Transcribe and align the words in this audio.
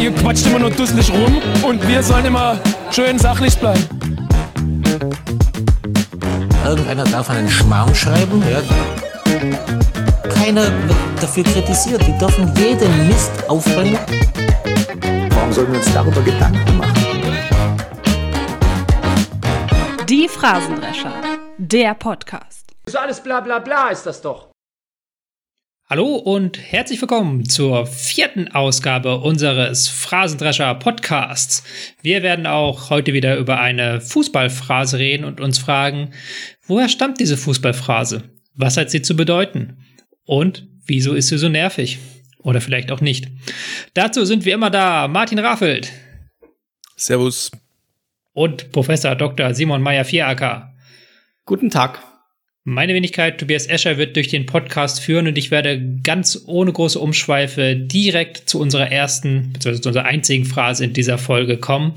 Ihr 0.00 0.12
quatscht 0.12 0.46
immer 0.46 0.58
nur 0.58 0.70
dusselig 0.70 1.10
rum 1.10 1.40
und 1.62 1.88
wir 1.88 2.02
sollen 2.02 2.26
immer 2.26 2.58
schön 2.90 3.18
sachlich 3.18 3.56
bleiben. 3.56 3.88
Irgendeiner 6.64 7.04
darf 7.04 7.30
einen 7.30 7.48
Schmarrn 7.48 7.94
schreiben, 7.94 8.42
ja. 8.50 8.60
Keiner 10.28 10.64
wird 10.64 11.22
dafür 11.22 11.44
kritisiert. 11.44 12.06
Die 12.06 12.18
dürfen 12.18 12.52
jeden 12.56 13.08
Mist 13.08 13.30
aufbringen. 13.48 13.98
Warum 15.30 15.52
sollten 15.52 15.72
wir 15.72 15.78
uns 15.78 15.92
darüber 15.92 16.20
Gedanken 16.20 16.76
machen? 16.76 16.94
Die 20.08 20.28
Phrasendrescher, 20.28 21.12
der 21.56 21.94
Podcast. 21.94 22.66
So 22.86 22.98
alles 22.98 23.20
bla 23.20 23.40
bla 23.40 23.58
bla 23.58 23.88
ist 23.88 24.04
das 24.04 24.20
doch. 24.20 24.53
Hallo 25.94 26.16
und 26.16 26.58
herzlich 26.58 27.00
willkommen 27.00 27.48
zur 27.48 27.86
vierten 27.86 28.48
Ausgabe 28.48 29.20
unseres 29.20 29.86
Phrasendrescher 29.86 30.74
Podcasts. 30.74 31.62
Wir 32.02 32.24
werden 32.24 32.48
auch 32.48 32.90
heute 32.90 33.12
wieder 33.12 33.36
über 33.36 33.60
eine 33.60 34.00
Fußballphrase 34.00 34.98
reden 34.98 35.24
und 35.24 35.40
uns 35.40 35.58
fragen, 35.58 36.10
woher 36.66 36.88
stammt 36.88 37.20
diese 37.20 37.36
Fußballphrase? 37.36 38.24
Was 38.56 38.76
hat 38.76 38.90
sie 38.90 39.02
zu 39.02 39.14
bedeuten? 39.14 39.84
Und 40.24 40.66
wieso 40.84 41.14
ist 41.14 41.28
sie 41.28 41.38
so 41.38 41.48
nervig? 41.48 42.00
Oder 42.38 42.60
vielleicht 42.60 42.90
auch 42.90 43.00
nicht. 43.00 43.28
Dazu 43.94 44.24
sind 44.24 44.44
wir 44.44 44.54
immer 44.54 44.70
da. 44.70 45.06
Martin 45.06 45.38
Raffelt. 45.38 45.92
Servus. 46.96 47.52
Und 48.32 48.72
Professor 48.72 49.14
Dr. 49.14 49.54
Simon 49.54 49.80
Meyer-Vieracker. 49.80 50.74
Guten 51.44 51.70
Tag. 51.70 52.02
Meine 52.66 52.94
Wenigkeit 52.94 53.36
Tobias 53.36 53.66
Escher 53.66 53.98
wird 53.98 54.16
durch 54.16 54.28
den 54.28 54.46
Podcast 54.46 54.98
führen 54.98 55.26
und 55.26 55.36
ich 55.36 55.50
werde 55.50 55.78
ganz 56.02 56.44
ohne 56.46 56.72
große 56.72 56.98
Umschweife 56.98 57.76
direkt 57.76 58.48
zu 58.48 58.58
unserer 58.58 58.90
ersten, 58.90 59.50
beziehungsweise 59.52 59.82
zu 59.82 59.88
unserer 59.90 60.06
einzigen 60.06 60.46
Phrase 60.46 60.82
in 60.86 60.94
dieser 60.94 61.18
Folge 61.18 61.58
kommen. 61.58 61.92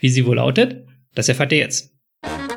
Wie 0.00 0.08
sie 0.08 0.24
wohl 0.24 0.36
lautet, 0.36 0.86
das 1.14 1.28
erfahrt 1.28 1.52
ihr 1.52 1.58
jetzt. 1.58 1.90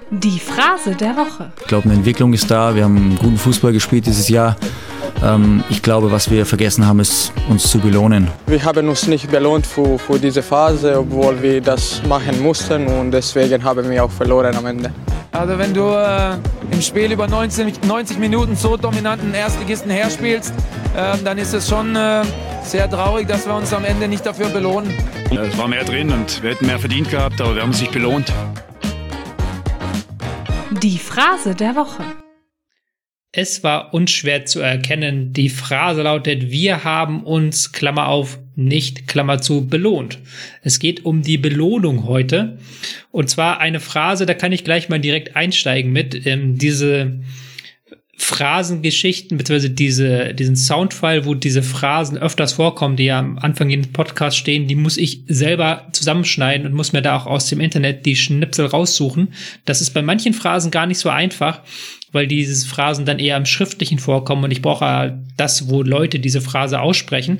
Die 0.09 0.39
Phrase 0.39 0.95
der 0.95 1.17
Woche. 1.17 1.51
Ich 1.59 1.67
glaube, 1.67 1.89
eine 1.89 1.95
Entwicklung 1.95 2.31
ist 2.31 2.49
da. 2.49 2.73
Wir 2.75 2.85
haben 2.85 3.17
guten 3.19 3.37
Fußball 3.37 3.73
gespielt 3.73 4.05
dieses 4.05 4.29
Jahr. 4.29 4.55
Ähm, 5.21 5.61
ich 5.69 5.81
glaube, 5.81 6.13
was 6.13 6.31
wir 6.31 6.45
vergessen 6.45 6.85
haben, 6.85 7.01
ist, 7.01 7.33
uns 7.49 7.69
zu 7.69 7.79
belohnen. 7.79 8.29
Wir 8.47 8.63
haben 8.63 8.87
uns 8.87 9.05
nicht 9.05 9.29
belohnt 9.29 9.67
für, 9.67 9.99
für 9.99 10.17
diese 10.17 10.41
Phase, 10.41 10.97
obwohl 10.97 11.41
wir 11.41 11.59
das 11.59 12.01
machen 12.07 12.41
mussten 12.41 12.87
und 12.87 13.11
deswegen 13.11 13.61
haben 13.61 13.89
wir 13.89 14.05
auch 14.05 14.11
verloren 14.11 14.55
am 14.55 14.65
Ende. 14.65 14.93
Also 15.31 15.59
wenn 15.59 15.73
du 15.73 15.83
äh, 15.83 16.37
im 16.71 16.81
Spiel 16.81 17.11
über 17.11 17.27
90, 17.27 17.83
90 17.83 18.17
Minuten 18.17 18.55
so 18.55 18.77
dominanten 18.77 19.33
Erstligisten 19.33 19.91
herspielst, 19.91 20.53
äh, 20.95 21.17
dann 21.23 21.37
ist 21.37 21.53
es 21.53 21.69
schon 21.69 21.95
äh, 21.95 22.23
sehr 22.63 22.89
traurig, 22.89 23.27
dass 23.27 23.45
wir 23.45 23.53
uns 23.53 23.71
am 23.73 23.85
Ende 23.85 24.07
nicht 24.07 24.25
dafür 24.25 24.49
belohnen. 24.49 24.91
Es 25.29 25.57
war 25.57 25.67
mehr 25.67 25.83
drin 25.83 26.11
und 26.11 26.41
wir 26.41 26.51
hätten 26.51 26.65
mehr 26.65 26.79
verdient 26.79 27.11
gehabt, 27.11 27.39
aber 27.41 27.53
wir 27.55 27.61
haben 27.61 27.69
uns 27.69 27.79
nicht 27.79 27.91
belohnt. 27.91 28.33
Die 30.81 30.97
Phrase 30.97 31.53
der 31.53 31.75
Woche. 31.75 32.03
Es 33.31 33.63
war 33.63 33.93
unschwer 33.93 34.45
zu 34.45 34.59
erkennen. 34.59 35.33
Die 35.33 35.49
Phrase 35.49 36.01
lautet, 36.01 36.49
wir 36.49 36.83
haben 36.83 37.23
uns, 37.23 37.71
Klammer 37.71 38.07
auf, 38.07 38.39
nicht, 38.55 39.07
Klammer 39.07 39.41
zu, 39.41 39.67
belohnt. 39.67 40.19
Es 40.61 40.79
geht 40.79 41.05
um 41.05 41.21
die 41.21 41.37
Belohnung 41.37 42.05
heute. 42.05 42.59
Und 43.11 43.29
zwar 43.29 43.59
eine 43.59 43.79
Phrase, 43.79 44.25
da 44.25 44.33
kann 44.33 44.51
ich 44.51 44.63
gleich 44.63 44.89
mal 44.89 44.99
direkt 44.99 45.35
einsteigen 45.35 45.91
mit. 45.91 46.25
Ähm, 46.25 46.57
diese 46.57 47.19
Phrasengeschichten, 48.21 49.37
beziehungsweise 49.37 49.69
diese, 49.69 50.33
diesen 50.33 50.57
Soundfile, 50.57 51.25
wo 51.25 51.35
diese 51.35 51.63
Phrasen 51.63 52.17
öfters 52.17 52.53
vorkommen, 52.53 52.97
die 52.97 53.05
ja 53.05 53.17
am 53.17 53.39
Anfang 53.39 53.69
jedes 53.69 53.87
Podcasts 53.87 54.37
stehen, 54.37 54.67
die 54.67 54.75
muss 54.75 54.97
ich 54.97 55.23
selber 55.27 55.87
zusammenschneiden 55.93 56.67
und 56.67 56.73
muss 56.73 56.91
mir 56.91 57.01
da 57.01 57.15
auch 57.15 57.27
aus 57.27 57.47
dem 57.47 57.61
Internet 57.61 58.05
die 58.05 58.17
Schnipsel 58.17 58.65
raussuchen. 58.65 59.29
Das 59.63 59.79
ist 59.79 59.91
bei 59.91 60.01
manchen 60.01 60.33
Phrasen 60.33 60.69
gar 60.69 60.85
nicht 60.85 60.99
so 60.99 61.09
einfach 61.09 61.61
weil 62.11 62.27
diese 62.27 62.67
Phrasen 62.67 63.05
dann 63.05 63.19
eher 63.19 63.37
im 63.37 63.45
Schriftlichen 63.45 63.99
vorkommen 63.99 64.43
und 64.43 64.51
ich 64.51 64.61
brauche 64.61 65.19
das, 65.37 65.69
wo 65.69 65.83
Leute 65.83 66.19
diese 66.19 66.41
Phrase 66.41 66.81
aussprechen. 66.81 67.39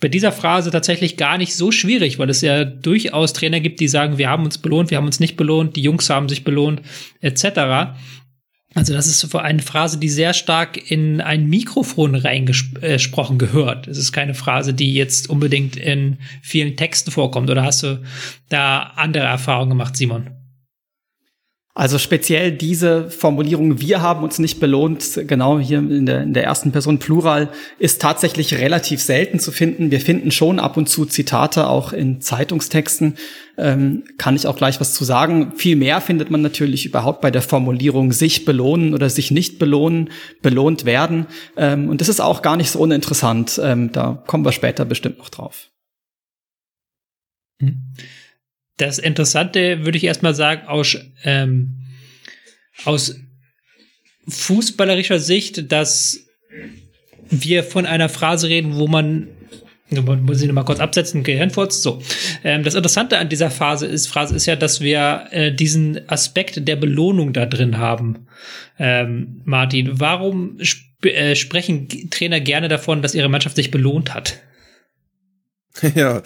Bei 0.00 0.08
dieser 0.08 0.32
Phrase 0.32 0.70
tatsächlich 0.70 1.16
gar 1.16 1.38
nicht 1.38 1.54
so 1.54 1.72
schwierig, 1.72 2.18
weil 2.18 2.28
es 2.28 2.42
ja 2.42 2.64
durchaus 2.64 3.32
Trainer 3.32 3.60
gibt, 3.60 3.80
die 3.80 3.88
sagen, 3.88 4.18
wir 4.18 4.28
haben 4.28 4.44
uns 4.44 4.58
belohnt, 4.58 4.90
wir 4.90 4.98
haben 4.98 5.06
uns 5.06 5.20
nicht 5.20 5.36
belohnt, 5.36 5.76
die 5.76 5.82
Jungs 5.82 6.10
haben 6.10 6.28
sich 6.28 6.44
belohnt, 6.44 6.82
etc. 7.20 7.94
Also 8.76 8.92
das 8.92 9.06
ist 9.06 9.34
eine 9.34 9.62
Phrase, 9.62 9.98
die 9.98 10.10
sehr 10.10 10.34
stark 10.34 10.90
in 10.90 11.22
ein 11.22 11.46
Mikrofon 11.46 12.14
reingesprochen 12.14 13.38
gehört. 13.38 13.88
Es 13.88 13.96
ist 13.96 14.12
keine 14.12 14.34
Phrase, 14.34 14.74
die 14.74 14.92
jetzt 14.92 15.30
unbedingt 15.30 15.76
in 15.76 16.18
vielen 16.42 16.76
Texten 16.76 17.10
vorkommt. 17.10 17.48
Oder 17.48 17.62
hast 17.62 17.82
du 17.82 18.02
da 18.50 18.92
andere 18.96 19.24
Erfahrungen 19.24 19.70
gemacht, 19.70 19.96
Simon? 19.96 20.35
Also 21.78 21.98
speziell 21.98 22.52
diese 22.52 23.10
Formulierung, 23.10 23.82
wir 23.82 24.00
haben 24.00 24.24
uns 24.24 24.38
nicht 24.38 24.60
belohnt, 24.60 25.20
genau 25.26 25.58
hier 25.58 25.80
in 25.80 26.06
der, 26.06 26.22
in 26.22 26.32
der 26.32 26.44
ersten 26.44 26.72
Person 26.72 26.98
Plural, 26.98 27.50
ist 27.78 28.00
tatsächlich 28.00 28.54
relativ 28.54 29.02
selten 29.02 29.40
zu 29.40 29.52
finden. 29.52 29.90
Wir 29.90 30.00
finden 30.00 30.30
schon 30.30 30.58
ab 30.58 30.78
und 30.78 30.88
zu 30.88 31.04
Zitate 31.04 31.68
auch 31.68 31.92
in 31.92 32.22
Zeitungstexten. 32.22 33.16
Ähm, 33.58 34.04
kann 34.16 34.36
ich 34.36 34.46
auch 34.46 34.56
gleich 34.56 34.80
was 34.80 34.94
zu 34.94 35.04
sagen. 35.04 35.52
Viel 35.56 35.76
mehr 35.76 36.00
findet 36.00 36.30
man 36.30 36.40
natürlich 36.40 36.86
überhaupt 36.86 37.20
bei 37.20 37.30
der 37.30 37.42
Formulierung 37.42 38.10
sich 38.10 38.46
belohnen 38.46 38.94
oder 38.94 39.10
sich 39.10 39.30
nicht 39.30 39.58
belohnen, 39.58 40.08
belohnt 40.40 40.86
werden. 40.86 41.26
Ähm, 41.58 41.90
und 41.90 42.00
das 42.00 42.08
ist 42.08 42.20
auch 42.20 42.40
gar 42.40 42.56
nicht 42.56 42.70
so 42.70 42.78
uninteressant. 42.78 43.60
Ähm, 43.62 43.92
da 43.92 44.22
kommen 44.26 44.46
wir 44.46 44.52
später 44.52 44.86
bestimmt 44.86 45.18
noch 45.18 45.28
drauf. 45.28 45.68
Hm. 47.60 47.92
Das 48.76 48.98
Interessante 48.98 49.84
würde 49.84 49.98
ich 49.98 50.04
erstmal 50.04 50.34
sagen, 50.34 50.66
aus, 50.66 50.96
ähm, 51.24 51.76
aus 52.84 53.16
fußballerischer 54.28 55.18
Sicht, 55.18 55.72
dass 55.72 56.26
wir 57.30 57.64
von 57.64 57.86
einer 57.86 58.08
Phrase 58.08 58.48
reden, 58.48 58.76
wo 58.76 58.86
man 58.86 59.28
muss 59.88 60.40
ich 60.40 60.48
noch 60.48 60.54
mal 60.54 60.64
kurz 60.64 60.80
absetzen, 60.80 61.22
Gehirnfurz. 61.22 61.80
So. 61.80 62.02
Ähm, 62.42 62.64
das 62.64 62.74
Interessante 62.74 63.18
an 63.18 63.28
dieser 63.28 63.50
Phase 63.50 63.86
ist, 63.86 64.08
Phrase 64.08 64.34
ist 64.34 64.46
ja, 64.46 64.56
dass 64.56 64.80
wir 64.80 65.28
äh, 65.30 65.52
diesen 65.52 66.08
Aspekt 66.08 66.66
der 66.66 66.74
Belohnung 66.74 67.32
da 67.32 67.46
drin 67.46 67.78
haben. 67.78 68.26
Ähm, 68.78 69.42
Martin, 69.44 70.00
warum 70.00 70.58
sp 70.58 70.82
äh, 71.06 71.36
sprechen 71.36 71.88
Trainer 72.10 72.40
gerne 72.40 72.66
davon, 72.66 73.00
dass 73.00 73.14
ihre 73.14 73.28
Mannschaft 73.28 73.56
sich 73.56 73.70
belohnt 73.70 74.14
hat? 74.14 74.40
Ja, 75.94 76.22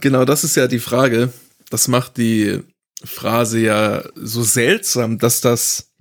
genau, 0.00 0.24
das 0.24 0.44
ist 0.44 0.56
ja 0.56 0.68
die 0.68 0.78
Frage 0.78 1.32
das 1.72 1.88
macht 1.88 2.18
die 2.18 2.60
Phrase 3.02 3.58
ja 3.60 4.04
so 4.14 4.42
seltsam, 4.42 5.18
dass 5.18 5.40
das, 5.40 5.94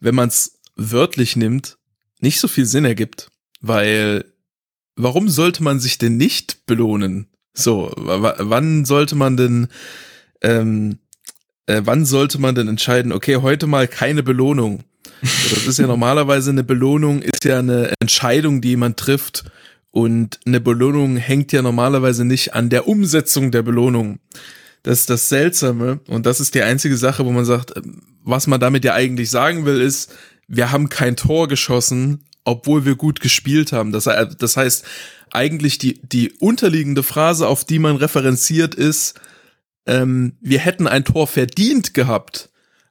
wenn 0.00 0.14
man 0.14 0.28
es 0.28 0.58
wörtlich 0.76 1.34
nimmt, 1.34 1.78
nicht 2.20 2.38
so 2.38 2.46
viel 2.46 2.66
Sinn 2.66 2.84
ergibt. 2.84 3.30
Weil, 3.62 4.26
warum 4.94 5.30
sollte 5.30 5.62
man 5.62 5.80
sich 5.80 5.96
denn 5.96 6.18
nicht 6.18 6.66
belohnen? 6.66 7.28
So, 7.54 7.90
wann 7.96 8.84
sollte 8.84 9.14
man 9.14 9.38
denn, 9.38 9.68
ähm, 10.42 10.98
äh, 11.64 11.80
wann 11.84 12.04
sollte 12.04 12.38
man 12.38 12.54
denn 12.54 12.68
entscheiden, 12.68 13.12
okay, 13.12 13.36
heute 13.36 13.66
mal 13.66 13.88
keine 13.88 14.22
Belohnung? 14.22 14.84
Das 15.22 15.66
ist 15.66 15.78
ja 15.78 15.86
normalerweise 15.86 16.50
eine 16.50 16.64
Belohnung, 16.64 17.22
ist 17.22 17.46
ja 17.46 17.60
eine 17.60 17.94
Entscheidung, 17.98 18.60
die 18.60 18.68
jemand 18.68 18.98
trifft. 18.98 19.44
Und 19.90 20.38
eine 20.44 20.60
Belohnung 20.60 21.16
hängt 21.16 21.52
ja 21.52 21.62
normalerweise 21.62 22.26
nicht 22.26 22.52
an 22.52 22.68
der 22.68 22.86
Umsetzung 22.86 23.50
der 23.50 23.62
Belohnung. 23.62 24.18
Das 24.86 25.00
ist 25.00 25.10
das 25.10 25.28
Seltsame 25.28 25.98
und 26.06 26.26
das 26.26 26.38
ist 26.38 26.54
die 26.54 26.62
einzige 26.62 26.96
Sache, 26.96 27.26
wo 27.26 27.32
man 27.32 27.44
sagt, 27.44 27.72
was 28.22 28.46
man 28.46 28.60
damit 28.60 28.84
ja 28.84 28.94
eigentlich 28.94 29.30
sagen 29.30 29.66
will, 29.66 29.80
ist, 29.80 30.14
wir 30.46 30.70
haben 30.70 30.88
kein 30.88 31.16
Tor 31.16 31.48
geschossen, 31.48 32.22
obwohl 32.44 32.84
wir 32.84 32.94
gut 32.94 33.18
gespielt 33.18 33.72
haben. 33.72 33.90
Das, 33.90 34.08
das 34.38 34.56
heißt, 34.56 34.84
eigentlich 35.32 35.78
die, 35.78 36.00
die 36.04 36.30
unterliegende 36.34 37.02
Phrase, 37.02 37.48
auf 37.48 37.64
die 37.64 37.80
man 37.80 37.96
referenziert, 37.96 38.76
ist, 38.76 39.18
ähm, 39.86 40.36
wir 40.40 40.60
hätten 40.60 40.86
ein 40.86 41.04
Tor 41.04 41.26
verdient 41.26 41.92
gehabt. 41.92 42.50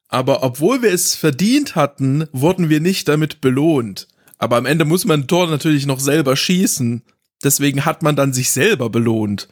Aber 0.09 0.43
obwohl 0.43 0.81
wir 0.81 0.91
es 0.91 1.15
verdient 1.15 1.75
hatten, 1.77 2.27
wurden 2.33 2.67
wir 2.67 2.81
nicht 2.81 3.07
damit 3.07 3.39
belohnt. 3.39 4.09
Aber 4.37 4.57
am 4.57 4.65
Ende 4.65 4.83
muss 4.83 5.05
man 5.05 5.21
ein 5.21 5.27
Tor 5.27 5.47
natürlich 5.47 5.85
noch 5.85 6.01
selber 6.01 6.35
schießen. 6.35 7.03
Deswegen 7.41 7.85
hat 7.85 8.03
man 8.03 8.17
dann 8.17 8.33
sich 8.33 8.51
selber 8.51 8.89
belohnt 8.89 9.47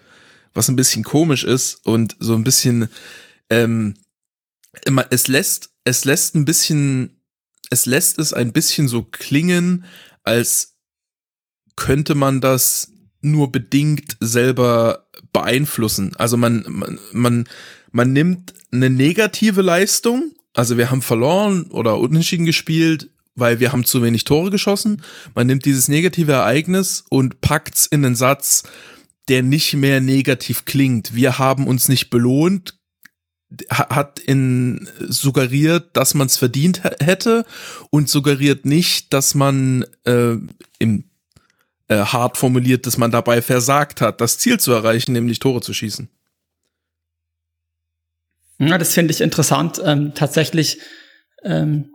was 0.54 0.70
ein 0.70 0.76
bisschen 0.76 1.04
komisch 1.04 1.44
ist 1.44 1.86
und 1.86 2.16
so 2.20 2.36
ein 2.36 2.44
bisschen, 2.44 2.90
ähm, 3.50 3.96
es 5.10 5.28
lässt, 5.28 5.72
es 5.84 6.06
lässt 6.06 6.36
ein 6.36 6.46
bisschen, 6.46 7.22
es 7.70 7.86
lässt 7.86 8.20
es 8.20 8.34
ein 8.34 8.54
bisschen 8.54 8.88
so 8.88 9.04
klingen, 9.04 9.86
als 10.24 10.76
könnte 11.76 12.16
man 12.16 12.42
das 12.42 12.92
nur 13.22 13.52
bedingt 13.52 14.18
selber 14.20 15.08
beeinflussen. 15.32 16.16
Also 16.18 16.38
man, 16.38 16.66
man, 16.68 17.00
man, 17.12 17.48
man 17.92 18.14
nimmt 18.14 18.54
eine 18.72 18.90
negative 18.90 19.62
Leistung, 19.62 20.34
also 20.54 20.78
wir 20.78 20.92
haben 20.92 21.02
verloren 21.02 21.64
oder 21.72 21.98
unentschieden 21.98 22.46
gespielt 22.46 23.10
weil 23.36 23.60
wir 23.60 23.72
haben 23.72 23.84
zu 23.84 24.04
wenig 24.04 24.26
Tore 24.26 24.52
geschossen. 24.52 25.02
Man 25.34 25.48
nimmt 25.48 25.66
dieses 25.66 25.88
negative 25.88 26.34
Ereignis 26.34 27.04
und 27.10 27.42
packt's 27.42 27.86
in 27.88 28.06
einen 28.06 28.16
Satz, 28.16 28.64
der 29.30 29.44
nicht 29.44 29.74
mehr 29.74 30.02
negativ 30.02 30.66
klingt. 30.66 31.16
Wir 31.16 31.40
haben 31.40 31.68
uns 31.68 31.88
nicht 31.88 32.10
belohnt, 32.10 32.78
hat 33.70 34.20
in 34.20 34.90
suggeriert, 35.00 35.96
dass 35.96 36.14
man 36.14 36.28
es 36.28 36.38
verdient 36.38 36.84
hätte 36.84 37.46
und 37.90 38.10
suggeriert 38.10 38.66
nicht, 38.66 39.14
dass 39.14 39.36
man 39.36 39.86
äh, 40.06 40.36
im 40.80 41.04
äh, 41.88 41.98
hart 41.98 42.38
formuliert, 42.38 42.88
dass 42.88 42.98
man 42.98 43.12
dabei 43.12 43.42
versagt 43.42 44.02
hat, 44.02 44.22
das 44.22 44.38
Ziel 44.38 44.60
zu 44.60 44.72
erreichen, 44.72 45.14
nämlich 45.14 45.40
Tore 45.40 45.62
zu 45.62 45.74
schießen. 45.74 46.10
Ja, 48.60 48.78
das 48.78 48.94
finde 48.94 49.12
ich 49.12 49.22
interessant. 49.22 49.82
Ähm, 49.84 50.14
tatsächlich 50.16 50.80
ähm, 51.44 51.94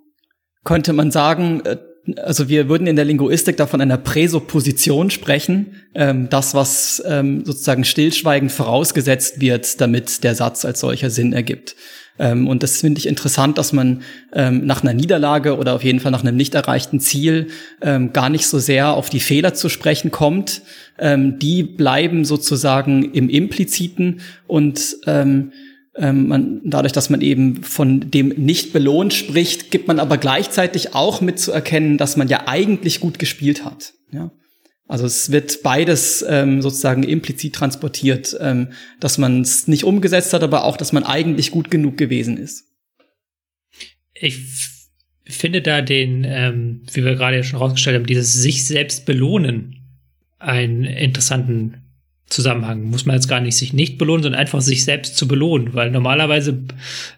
könnte 0.65 0.93
man 0.93 1.11
sagen, 1.11 1.65
äh, 1.65 1.79
also 2.17 2.49
wir 2.49 2.69
würden 2.69 2.87
in 2.87 2.97
der 2.97 3.05
Linguistik 3.05 3.57
da 3.57 3.67
von 3.67 3.81
einer 3.81 3.99
Präsupposition 3.99 5.11
sprechen, 5.11 5.77
ähm, 5.95 6.29
das, 6.31 6.55
was 6.55 7.03
ähm, 7.07 7.45
sozusagen 7.45 7.85
stillschweigend 7.85 8.53
vorausgesetzt 8.53 9.41
wird, 9.41 9.81
damit 9.81 10.25
der 10.25 10.35
Satz 10.35 10.65
als 10.65 10.81
solcher 10.81 11.11
Sinn 11.11 11.33
ergibt. 11.33 11.77
Ähm, 12.19 12.49
und 12.49 12.63
das 12.63 12.81
finde 12.81 12.99
ich 12.99 13.07
interessant, 13.07 13.59
dass 13.59 13.73
man 13.73 14.03
ähm, 14.33 14.67
nach 14.67 14.83
einer 14.83 14.95
Niederlage 14.95 15.57
oder 15.57 15.75
auf 15.75 15.85
jeden 15.85 16.01
Fall 16.01 16.13
nach 16.13 16.23
einem 16.23 16.37
nicht 16.37 16.55
erreichten 16.55 17.01
Ziel 17.01 17.49
ähm, 17.81 18.13
gar 18.13 18.29
nicht 18.29 18.47
so 18.47 18.59
sehr 18.59 18.93
auf 18.93 19.09
die 19.11 19.21
Fehler 19.21 19.55
zu 19.55 19.69
sprechen 19.69 20.11
kommt. 20.11 20.63
Ähm, 20.99 21.39
die 21.39 21.63
bleiben 21.63 22.25
sozusagen 22.25 23.13
im 23.13 23.29
Impliziten 23.29 24.21
und 24.47 24.97
ähm, 25.07 25.53
ähm, 25.99 26.29
man, 26.29 26.61
dadurch, 26.65 26.93
dass 26.93 27.11
man 27.11 27.21
eben 27.21 27.63
von 27.63 28.11
dem 28.11 28.29
nicht 28.29 28.73
belohnt 28.73 29.13
spricht, 29.13 29.71
gibt 29.71 29.89
man 29.89 29.99
aber 29.99 30.17
gleichzeitig 30.17 30.95
auch 30.95 31.21
mit 31.21 31.39
zu 31.39 31.53
erkennen, 31.53 31.99
dass 31.99 32.17
man 32.17 32.29
ja 32.29 32.47
eigentlich 32.47 33.01
gut 33.01 33.19
gespielt 33.19 33.65
hat. 33.65 33.95
Ja? 34.13 34.31
Also 34.87 35.05
es 35.05 35.31
wird 35.31 35.63
beides 35.63 36.25
ähm, 36.27 36.63
sozusagen 36.63 37.03
implizit 37.03 37.55
transportiert, 37.55 38.37
ähm, 38.41 38.73
dass 39.01 39.19
man 39.19 39.43
es 39.43 39.69
nicht 39.69 39.85
umgesetzt 39.85 40.33
hat, 40.33 40.43
aber 40.43 40.65
auch, 40.65 40.77
dass 40.77 40.93
man 40.93 41.05
eigentlich 41.05 41.51
gut 41.51 41.71
genug 41.71 41.99
gewesen 41.99 42.39
ist. 42.39 42.65
Ich 44.15 44.39
finde 45.25 45.61
da 45.61 45.83
den, 45.83 46.25
ähm, 46.25 46.83
wie 46.93 47.05
wir 47.05 47.17
gerade 47.17 47.37
ja 47.37 47.43
schon 47.43 47.59
rausgestellt 47.59 47.97
haben, 47.97 48.07
dieses 48.07 48.33
sich 48.33 48.65
selbst 48.65 49.05
belohnen 49.05 49.75
einen 50.39 50.85
interessanten 50.85 51.88
Zusammenhang. 52.29 52.85
Muss 52.85 53.07
man 53.07 53.17
jetzt 53.17 53.29
gar 53.29 53.41
nicht 53.41 53.57
sich 53.57 53.73
nicht 53.73 53.99
belohnen, 53.99 54.23
sondern 54.23 54.41
einfach 54.41 54.61
sich 54.61 54.85
selbst 54.85 55.17
zu 55.17 55.27
belohnen. 55.27 55.75
Weil 55.75 55.91
normalerweise, 55.91 56.59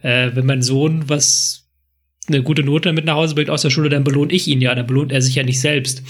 äh, 0.03 0.31
wenn 0.35 0.47
mein 0.47 0.63
Sohn 0.63 1.09
was 1.09 1.69
eine 2.29 2.43
gute 2.43 2.63
Note 2.63 2.93
mit 2.93 3.05
nach 3.05 3.17
Hause 3.17 3.35
bringt 3.35 3.51
aus 3.51 3.63
der 3.63 3.71
Schule, 3.71 3.89
dann 3.89 4.05
belohnt 4.05 4.33
ich 4.33 4.47
ihn 4.47 4.61
ja, 4.61 4.75
dann 4.75 4.87
belohnt 4.87 5.13
er 5.13 5.23
sich 5.23 5.35
ja 5.35 5.43
nicht 5.43 5.61
selbst. 5.61 6.03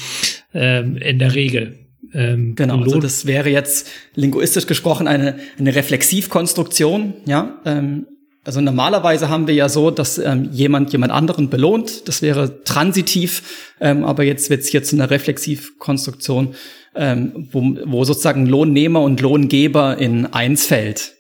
Ähm, 0.53 0.97
in 0.97 1.19
der 1.19 1.35
Regel. 1.35 1.79
Ähm, 2.13 2.57
genau, 2.57 2.81
also 2.81 2.99
das 2.99 3.27
wäre 3.27 3.51
jetzt 3.51 3.89
linguistisch 4.15 4.67
gesprochen 4.67 5.07
eine, 5.07 5.39
eine 5.59 5.75
Reflexivkonstruktion, 5.75 7.15
ja. 7.27 7.61
Ähm, 7.65 8.07
also 8.43 8.61
normalerweise 8.61 9.29
haben 9.29 9.47
wir 9.47 9.55
ja 9.55 9.69
so, 9.69 9.91
dass 9.91 10.19
ähm, 10.19 10.49
jemand 10.51 10.93
jemand 10.93 11.13
anderen 11.13 11.51
belohnt. 11.51 12.09
Das 12.09 12.23
wäre 12.23 12.65
transitiv, 12.65 13.75
ähm, 13.81 14.03
aber 14.03 14.25
jetzt 14.25 14.49
wird 14.51 14.63
es 14.63 14.69
hier 14.69 14.83
zu 14.83 14.97
einer 14.97 15.11
Reflexivkonstruktion 15.11 16.55
ähm, 16.95 17.49
wo, 17.53 17.77
wo 17.85 18.05
sozusagen 18.05 18.47
Lohnnehmer 18.47 19.03
und 19.03 19.21
Lohngeber 19.21 19.99
in 19.99 20.27
eins 20.27 20.67
fällt. 20.67 21.15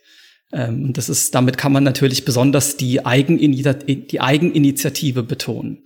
Ähm, 0.52 0.92
das 0.92 1.08
ist, 1.08 1.34
damit 1.34 1.58
kann 1.58 1.72
man 1.72 1.84
natürlich 1.84 2.24
besonders 2.24 2.76
die, 2.76 3.04
Eigeninitiative, 3.04 3.96
die 4.00 4.20
Eigeninitiative 4.20 5.22
betonen. 5.22 5.84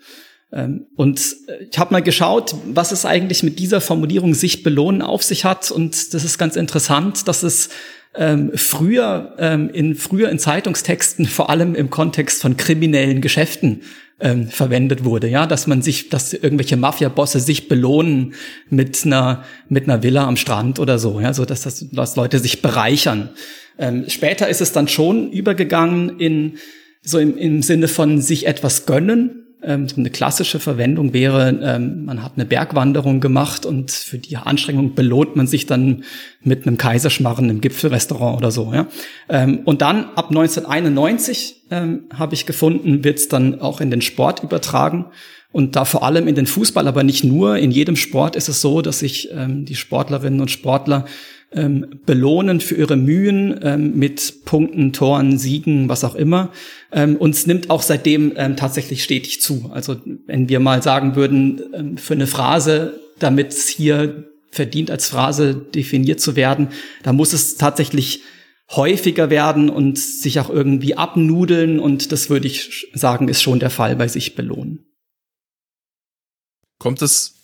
Ähm, 0.53 0.87
und 0.97 1.21
äh, 1.49 1.65
ich 1.71 1.79
habe 1.79 1.93
mal 1.93 2.03
geschaut, 2.03 2.55
was 2.67 2.93
es 2.93 3.05
eigentlich 3.05 3.43
mit 3.43 3.59
dieser 3.59 3.81
Formulierung 3.81 4.35
sich 4.35 4.63
belohnen 4.63 5.03
auf 5.03 5.23
sich 5.23 5.45
hat. 5.45 5.71
Und 5.71 6.15
das 6.15 6.25
ist 6.25 6.39
ganz 6.39 6.57
interessant, 6.57 7.29
dass 7.29 7.43
es 7.43 7.69
ähm, 8.17 8.53
früher 8.55 9.35
ähm, 9.39 9.69
in 9.71 9.97
früher 9.97 10.31
in 10.31 10.39
Zeitungstexten 10.39 11.27
vor 11.27 11.51
allem 11.51 11.75
im 11.75 11.91
Kontext 11.91 12.41
von 12.41 12.57
kriminellen 12.57 13.21
Geschäften 13.21 13.83
ähm, 14.21 14.49
verwendet 14.49 15.05
wurde, 15.05 15.29
ja, 15.29 15.47
dass 15.47 15.67
man 15.67 15.83
sich, 15.83 16.09
dass 16.09 16.33
irgendwelche 16.33 16.77
Mafia-Bosse 16.77 17.41
sich 17.41 17.69
belohnen 17.69 18.35
mit 18.71 19.05
einer 19.05 19.45
mit 19.69 19.85
einer 19.85 20.03
Villa 20.03 20.27
am 20.27 20.37
Strand 20.37 20.79
oder 20.79 20.99
so, 20.99 21.21
ja, 21.21 21.35
so 21.35 21.45
dass 21.45 21.63
das 21.63 21.87
dass 21.91 22.17
Leute 22.17 22.39
sich 22.39 22.63
bereichern. 22.63 23.31
Ähm, 23.79 24.05
später 24.09 24.49
ist 24.49 24.61
es 24.61 24.73
dann 24.73 24.89
schon 24.89 25.33
übergegangen 25.33 26.21
in 26.21 26.59
so 27.03 27.19
im, 27.19 27.37
im 27.37 27.63
Sinne 27.63 27.89
von 27.89 28.21
sich 28.21 28.47
etwas 28.47 28.87
gönnen, 28.87 29.45
ähm, 29.67 29.87
eine 29.97 30.11
klassische 30.11 30.61
Verwendung 30.61 31.13
wäre, 31.13 31.49
ähm, 31.63 32.05
man 32.05 32.23
hat 32.23 32.33
eine 32.37 32.45
Bergwanderung 32.45 33.21
gemacht 33.21 33.65
und 33.65 33.91
für 33.91 34.19
die 34.19 34.37
Anstrengung 34.37 34.95
belohnt 34.95 35.37
man 35.37 35.47
sich 35.47 35.67
dann 35.67 36.05
mit 36.43 36.67
einem 36.67 36.77
Kaiserschmarren 36.77 37.49
im 37.49 37.61
Gipfelrestaurant 37.61 38.37
oder 38.37 38.51
so. 38.51 38.73
Ja? 38.75 38.87
Ähm, 39.29 39.61
und 39.65 39.81
dann 39.81 40.05
ab 40.17 40.29
1991 40.29 41.63
ähm, 41.75 42.05
habe 42.15 42.35
ich 42.35 42.47
gefunden, 42.47 43.03
wird 43.03 43.19
es 43.19 43.29
dann 43.29 43.61
auch 43.61 43.81
in 43.81 43.91
den 43.91 44.01
Sport 44.01 44.43
übertragen. 44.43 45.07
Und 45.51 45.77
da 45.77 45.85
vor 45.85 46.03
allem 46.03 46.27
in 46.27 46.35
den 46.35 46.47
Fußball, 46.47 46.89
aber 46.89 47.05
nicht 47.05 47.25
nur. 47.25 47.59
In 47.59 47.71
jedem 47.71 47.97
Sport 47.97 48.35
ist 48.35 48.49
es 48.49 48.61
so, 48.61 48.83
dass 48.83 49.01
sich 49.01 49.29
ähm, 49.33 49.65
die 49.65 49.77
Sportlerinnen 49.77 50.41
und 50.41 50.51
Sportler 50.51 51.05
ähm, 51.53 52.01
belohnen 52.07 52.61
für 52.61 52.75
ihre 52.75 52.97
Mühen 52.97 53.61
ähm, 53.63 53.97
mit 53.97 54.45
Punkten, 54.45 54.93
Toren, 54.93 55.39
Siegen, 55.39 55.89
was 55.89 56.03
auch 56.03 56.17
immer. 56.17 56.51
Ähm, 56.93 57.17
und 57.17 57.35
es 57.35 57.47
nimmt 57.47 57.71
auch 57.71 57.83
seitdem 57.83 58.33
ähm, 58.37 58.57
tatsächlich 58.57 59.05
stetig 59.05 59.41
zu. 59.41 59.71
Also 59.73 59.97
wenn 60.27 60.49
wir 60.49 60.59
mal 60.59 60.83
sagen 60.83 61.15
würden, 61.15 61.63
ähm, 61.73 61.97
für 61.99 62.15
eine 62.15 62.27
Phrase, 62.27 62.99
damit 63.21 63.53
es 63.53 63.69
hier 63.69 64.25
verdient 64.51 64.91
als 64.91 65.09
Phrase 65.09 65.55
definiert 65.55 66.21
zu 66.21 66.35
werden, 66.37 66.69
da 67.03 67.13
muss 67.13 67.33
es 67.33 67.57
tatsächlich 67.57 68.23
häufiger 68.71 69.31
werden 69.31 69.71
und 69.71 69.99
sich 69.99 70.41
auch 70.41 70.51
irgendwie 70.51 70.97
abnudeln. 70.97 71.79
Und 71.79 72.13
das 72.13 72.31
würde 72.31 72.47
ich 72.47 72.89
sagen, 72.95 73.29
ist 73.29 73.43
schon 73.43 73.61
der 73.61 73.71
Fall 73.71 73.97
bei 73.97 74.09
sich 74.09 74.35
belohnen. 74.35 74.87
Kommt 76.79 77.03
es, 77.03 77.35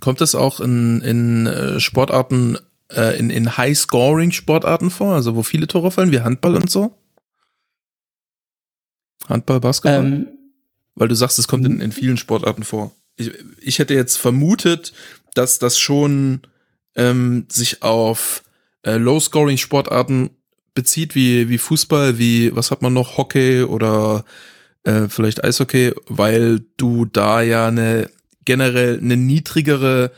kommt 0.00 0.20
es 0.20 0.34
auch 0.34 0.60
in, 0.60 1.00
in 1.00 1.46
äh, 1.46 1.80
Sportarten 1.80 2.58
äh, 2.90 3.18
in, 3.18 3.30
in 3.30 3.56
High-Scoring-Sportarten 3.56 4.90
vor, 4.90 5.14
also 5.14 5.36
wo 5.36 5.42
viele 5.42 5.66
Tore 5.66 5.90
fallen, 5.90 6.12
wie 6.12 6.20
Handball 6.20 6.56
und 6.56 6.70
so? 6.70 6.96
Handball, 9.28 9.60
Basketball? 9.60 10.04
Ähm, 10.04 10.28
Weil 10.94 11.08
du 11.08 11.14
sagst, 11.14 11.38
es 11.38 11.48
kommt 11.48 11.66
in, 11.66 11.80
in 11.80 11.92
vielen 11.92 12.16
Sportarten 12.16 12.64
vor. 12.64 12.94
Ich, 13.16 13.32
ich 13.60 13.78
hätte 13.78 13.94
jetzt 13.94 14.16
vermutet, 14.16 14.92
dass 15.34 15.58
das 15.58 15.78
schon 15.78 16.42
ähm, 16.94 17.46
sich 17.50 17.82
auf 17.82 18.43
äh, 18.84 18.96
Low-Scoring-Sportarten 18.96 20.30
bezieht, 20.74 21.14
wie, 21.14 21.48
wie 21.48 21.58
Fußball, 21.58 22.18
wie, 22.18 22.54
was 22.54 22.70
hat 22.70 22.82
man 22.82 22.92
noch, 22.92 23.16
Hockey 23.16 23.62
oder 23.62 24.24
äh, 24.84 25.08
vielleicht 25.08 25.44
Eishockey, 25.44 25.92
weil 26.08 26.60
du 26.76 27.04
da 27.04 27.42
ja 27.42 27.68
eine 27.68 28.10
generell 28.44 28.98
eine 28.98 29.16
niedrigere 29.16 30.10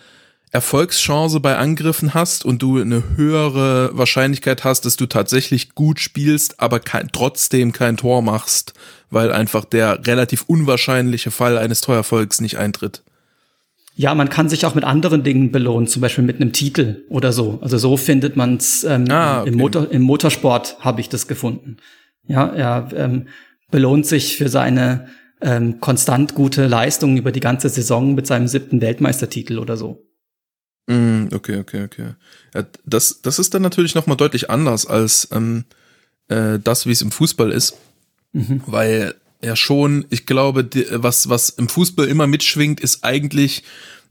Erfolgschance 0.51 1.41
bei 1.41 1.57
Angriffen 1.57 2.15
hast 2.15 2.45
und 2.45 2.63
du 2.63 2.81
eine 2.81 3.17
höhere 3.17 3.91
Wahrscheinlichkeit 3.97 4.65
hast, 4.65 4.85
dass 4.87 4.97
du 4.97 5.07
tatsächlich 5.07 5.75
gut 5.75 6.01
spielst, 6.01 6.61
aber 6.61 6.81
kein, 6.81 7.11
trotzdem 7.13 7.73
kein 7.73 7.97
Tor 7.97 8.23
machst, 8.23 8.73
weil 9.11 9.33
einfach 9.33 9.65
der 9.65 10.07
relativ 10.07 10.45
unwahrscheinliche 10.47 11.31
Fall 11.31 11.59
eines 11.59 11.81
Torerfolgs 11.83 12.41
nicht 12.41 12.57
eintritt. 12.59 13.03
Ja, 13.99 14.15
man 14.15 14.29
kann 14.29 14.51
sich 14.51 14.67
auch 14.67 14.75
mit 14.75 14.85
anderen 14.85 15.23
Dingen 15.23 15.51
belohnen, 15.51 15.87
zum 15.87 16.03
Beispiel 16.03 16.23
mit 16.23 16.39
einem 16.39 16.53
Titel 16.53 17.05
oder 17.09 17.33
so. 17.33 17.59
Also 17.63 17.79
so 17.79 17.97
findet 17.97 18.37
man 18.37 18.57
es 18.57 18.85
ähm, 18.85 19.07
ah, 19.11 19.41
okay. 19.41 19.49
im, 19.49 19.57
Motor, 19.57 19.91
im 19.91 20.03
Motorsport 20.03 20.77
habe 20.81 21.01
ich 21.01 21.09
das 21.09 21.27
gefunden. 21.27 21.79
Ja, 22.27 22.47
er 22.47 22.91
ähm, 22.95 23.29
belohnt 23.71 24.05
sich 24.05 24.37
für 24.37 24.51
seine 24.51 25.07
ähm, 25.41 25.81
konstant 25.81 26.35
gute 26.35 26.67
Leistung 26.67 27.17
über 27.17 27.33
die 27.33 27.41
ganze 27.41 27.71
Saison 27.71 28.15
mit 28.15 28.27
seinem 28.27 28.49
siebten 28.49 28.83
Weltmeistertitel 28.83 29.59
oder 29.59 29.79
so. 29.79 30.07
Mm, 30.89 31.29
okay, 31.33 31.59
okay, 31.59 31.85
okay. 31.85 32.15
Ja, 32.55 32.65
das, 32.85 33.23
das 33.23 33.39
ist 33.39 33.55
dann 33.55 33.63
natürlich 33.63 33.95
nochmal 33.95 34.19
deutlich 34.19 34.51
anders 34.51 34.87
als 34.87 35.29
ähm, 35.33 35.65
äh, 36.29 36.59
das, 36.63 36.87
wie 36.87 36.93
es 36.93 37.01
im 37.01 37.13
Fußball 37.13 37.51
ist. 37.51 37.79
Mhm. 38.33 38.63
Weil 38.67 39.15
ja 39.43 39.57
schon, 39.57 40.07
ich 40.11 40.27
glaube, 40.27 40.65
die, 40.65 40.87
was, 40.91 41.29
was 41.29 41.51
im 41.51 41.69
Fußball 41.69 42.07
immer 42.07 42.27
mitschwingt, 42.27 42.81
ist 42.81 43.05
eigentlich 43.05 43.63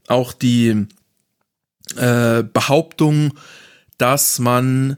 auch 0.08 0.34
die 0.34 0.88
äh, 1.96 2.44
Behauptung, 2.44 3.34
dass 3.98 4.40
man 4.40 4.98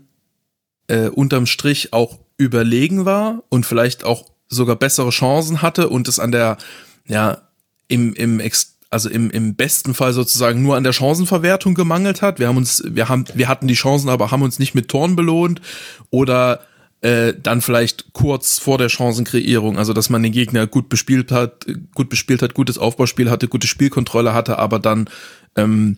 äh, 0.88 1.08
unterm 1.10 1.46
Strich 1.46 1.94
auch 1.94 2.20
überlegen 2.38 3.06
war 3.06 3.44
und 3.50 3.66
vielleicht 3.66 4.04
auch 4.04 4.30
sogar 4.48 4.76
bessere 4.76 5.10
Chancen 5.10 5.62
hatte 5.62 5.90
und 5.90 6.08
es 6.08 6.20
an 6.20 6.32
der, 6.32 6.58
ja, 7.06 7.42
im, 7.88 8.14
im 8.14 8.40
Ex 8.40 8.78
also 8.90 9.10
im, 9.10 9.30
im 9.32 9.56
besten 9.56 9.94
Fall 9.94 10.14
sozusagen 10.14 10.62
nur 10.62 10.78
an 10.78 10.84
der 10.84 10.94
Chancenverwertung 10.94 11.74
gemangelt 11.74 12.22
hat. 12.22 12.40
Wir 12.40 12.48
haben 12.48 12.56
uns, 12.56 12.82
wir 12.86 13.10
haben, 13.10 13.26
wir 13.34 13.50
hatten 13.50 13.68
die 13.68 13.74
Chancen, 13.74 14.10
aber 14.10 14.32
haben 14.32 14.44
uns 14.44 14.60
nicht 14.60 14.76
mit 14.76 14.88
Toren 14.88 15.18
belohnt 15.18 15.62
oder 16.10 16.62
äh, 17.02 17.34
dann 17.42 17.62
vielleicht 17.62 18.14
kurz 18.14 18.58
vor 18.60 18.78
der 18.78 18.90
Chancenkreierung, 18.90 19.78
also 19.78 19.94
dass 19.94 20.10
man 20.10 20.24
den 20.24 20.32
Gegner 20.32 20.66
gut 20.68 20.90
bespielt 20.90 21.32
hat, 21.32 21.66
gut 21.94 22.10
bespielt 22.10 22.42
hat, 22.42 22.54
gutes 22.54 22.78
Aufbauspiel 22.78 23.30
hatte, 23.30 23.48
gute 23.48 23.68
Spielkontrolle 23.68 24.34
hatte, 24.34 24.58
aber 24.58 24.80
dann 24.80 25.10
ähm, 25.56 25.98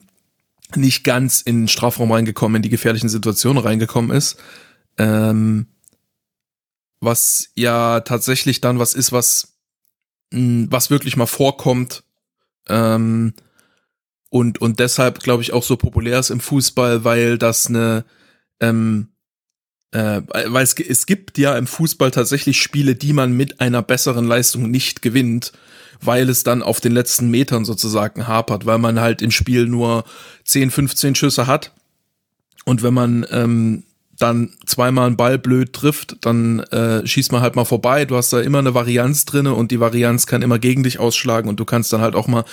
nicht 0.76 1.04
ganz 1.04 1.42
in 1.42 1.62
den 1.62 1.68
Strafraum 1.68 2.12
reingekommen, 2.12 2.58
in 2.58 2.62
die 2.62 2.70
gefährlichen 2.70 3.10
Situationen 3.10 3.64
reingekommen 3.64 4.12
ist. 4.12 4.38
Ähm, 4.98 5.68
was 7.00 7.50
ja 7.56 8.02
tatsächlich 8.02 8.62
dann 8.62 8.80
was 8.80 8.94
ist, 8.94 9.12
was, 9.12 9.58
mh, 10.32 10.68
was 10.70 10.90
wirklich 10.90 11.16
mal 11.16 11.26
vorkommt. 11.26 12.04
Ähm, 12.68 13.34
und, 14.30 14.62
und 14.62 14.80
deshalb, 14.80 15.20
glaube 15.20 15.42
ich, 15.42 15.54
auch 15.54 15.64
so 15.64 15.78
populär 15.78 16.20
ist 16.20 16.30
im 16.30 16.40
Fußball, 16.40 17.04
weil 17.04 17.38
das 17.38 17.68
eine, 17.68 18.06
ähm, 18.60 19.08
äh, 19.92 20.22
weil 20.28 20.64
es, 20.64 20.74
es 20.80 21.06
gibt 21.06 21.38
ja 21.38 21.58
im 21.58 21.68
Fußball 21.68 22.12
tatsächlich 22.12 22.62
Spiele, 22.62 22.96
die 22.96 23.14
man 23.14 23.34
mit 23.34 23.60
einer 23.60 23.82
besseren 23.82 24.26
Leistung 24.26 24.70
nicht 24.70 25.02
gewinnt, 25.02 25.52
weil 26.02 26.30
es 26.30 26.44
dann 26.44 26.62
auf 26.62 26.80
den 26.80 26.92
letzten 26.92 27.30
Metern 27.30 27.66
sozusagen 27.66 28.28
hapert, 28.28 28.66
weil 28.66 28.78
man 28.78 29.00
halt 29.00 29.22
im 29.22 29.32
Spiel 29.32 29.66
nur 29.66 30.06
10, 30.46 30.72
15 30.72 31.16
Schüsse 31.16 31.48
hat. 31.48 31.74
Und 32.66 32.84
wenn 32.84 32.94
man 32.94 33.26
ähm, 33.32 33.84
dann 34.20 34.52
zweimal 34.66 35.08
einen 35.08 35.16
Ball 35.16 35.40
blöd 35.40 35.72
trifft, 35.72 36.18
dann 36.22 36.60
äh, 36.60 37.08
schießt 37.08 37.32
man 37.32 37.42
halt 37.42 37.56
mal 37.56 37.64
vorbei. 37.64 38.04
Du 38.04 38.18
hast 38.18 38.34
da 38.34 38.42
immer 38.42 38.60
eine 38.60 38.74
Varianz 38.74 39.24
drinne 39.24 39.54
und 39.54 39.72
die 39.72 39.80
Varianz 39.80 40.28
kann 40.28 40.42
immer 40.42 40.60
gegen 40.60 40.84
dich 40.84 41.00
ausschlagen 41.00 41.50
und 41.50 41.60
du 41.60 41.66
kannst 41.66 41.94
dann 41.94 42.02
halt 42.02 42.16
auch 42.16 42.28
mal 42.28 42.44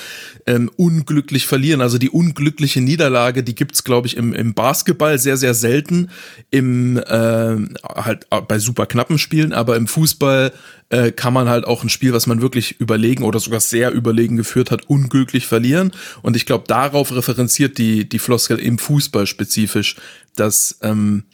ähm, 0.47 0.71
unglücklich 0.77 1.45
verlieren. 1.47 1.81
Also 1.81 1.99
die 1.99 2.09
unglückliche 2.09 2.81
Niederlage, 2.81 3.43
die 3.43 3.57
gibt's 3.57 3.83
glaube 3.83 4.07
ich 4.07 4.17
im, 4.17 4.33
im 4.33 4.55
Basketball 4.55 5.19
sehr 5.19 5.37
sehr 5.37 5.55
selten, 5.55 6.11
im 6.51 6.99
äh, 6.99 7.57
halt 7.83 8.27
bei 8.47 8.61
super 8.61 8.87
knappen 8.87 9.19
Spielen, 9.19 9.53
aber 9.53 9.77
im 9.77 9.89
Fußball 9.89 10.53
äh, 10.91 11.11
kann 11.11 11.33
man 11.33 11.49
halt 11.49 11.65
auch 11.65 11.83
ein 11.83 11.89
Spiel, 11.89 12.13
was 12.13 12.29
man 12.29 12.41
wirklich 12.41 12.81
überlegen 12.81 13.25
oder 13.25 13.41
sogar 13.41 13.59
sehr 13.59 13.91
überlegen 13.91 14.37
geführt 14.37 14.71
hat, 14.71 14.89
unglücklich 14.89 15.49
verlieren. 15.49 15.91
Und 16.23 16.37
ich 16.37 16.47
glaube, 16.47 16.65
darauf 16.69 17.13
referenziert 17.13 17.77
die 17.79 18.09
die 18.09 18.21
Floskel 18.21 18.61
im 18.61 18.79
Fußball 18.79 19.27
spezifisch, 19.27 19.97
dass 20.37 20.79
ähm, 20.83 21.25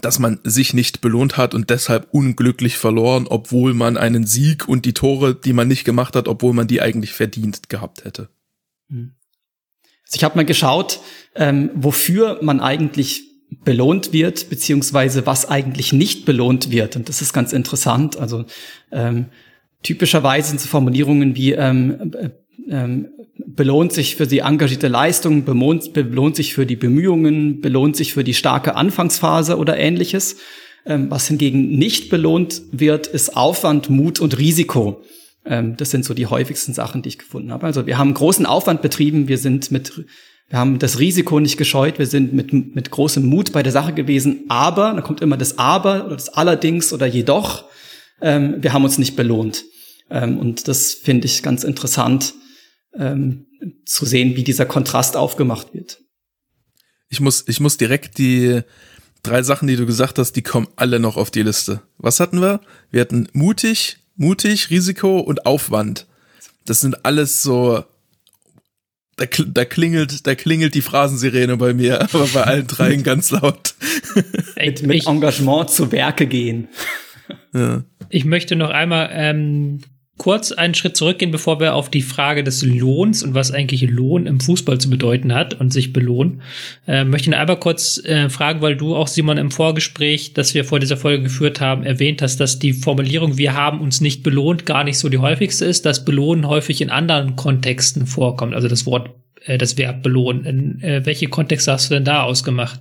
dass 0.00 0.18
man 0.18 0.40
sich 0.44 0.74
nicht 0.74 1.00
belohnt 1.00 1.36
hat 1.36 1.54
und 1.54 1.70
deshalb 1.70 2.08
unglücklich 2.12 2.76
verloren, 2.76 3.26
obwohl 3.28 3.74
man 3.74 3.96
einen 3.96 4.26
Sieg 4.26 4.68
und 4.68 4.84
die 4.84 4.94
Tore, 4.94 5.34
die 5.34 5.52
man 5.52 5.68
nicht 5.68 5.84
gemacht 5.84 6.16
hat, 6.16 6.28
obwohl 6.28 6.52
man 6.52 6.66
die 6.66 6.80
eigentlich 6.80 7.12
verdient 7.12 7.68
gehabt 7.68 8.04
hätte. 8.04 8.28
Also 10.04 10.14
ich 10.14 10.24
habe 10.24 10.36
mal 10.36 10.44
geschaut, 10.44 11.00
ähm, 11.34 11.70
wofür 11.74 12.38
man 12.42 12.60
eigentlich 12.60 13.24
belohnt 13.64 14.12
wird, 14.12 14.48
beziehungsweise 14.50 15.26
was 15.26 15.48
eigentlich 15.48 15.92
nicht 15.92 16.24
belohnt 16.24 16.70
wird. 16.70 16.96
Und 16.96 17.08
das 17.08 17.22
ist 17.22 17.32
ganz 17.32 17.52
interessant. 17.52 18.16
Also 18.16 18.44
ähm, 18.92 19.26
typischerweise 19.82 20.48
sind 20.48 20.60
so 20.60 20.68
Formulierungen 20.68 21.36
wie 21.36 21.52
ähm, 21.52 22.12
äh, 22.14 22.30
ähm, 22.68 23.08
belohnt 23.56 23.92
sich 23.92 24.16
für 24.16 24.26
die 24.26 24.40
engagierte 24.40 24.88
Leistung, 24.88 25.44
belohnt, 25.44 25.92
belohnt 25.94 26.36
sich 26.36 26.54
für 26.54 26.66
die 26.66 26.76
Bemühungen, 26.76 27.60
belohnt 27.60 27.96
sich 27.96 28.12
für 28.12 28.22
die 28.22 28.34
starke 28.34 28.76
Anfangsphase 28.76 29.56
oder 29.56 29.76
ähnliches. 29.78 30.36
Ähm, 30.84 31.10
was 31.10 31.26
hingegen 31.26 31.70
nicht 31.70 32.10
belohnt 32.10 32.62
wird, 32.70 33.08
ist 33.08 33.36
Aufwand, 33.36 33.90
Mut 33.90 34.20
und 34.20 34.38
Risiko. 34.38 35.02
Ähm, 35.44 35.76
das 35.76 35.90
sind 35.90 36.04
so 36.04 36.14
die 36.14 36.26
häufigsten 36.26 36.74
Sachen, 36.74 37.02
die 37.02 37.08
ich 37.08 37.18
gefunden 37.18 37.50
habe. 37.50 37.66
Also 37.66 37.86
wir 37.86 37.98
haben 37.98 38.14
großen 38.14 38.46
Aufwand 38.46 38.82
betrieben, 38.82 39.26
wir 39.26 39.38
sind 39.38 39.72
mit, 39.72 40.04
wir 40.48 40.58
haben 40.58 40.78
das 40.78 41.00
Risiko 41.00 41.40
nicht 41.40 41.56
gescheut, 41.56 41.98
wir 41.98 42.06
sind 42.06 42.34
mit, 42.34 42.52
mit 42.52 42.90
großem 42.90 43.26
Mut 43.26 43.52
bei 43.52 43.64
der 43.64 43.72
Sache 43.72 43.94
gewesen, 43.94 44.44
aber, 44.48 44.92
da 44.92 45.00
kommt 45.00 45.22
immer 45.22 45.36
das 45.36 45.58
Aber 45.58 46.06
oder 46.06 46.14
das 46.14 46.28
Allerdings 46.28 46.92
oder 46.92 47.06
jedoch, 47.06 47.64
ähm, 48.20 48.56
wir 48.60 48.72
haben 48.72 48.84
uns 48.84 48.98
nicht 48.98 49.16
belohnt. 49.16 49.64
Und 50.08 50.68
das 50.68 50.94
finde 50.94 51.26
ich 51.26 51.42
ganz 51.42 51.64
interessant, 51.64 52.34
ähm, 52.98 53.46
zu 53.84 54.04
sehen, 54.04 54.36
wie 54.36 54.44
dieser 54.44 54.66
Kontrast 54.66 55.16
aufgemacht 55.16 55.74
wird. 55.74 56.00
Ich 57.08 57.20
muss, 57.20 57.44
ich 57.46 57.60
muss 57.60 57.76
direkt 57.76 58.18
die 58.18 58.62
drei 59.22 59.42
Sachen, 59.42 59.68
die 59.68 59.76
du 59.76 59.86
gesagt 59.86 60.18
hast, 60.18 60.32
die 60.32 60.42
kommen 60.42 60.68
alle 60.76 60.98
noch 61.00 61.16
auf 61.16 61.30
die 61.30 61.42
Liste. 61.42 61.82
Was 61.98 62.20
hatten 62.20 62.40
wir? 62.40 62.60
Wir 62.90 63.00
hatten 63.00 63.28
mutig, 63.32 63.98
mutig, 64.16 64.70
Risiko 64.70 65.20
und 65.20 65.46
Aufwand. 65.46 66.06
Das 66.64 66.80
sind 66.80 67.04
alles 67.04 67.42
so, 67.42 67.84
da, 69.16 69.26
da 69.46 69.64
klingelt, 69.64 70.26
da 70.26 70.34
klingelt 70.34 70.74
die 70.74 70.82
Phrasensirene 70.82 71.56
bei 71.56 71.74
mir, 71.74 72.02
aber 72.14 72.26
bei 72.26 72.44
allen 72.44 72.66
dreien 72.66 73.02
ganz 73.02 73.30
laut. 73.30 73.74
mit, 74.56 74.82
mit 74.82 75.06
Engagement 75.06 75.70
zu 75.70 75.92
Werke 75.92 76.26
gehen. 76.26 76.68
Ja. 77.52 77.84
Ich 78.08 78.24
möchte 78.24 78.56
noch 78.56 78.70
einmal 78.70 79.10
ähm, 79.12 79.80
kurz 80.18 80.52
einen 80.52 80.74
Schritt 80.74 80.96
zurückgehen, 80.96 81.30
bevor 81.30 81.60
wir 81.60 81.74
auf 81.74 81.90
die 81.90 82.02
Frage 82.02 82.42
des 82.42 82.62
Lohns 82.62 83.22
und 83.22 83.34
was 83.34 83.50
eigentlich 83.50 83.82
Lohn 83.82 84.26
im 84.26 84.40
Fußball 84.40 84.78
zu 84.78 84.88
bedeuten 84.88 85.34
hat 85.34 85.54
und 85.54 85.72
sich 85.72 85.92
belohnen. 85.92 86.40
Äh, 86.86 87.04
möchte 87.04 87.30
ich 87.30 87.36
einmal 87.36 87.58
kurz 87.58 88.02
äh, 88.04 88.30
fragen, 88.30 88.62
weil 88.62 88.76
du 88.76 88.96
auch, 88.96 89.08
Simon, 89.08 89.36
im 89.36 89.50
Vorgespräch, 89.50 90.32
das 90.32 90.54
wir 90.54 90.64
vor 90.64 90.80
dieser 90.80 90.96
Folge 90.96 91.24
geführt 91.24 91.60
haben, 91.60 91.82
erwähnt 91.82 92.22
hast, 92.22 92.38
dass 92.38 92.58
die 92.58 92.72
Formulierung, 92.72 93.36
wir 93.36 93.54
haben 93.54 93.80
uns 93.80 94.00
nicht 94.00 94.22
belohnt, 94.22 94.64
gar 94.64 94.84
nicht 94.84 94.98
so 94.98 95.08
die 95.08 95.18
häufigste 95.18 95.64
ist, 95.64 95.84
dass 95.84 96.04
belohnen 96.04 96.48
häufig 96.48 96.80
in 96.80 96.90
anderen 96.90 97.36
Kontexten 97.36 98.06
vorkommt. 98.06 98.54
Also 98.54 98.68
das 98.68 98.86
Wort, 98.86 99.10
äh, 99.44 99.58
das 99.58 99.76
Verb 99.76 100.02
belohnen. 100.02 100.44
In 100.44 100.80
äh, 100.82 101.04
welche 101.04 101.28
Kontexte 101.28 101.72
hast 101.72 101.90
du 101.90 101.94
denn 101.94 102.04
da 102.04 102.22
ausgemacht? 102.22 102.80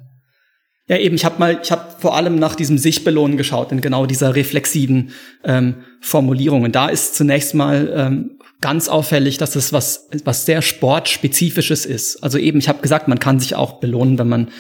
Ja, 0.88 0.98
eben, 0.98 1.16
ich 1.16 1.26
habe 1.26 1.40
mal, 1.40 1.60
ich 1.62 1.72
habe 1.72 1.96
vor 2.00 2.16
allem 2.16 2.36
nach 2.36 2.56
diesem 2.56 2.78
sich 2.78 3.04
belohnen 3.04 3.38
geschaut, 3.38 3.72
in 3.72 3.82
genau 3.82 4.06
dieser 4.06 4.36
reflexiven 4.36 5.12
ähm, 5.44 5.76
Formulierung. 6.00 6.64
Und 6.64 6.76
da 6.76 6.90
ist 6.90 7.16
zunächst 7.16 7.56
mal 7.56 7.92
ähm, 7.96 8.38
ganz 8.62 8.88
auffällig, 8.88 9.38
dass 9.40 9.56
es 9.56 9.74
was, 9.74 10.08
was 10.26 10.46
sehr 10.46 10.62
sportspezifisches 10.62 11.86
ist. 11.86 12.24
Also 12.24 12.38
eben, 12.38 12.60
ich 12.60 12.70
habe 12.70 12.82
gesagt, 12.82 13.08
man 13.08 13.20
kann 13.20 13.40
sich 13.40 13.56
auch 13.56 13.80
belohnen, 13.80 14.20
wenn 14.20 14.30
man 14.30 14.52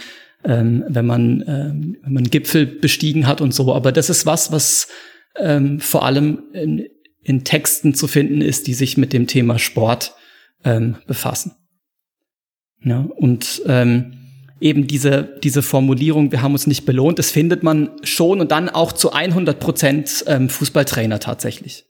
ähm, 0.44 0.84
wenn 0.88 1.06
man 1.06 1.44
ähm, 1.48 1.98
wenn 2.04 2.14
man 2.14 2.24
Gipfel 2.26 2.66
bestiegen 2.66 3.28
hat 3.28 3.42
und 3.42 3.54
so. 3.54 3.74
Aber 3.74 3.92
das 3.92 4.10
ist 4.10 4.26
was, 4.26 4.52
was 4.52 4.88
ähm, 5.38 5.80
vor 5.80 6.06
allem 6.06 6.44
in, 6.54 6.88
in 7.22 7.44
Texten 7.44 7.94
zu 7.94 8.08
finden 8.08 8.42
ist, 8.42 8.68
die 8.68 8.74
sich 8.74 8.98
mit 8.98 9.14
dem 9.14 9.28
Thema 9.28 9.58
Sport 9.60 10.14
ähm, 10.64 10.98
befassen. 11.08 11.56
Ja, 12.84 13.08
und 13.16 13.64
ähm, 13.66 14.25
eben 14.66 14.88
diese, 14.88 15.38
diese 15.44 15.62
Formulierung, 15.62 16.32
wir 16.32 16.42
haben 16.42 16.54
uns 16.54 16.66
nicht 16.66 16.86
belohnt, 16.86 17.20
das 17.20 17.30
findet 17.30 17.62
man 17.62 17.92
schon 18.04 18.42
und 18.42 18.52
dann 18.52 18.68
auch 18.68 18.92
zu 18.92 19.14
100 19.14 19.60
Prozent 19.60 20.26
ähm, 20.26 20.50
Fußballtrainer 20.50 21.20
tatsächlich. 21.20 21.86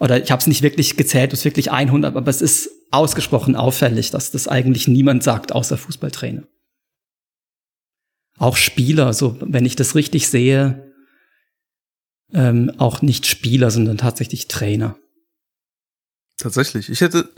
Oder 0.00 0.20
ich 0.20 0.32
habe 0.32 0.40
es 0.40 0.48
nicht 0.48 0.62
wirklich 0.62 0.96
gezählt, 0.96 1.32
es 1.32 1.40
ist 1.40 1.44
wirklich 1.44 1.70
100, 1.70 2.16
aber 2.16 2.28
es 2.28 2.42
ist 2.42 2.70
ausgesprochen 2.90 3.54
auffällig, 3.54 4.10
dass 4.10 4.32
das 4.32 4.48
eigentlich 4.48 4.88
niemand 4.88 5.22
sagt, 5.22 5.52
außer 5.52 5.78
Fußballtrainer. 5.78 6.42
Auch 8.36 8.56
Spieler, 8.56 9.12
so 9.12 9.36
wenn 9.40 9.64
ich 9.64 9.76
das 9.76 9.94
richtig 9.94 10.28
sehe, 10.28 10.92
ähm, 12.32 12.72
auch 12.78 13.00
nicht 13.00 13.26
Spieler, 13.26 13.70
sondern 13.70 13.96
tatsächlich 13.96 14.48
Trainer. 14.48 14.98
Tatsächlich. 16.36 16.90
Ich 16.90 17.00
hätte, 17.00 17.30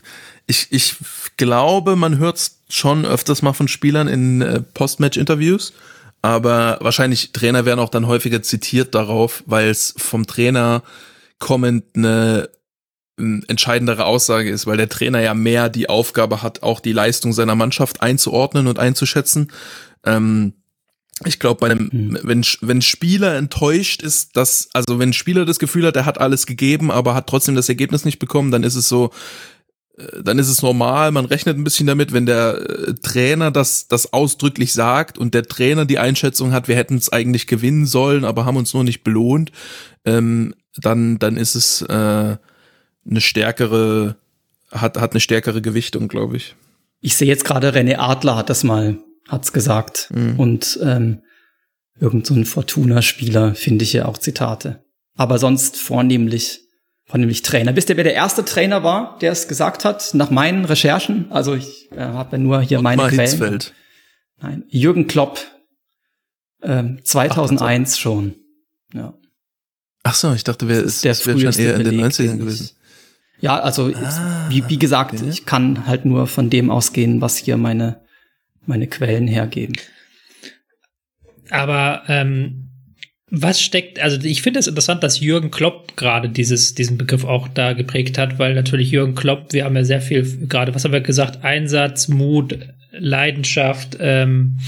ich, 0.46 0.68
ich 0.70 0.96
glaube, 1.36 1.96
man 1.96 2.16
hört 2.16 2.57
schon 2.68 3.04
öfters 3.04 3.42
mal 3.42 3.52
von 3.52 3.68
Spielern 3.68 4.08
in 4.08 4.42
äh, 4.42 4.60
Postmatch-Interviews, 4.60 5.72
aber 6.22 6.78
wahrscheinlich 6.80 7.32
Trainer 7.32 7.64
werden 7.64 7.80
auch 7.80 7.90
dann 7.90 8.06
häufiger 8.06 8.42
zitiert 8.42 8.94
darauf, 8.94 9.42
weil 9.46 9.68
es 9.68 9.94
vom 9.96 10.26
Trainer 10.26 10.82
kommend 11.38 11.84
eine, 11.94 12.50
entscheidendere 13.18 14.04
Aussage 14.04 14.50
ist, 14.50 14.66
weil 14.66 14.76
der 14.76 14.88
Trainer 14.88 15.20
ja 15.20 15.34
mehr 15.34 15.68
die 15.68 15.88
Aufgabe 15.88 16.42
hat, 16.42 16.62
auch 16.62 16.80
die 16.80 16.92
Leistung 16.92 17.32
seiner 17.32 17.56
Mannschaft 17.56 18.00
einzuordnen 18.00 18.68
und 18.68 18.78
einzuschätzen. 18.78 19.50
Ähm, 20.04 20.52
ich 21.24 21.40
glaube, 21.40 21.58
bei 21.58 21.70
einem, 21.70 21.90
mhm. 21.92 22.18
wenn, 22.22 22.44
wenn 22.60 22.80
Spieler 22.80 23.36
enttäuscht 23.36 24.02
ist, 24.02 24.36
dass, 24.36 24.68
also 24.72 25.00
wenn 25.00 25.12
Spieler 25.12 25.44
das 25.44 25.58
Gefühl 25.58 25.86
hat, 25.86 25.96
er 25.96 26.06
hat 26.06 26.20
alles 26.20 26.46
gegeben, 26.46 26.92
aber 26.92 27.14
hat 27.14 27.26
trotzdem 27.26 27.56
das 27.56 27.68
Ergebnis 27.68 28.04
nicht 28.04 28.20
bekommen, 28.20 28.52
dann 28.52 28.62
ist 28.62 28.76
es 28.76 28.88
so, 28.88 29.10
dann 30.22 30.38
ist 30.38 30.48
es 30.48 30.62
normal, 30.62 31.10
man 31.10 31.24
rechnet 31.24 31.56
ein 31.56 31.64
bisschen 31.64 31.86
damit, 31.86 32.12
wenn 32.12 32.26
der 32.26 32.58
äh, 32.58 32.94
Trainer 32.94 33.50
das, 33.50 33.88
das 33.88 34.12
ausdrücklich 34.12 34.72
sagt 34.72 35.18
und 35.18 35.34
der 35.34 35.44
Trainer 35.44 35.84
die 35.84 35.98
Einschätzung 35.98 36.52
hat, 36.52 36.68
wir 36.68 36.76
hätten 36.76 36.96
es 36.96 37.12
eigentlich 37.12 37.46
gewinnen 37.46 37.86
sollen, 37.86 38.24
aber 38.24 38.44
haben 38.44 38.56
uns 38.56 38.74
nur 38.74 38.84
nicht 38.84 39.02
belohnt, 39.02 39.52
ähm, 40.04 40.54
dann, 40.76 41.18
dann 41.18 41.36
ist 41.36 41.54
es 41.54 41.82
äh, 41.82 42.36
eine 43.08 43.20
stärkere, 43.20 44.16
hat, 44.70 44.98
hat 44.98 45.12
eine 45.12 45.20
stärkere 45.20 45.62
Gewichtung, 45.62 46.08
glaube 46.08 46.36
ich. 46.36 46.54
Ich 47.00 47.16
sehe 47.16 47.28
jetzt 47.28 47.44
gerade, 47.44 47.72
René 47.72 47.96
Adler 47.98 48.36
hat 48.36 48.50
das 48.50 48.64
mal 48.64 48.98
hat's 49.28 49.52
gesagt. 49.52 50.08
Mhm. 50.12 50.38
Und 50.38 50.80
ähm, 50.82 51.22
irgend 52.00 52.26
so 52.26 52.34
ein 52.34 52.44
Fortuna-Spieler 52.44 53.54
finde 53.54 53.84
ich 53.84 53.92
ja 53.92 54.06
auch 54.06 54.18
Zitate. 54.18 54.82
Aber 55.14 55.38
sonst 55.38 55.76
vornehmlich, 55.76 56.62
vornehmlich 57.08 57.42
Trainer. 57.42 57.74
Wisst 57.74 57.88
ihr, 57.90 57.96
wer 57.96 58.04
der 58.04 58.14
erste 58.14 58.44
Trainer 58.44 58.84
war, 58.84 59.18
der 59.18 59.32
es 59.32 59.48
gesagt 59.48 59.84
hat, 59.84 60.14
nach 60.14 60.30
meinen 60.30 60.64
Recherchen? 60.64 61.30
Also 61.32 61.54
ich 61.54 61.90
äh, 61.92 61.98
habe 62.00 62.36
ja 62.36 62.38
nur 62.42 62.60
hier 62.60 62.80
meine 62.82 63.02
Quellen. 63.08 63.20
Hitzfeld. 63.20 63.74
Nein, 64.40 64.64
Jürgen 64.68 65.06
Klopp, 65.08 65.40
ähm, 66.62 67.00
2001 67.02 67.60
Ach, 67.62 67.92
also. 67.92 68.00
schon. 68.00 68.34
Ja. 68.94 69.14
Ach 70.04 70.14
so, 70.14 70.32
ich 70.32 70.44
dachte, 70.44 70.68
wir 70.68 70.82
ist, 70.84 71.04
der 71.04 71.14
schon 71.14 71.34
früheste 71.38 71.62
eher 71.62 71.74
in 71.76 71.84
den 71.84 71.96
Beleg, 71.96 72.12
90ern 72.12 72.22
den 72.22 72.32
ich- 72.34 72.38
gewesen. 72.40 72.70
Ja, 73.40 73.58
also 73.60 73.92
Ah, 73.94 74.46
wie, 74.48 74.68
wie 74.68 74.78
gesagt, 74.80 75.22
ich 75.22 75.46
kann 75.46 75.86
halt 75.86 76.04
nur 76.04 76.26
von 76.26 76.50
dem 76.50 76.70
ausgehen, 76.70 77.20
was 77.20 77.36
hier 77.36 77.56
meine, 77.56 78.04
meine 78.66 78.88
Quellen 78.88 79.28
hergeben. 79.28 79.76
Aber 81.50 82.02
ähm, 82.08 82.67
was 83.30 83.60
steckt, 83.60 84.00
also 84.00 84.18
ich 84.22 84.42
finde 84.42 84.60
es 84.60 84.66
interessant, 84.66 85.02
dass 85.02 85.20
Jürgen 85.20 85.50
Klopp 85.50 85.96
gerade 85.96 86.28
dieses, 86.28 86.74
diesen 86.74 86.96
Begriff 86.96 87.24
auch 87.24 87.48
da 87.48 87.74
geprägt 87.74 88.16
hat, 88.18 88.38
weil 88.38 88.54
natürlich 88.54 88.90
Jürgen 88.90 89.14
Klopp, 89.14 89.52
wir 89.52 89.64
haben 89.64 89.76
ja 89.76 89.84
sehr 89.84 90.00
viel, 90.00 90.46
gerade, 90.46 90.74
was 90.74 90.84
haben 90.84 90.92
wir 90.92 91.00
gesagt, 91.00 91.44
Einsatz, 91.44 92.08
Mut, 92.08 92.58
Leidenschaft, 92.90 93.96
ähm, 94.00 94.58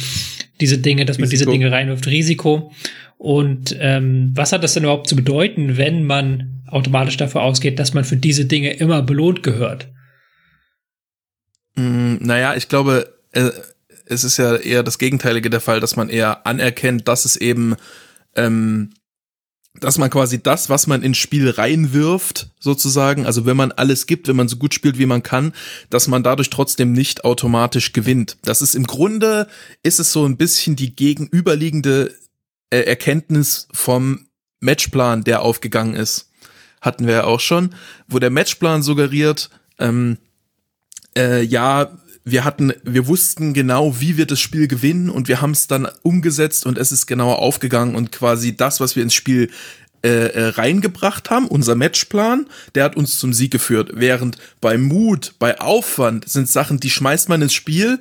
diese 0.60 0.78
Dinge, 0.78 1.04
dass 1.04 1.18
man 1.18 1.28
diese. 1.28 1.46
Dinge 1.46 1.72
reinwirft, 1.72 2.06
Risiko. 2.06 2.72
Und 3.16 3.76
ähm, 3.80 4.32
was 4.34 4.52
hat 4.52 4.62
das 4.62 4.74
denn 4.74 4.84
überhaupt 4.84 5.08
zu 5.08 5.16
bedeuten, 5.16 5.76
wenn 5.76 6.04
man 6.04 6.62
automatisch 6.66 7.16
dafür 7.16 7.42
ausgeht, 7.42 7.78
dass 7.78 7.94
man 7.94 8.04
für 8.04 8.16
diese 8.16 8.44
Dinge 8.44 8.72
immer 8.74 9.02
belohnt 9.02 9.42
gehört? 9.42 9.88
Mm, 11.74 12.16
naja, 12.20 12.54
ich 12.56 12.68
glaube, 12.68 13.12
äh, 13.32 13.50
es 14.06 14.24
ist 14.24 14.38
ja 14.38 14.56
eher 14.56 14.82
das 14.82 14.98
Gegenteilige 14.98 15.50
der 15.50 15.60
Fall, 15.60 15.80
dass 15.80 15.96
man 15.96 16.08
eher 16.08 16.46
anerkennt, 16.46 17.08
dass 17.08 17.24
es 17.24 17.36
eben, 17.36 17.76
ähm, 18.36 18.90
dass 19.78 19.98
man 19.98 20.10
quasi 20.10 20.42
das, 20.42 20.68
was 20.68 20.86
man 20.86 21.02
ins 21.02 21.18
Spiel 21.18 21.48
reinwirft, 21.48 22.50
sozusagen, 22.58 23.24
also 23.24 23.46
wenn 23.46 23.56
man 23.56 23.72
alles 23.72 24.06
gibt, 24.06 24.26
wenn 24.26 24.36
man 24.36 24.48
so 24.48 24.56
gut 24.56 24.74
spielt, 24.74 24.98
wie 24.98 25.06
man 25.06 25.22
kann, 25.22 25.52
dass 25.90 26.08
man 26.08 26.22
dadurch 26.22 26.50
trotzdem 26.50 26.92
nicht 26.92 27.24
automatisch 27.24 27.92
gewinnt. 27.92 28.36
Das 28.42 28.62
ist 28.62 28.74
im 28.74 28.86
Grunde, 28.86 29.46
ist 29.82 30.00
es 30.00 30.12
so 30.12 30.24
ein 30.26 30.36
bisschen 30.36 30.74
die 30.74 30.94
gegenüberliegende 30.94 32.14
äh, 32.70 32.80
Erkenntnis 32.80 33.68
vom 33.72 34.26
Matchplan, 34.60 35.24
der 35.24 35.42
aufgegangen 35.42 35.94
ist. 35.94 36.30
Hatten 36.80 37.06
wir 37.06 37.14
ja 37.14 37.24
auch 37.24 37.40
schon, 37.40 37.74
wo 38.08 38.18
der 38.18 38.30
Matchplan 38.30 38.82
suggeriert, 38.82 39.50
ähm, 39.78 40.18
äh, 41.16 41.42
ja, 41.42 41.96
wir 42.24 42.44
hatten, 42.44 42.72
wir 42.84 43.06
wussten 43.06 43.54
genau, 43.54 44.00
wie 44.00 44.16
wir 44.16 44.26
das 44.26 44.40
Spiel 44.40 44.68
gewinnen 44.68 45.08
und 45.08 45.28
wir 45.28 45.40
haben 45.40 45.52
es 45.52 45.66
dann 45.66 45.88
umgesetzt 46.02 46.66
und 46.66 46.78
es 46.78 46.92
ist 46.92 47.06
genauer 47.06 47.38
aufgegangen 47.38 47.94
und 47.94 48.12
quasi 48.12 48.56
das, 48.56 48.80
was 48.80 48.94
wir 48.94 49.02
ins 49.02 49.14
Spiel 49.14 49.50
äh, 50.02 50.08
äh, 50.08 50.48
reingebracht 50.48 51.28
haben, 51.28 51.46
unser 51.46 51.74
Matchplan, 51.74 52.46
der 52.74 52.84
hat 52.84 52.96
uns 52.96 53.18
zum 53.18 53.34
Sieg 53.34 53.50
geführt. 53.50 53.90
Während 53.92 54.38
bei 54.62 54.78
Mut, 54.78 55.34
bei 55.38 55.60
Aufwand 55.60 56.26
sind 56.26 56.48
Sachen, 56.48 56.80
die 56.80 56.88
schmeißt 56.88 57.28
man 57.28 57.42
ins 57.42 57.52
Spiel, 57.52 58.00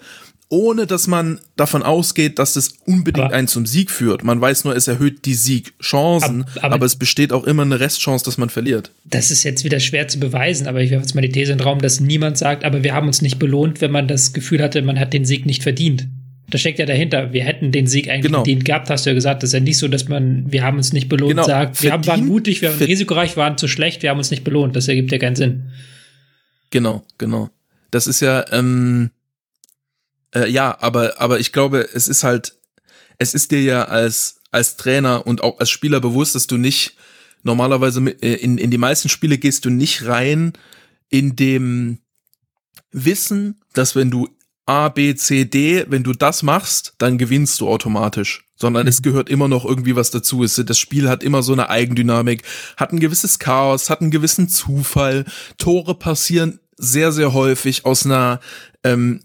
ohne 0.51 0.87
dass 0.87 1.05
man 1.05 1.39
davon 1.55 1.83
ausgeht, 1.83 2.39
dass 2.39 2.53
das 2.53 2.69
unbedingt 2.85 3.25
Aber- 3.27 3.35
einen 3.35 3.47
zum 3.47 3.65
Sieg 3.67 3.91
führt. 3.91 4.23
Man 4.23 4.41
weiß 4.41 4.63
nur, 4.63 4.75
es 4.75 4.87
erhöht 4.87 5.25
die 5.25 5.35
Siegchancen, 5.35 6.43
Aber- 6.55 6.63
aber- 6.63 6.75
aber 6.75 6.85
es 6.87 6.95
besteht 6.95 7.31
auch 7.31 7.43
immer 7.43 7.61
eine 7.61 7.79
Restchance, 7.79 8.25
dass 8.25 8.37
man 8.39 8.49
verliert. 8.49 8.91
Das 9.05 9.29
ist 9.29 9.43
jetzt 9.43 9.63
wieder 9.63 9.79
schwer 9.79 10.07
zu 10.07 10.19
beweisen, 10.19 10.67
aber 10.67 10.81
ich 10.81 10.89
werfe 10.89 11.03
jetzt 11.03 11.13
mal 11.13 11.21
die 11.21 11.29
These 11.29 11.51
in 11.51 11.59
den 11.59 11.63
Raum, 11.67 11.79
dass 11.81 11.99
niemand 11.99 12.37
sagt, 12.39 12.63
aber 12.65 12.83
wir 12.83 12.93
haben 12.95 13.05
uns 13.07 13.21
nicht 13.21 13.37
belohnt, 13.37 13.79
wenn 13.81 13.91
man 13.91 14.07
das 14.07 14.33
Gefühl 14.33 14.61
hatte, 14.61 14.81
man 14.81 14.99
hat 14.99 15.13
den 15.13 15.23
Sieg 15.23 15.45
nicht 15.45 15.61
verdient. 15.63 16.07
Das 16.49 16.61
steckt 16.61 16.79
ja 16.79 16.87
dahinter. 16.87 17.31
Wir 17.31 17.43
hätten 17.43 17.71
den 17.71 17.85
Sieg 17.85 18.09
eigentlich 18.09 18.23
Genau. 18.23 18.39
verdient 18.39 18.65
gehabt, 18.65 18.89
hast 18.89 19.05
du 19.05 19.11
ja 19.11 19.13
gesagt. 19.13 19.43
Das 19.43 19.51
ist 19.51 19.53
ja 19.53 19.59
nicht 19.59 19.77
so, 19.77 19.87
dass 19.87 20.07
man, 20.07 20.51
wir 20.51 20.63
haben 20.63 20.77
uns 20.77 20.93
nicht 20.93 21.07
belohnt, 21.07 21.33
Genau. 21.33 21.43
sagt, 21.43 21.83
wir 21.83 21.91
haben, 21.91 22.07
waren 22.07 22.25
mutig, 22.25 22.63
wir 22.63 22.69
waren 22.69 22.77
verd- 22.79 22.89
risikoreich, 22.89 23.37
waren 23.37 23.55
zu 23.59 23.67
schlecht, 23.67 24.01
wir 24.01 24.09
haben 24.09 24.17
uns 24.17 24.31
nicht 24.31 24.43
belohnt. 24.43 24.75
Das 24.75 24.87
ergibt 24.87 25.11
ja 25.11 25.19
keinen 25.19 25.35
Sinn. 25.35 25.65
Genau, 26.71 27.03
genau. 27.19 27.49
Das 27.91 28.07
ist 28.07 28.19
ja, 28.21 28.45
ähm, 28.51 29.11
äh, 30.33 30.49
ja, 30.49 30.77
aber, 30.81 31.19
aber 31.19 31.39
ich 31.39 31.51
glaube, 31.51 31.89
es 31.93 32.07
ist 32.07 32.23
halt, 32.23 32.55
es 33.17 33.33
ist 33.33 33.51
dir 33.51 33.61
ja 33.61 33.83
als, 33.85 34.41
als 34.51 34.77
Trainer 34.77 35.25
und 35.27 35.43
auch 35.43 35.59
als 35.59 35.69
Spieler 35.69 35.99
bewusst, 35.99 36.35
dass 36.35 36.47
du 36.47 36.57
nicht 36.57 36.95
normalerweise 37.43 38.01
äh, 38.21 38.35
in, 38.35 38.57
in 38.57 38.71
die 38.71 38.77
meisten 38.77 39.09
Spiele 39.09 39.37
gehst 39.37 39.65
du 39.65 39.69
nicht 39.69 40.05
rein 40.05 40.53
in 41.09 41.35
dem 41.35 41.99
Wissen, 42.91 43.61
dass 43.73 43.95
wenn 43.95 44.11
du 44.11 44.29
A, 44.65 44.89
B, 44.89 45.15
C, 45.15 45.45
D, 45.45 45.85
wenn 45.89 46.03
du 46.03 46.13
das 46.13 46.43
machst, 46.43 46.93
dann 46.99 47.17
gewinnst 47.17 47.59
du 47.59 47.67
automatisch. 47.67 48.45
Sondern 48.55 48.87
es 48.87 49.01
gehört 49.01 49.29
immer 49.29 49.47
noch 49.47 49.65
irgendwie 49.65 49.95
was 49.95 50.11
dazu. 50.11 50.45
Das 50.45 50.77
Spiel 50.77 51.09
hat 51.09 51.23
immer 51.23 51.41
so 51.41 51.53
eine 51.53 51.69
Eigendynamik, 51.69 52.43
hat 52.77 52.91
ein 52.91 52.99
gewisses 52.99 53.39
Chaos, 53.39 53.89
hat 53.89 54.01
einen 54.01 54.11
gewissen 54.11 54.47
Zufall. 54.47 55.25
Tore 55.57 55.95
passieren 55.95 56.59
sehr, 56.77 57.11
sehr 57.11 57.33
häufig 57.33 57.85
aus 57.85 58.05
einer, 58.05 58.39
ähm, 58.83 59.21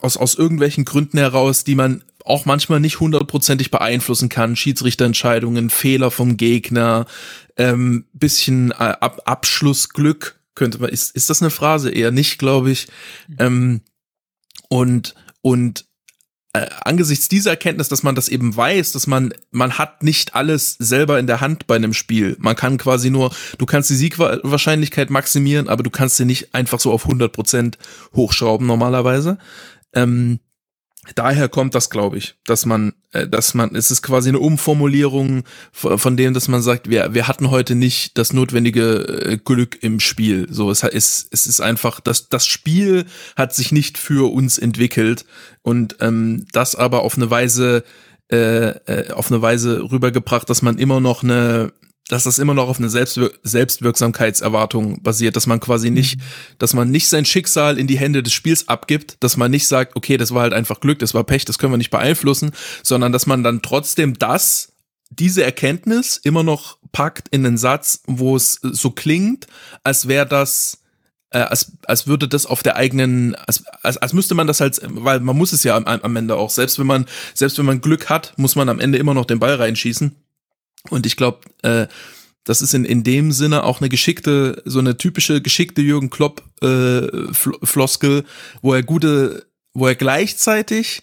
aus, 0.00 0.16
aus 0.16 0.34
irgendwelchen 0.34 0.84
Gründen 0.84 1.18
heraus, 1.18 1.64
die 1.64 1.74
man 1.74 2.04
auch 2.24 2.44
manchmal 2.44 2.80
nicht 2.80 2.98
hundertprozentig 3.00 3.70
beeinflussen 3.70 4.28
kann. 4.28 4.56
Schiedsrichterentscheidungen, 4.56 5.70
Fehler 5.70 6.10
vom 6.10 6.36
Gegner, 6.36 7.06
ähm, 7.56 8.06
bisschen 8.12 8.72
äh, 8.72 8.74
Ab 8.74 9.22
Abschlussglück 9.24 10.40
könnte 10.56 10.80
man, 10.80 10.90
ist, 10.90 11.14
ist 11.14 11.30
das 11.30 11.40
eine 11.40 11.50
Phrase? 11.50 11.90
Eher 11.90 12.10
nicht, 12.10 12.38
glaube 12.38 12.72
ich. 12.72 12.88
Ähm, 13.38 13.82
und, 14.68 15.14
und 15.42 15.84
äh, 16.56 16.68
angesichts 16.82 17.28
dieser 17.28 17.50
Erkenntnis, 17.50 17.88
dass 17.88 18.02
man 18.02 18.14
das 18.14 18.28
eben 18.28 18.56
weiß, 18.56 18.92
dass 18.92 19.06
man, 19.06 19.32
man 19.50 19.78
hat 19.78 20.02
nicht 20.02 20.34
alles 20.34 20.76
selber 20.78 21.18
in 21.18 21.26
der 21.26 21.40
Hand 21.40 21.66
bei 21.66 21.76
einem 21.76 21.92
Spiel. 21.92 22.36
Man 22.38 22.56
kann 22.56 22.78
quasi 22.78 23.10
nur, 23.10 23.34
du 23.58 23.66
kannst 23.66 23.90
die 23.90 23.94
Siegwahrscheinlichkeit 23.94 25.10
maximieren, 25.10 25.68
aber 25.68 25.82
du 25.82 25.90
kannst 25.90 26.16
sie 26.16 26.24
nicht 26.24 26.54
einfach 26.54 26.80
so 26.80 26.92
auf 26.92 27.04
100 27.04 27.32
Prozent 27.32 27.78
hochschrauben 28.14 28.66
normalerweise. 28.66 29.38
Ähm, 29.94 30.40
daher 31.14 31.48
kommt 31.48 31.74
das, 31.74 31.90
glaube 31.90 32.18
ich, 32.18 32.34
dass 32.44 32.66
man, 32.66 32.94
äh, 33.12 33.28
dass 33.28 33.54
man, 33.54 33.74
es 33.74 33.90
ist 33.90 34.02
quasi 34.02 34.28
eine 34.28 34.38
Umformulierung 34.38 35.44
von, 35.72 36.16
dem, 36.16 36.34
dass 36.34 36.48
man 36.48 36.62
sagt, 36.62 36.88
wir, 36.90 37.14
wir 37.14 37.28
hatten 37.28 37.50
heute 37.50 37.74
nicht 37.74 38.18
das 38.18 38.32
notwendige 38.32 39.32
äh, 39.32 39.38
Glück 39.38 39.82
im 39.82 40.00
Spiel. 40.00 40.46
So, 40.50 40.70
es 40.70 40.82
ist, 40.82 41.28
es 41.30 41.46
ist 41.46 41.60
einfach, 41.60 42.00
das, 42.00 42.28
das 42.28 42.46
Spiel 42.46 43.06
hat 43.36 43.54
sich 43.54 43.72
nicht 43.72 43.98
für 43.98 44.32
uns 44.32 44.58
entwickelt 44.58 45.24
und 45.62 45.96
ähm, 46.00 46.46
das 46.52 46.74
aber 46.74 47.02
auf 47.02 47.16
eine 47.16 47.30
Weise, 47.30 47.84
äh, 48.30 48.68
äh, 48.70 49.12
auf 49.12 49.30
eine 49.30 49.42
Weise 49.42 49.90
rübergebracht, 49.90 50.50
dass 50.50 50.62
man 50.62 50.78
immer 50.78 51.00
noch 51.00 51.22
eine 51.22 51.72
dass 52.08 52.24
das 52.24 52.38
immer 52.38 52.54
noch 52.54 52.68
auf 52.68 52.78
eine 52.78 52.88
Selbstwir 52.88 53.32
Selbstwirksamkeitserwartung 53.42 55.02
basiert, 55.02 55.34
dass 55.36 55.46
man 55.46 55.58
quasi 55.60 55.90
nicht, 55.90 56.20
dass 56.58 56.72
man 56.72 56.90
nicht 56.90 57.08
sein 57.08 57.24
Schicksal 57.24 57.78
in 57.78 57.86
die 57.86 57.98
Hände 57.98 58.22
des 58.22 58.32
Spiels 58.32 58.68
abgibt, 58.68 59.16
dass 59.20 59.36
man 59.36 59.50
nicht 59.50 59.66
sagt, 59.66 59.96
okay, 59.96 60.16
das 60.16 60.32
war 60.32 60.42
halt 60.42 60.52
einfach 60.52 60.80
Glück, 60.80 61.00
das 61.00 61.14
war 61.14 61.24
Pech, 61.24 61.44
das 61.44 61.58
können 61.58 61.72
wir 61.72 61.78
nicht 61.78 61.90
beeinflussen, 61.90 62.52
sondern 62.82 63.12
dass 63.12 63.26
man 63.26 63.42
dann 63.42 63.62
trotzdem 63.62 64.18
das, 64.18 64.72
diese 65.10 65.42
Erkenntnis 65.42 66.20
immer 66.22 66.42
noch 66.42 66.78
packt 66.92 67.28
in 67.28 67.44
einen 67.44 67.58
Satz, 67.58 68.02
wo 68.06 68.36
es 68.36 68.60
so 68.62 68.90
klingt, 68.90 69.46
als 69.82 70.06
wäre 70.06 70.26
das, 70.26 70.78
äh, 71.30 71.38
als, 71.38 71.72
als 71.86 72.06
würde 72.06 72.28
das 72.28 72.46
auf 72.46 72.62
der 72.62 72.76
eigenen, 72.76 73.34
als, 73.34 73.64
als, 73.82 73.96
als 73.96 74.12
müsste 74.12 74.34
man 74.34 74.46
das 74.46 74.60
halt, 74.60 74.80
weil 74.84 75.18
man 75.18 75.36
muss 75.36 75.52
es 75.52 75.64
ja 75.64 75.76
am, 75.76 75.86
am 75.86 76.16
Ende 76.16 76.36
auch, 76.36 76.50
selbst 76.50 76.78
wenn 76.78 76.86
man, 76.86 77.06
selbst 77.34 77.58
wenn 77.58 77.66
man 77.66 77.80
Glück 77.80 78.08
hat, 78.08 78.32
muss 78.36 78.54
man 78.54 78.68
am 78.68 78.78
Ende 78.78 78.98
immer 78.98 79.14
noch 79.14 79.24
den 79.24 79.40
Ball 79.40 79.56
reinschießen. 79.56 80.14
Und 80.92 81.06
ich 81.06 81.16
glaube, 81.16 81.40
äh, 81.62 81.86
das 82.44 82.62
ist 82.62 82.74
in, 82.74 82.84
in 82.84 83.02
dem 83.02 83.32
Sinne 83.32 83.64
auch 83.64 83.80
eine 83.80 83.88
geschickte, 83.88 84.62
so 84.64 84.78
eine 84.78 84.96
typische 84.96 85.42
geschickte 85.42 85.82
Jürgen 85.82 86.10
Klopp 86.10 86.42
äh, 86.62 87.32
Fl 87.32 87.52
Floskel, 87.62 88.24
wo 88.62 88.72
er 88.72 88.82
gute, 88.82 89.46
wo 89.74 89.86
er 89.86 89.96
gleichzeitig 89.96 91.02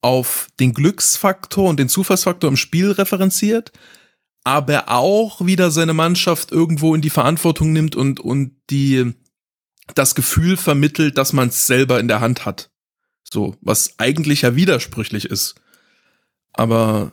auf 0.00 0.46
den 0.60 0.72
Glücksfaktor 0.72 1.68
und 1.68 1.80
den 1.80 1.88
Zufallsfaktor 1.88 2.48
im 2.48 2.56
Spiel 2.56 2.92
referenziert, 2.92 3.72
aber 4.44 4.88
auch 4.88 5.44
wieder 5.44 5.70
seine 5.70 5.94
Mannschaft 5.94 6.52
irgendwo 6.52 6.94
in 6.94 7.00
die 7.00 7.10
Verantwortung 7.10 7.72
nimmt 7.72 7.96
und, 7.96 8.20
und 8.20 8.52
die 8.70 9.14
das 9.94 10.14
Gefühl 10.14 10.56
vermittelt, 10.56 11.18
dass 11.18 11.32
man 11.32 11.48
es 11.48 11.66
selber 11.66 11.98
in 11.98 12.08
der 12.08 12.20
Hand 12.20 12.46
hat. 12.46 12.70
So, 13.30 13.56
was 13.60 13.98
eigentlich 13.98 14.42
ja 14.42 14.54
widersprüchlich 14.54 15.24
ist. 15.24 15.56
Aber 16.52 17.12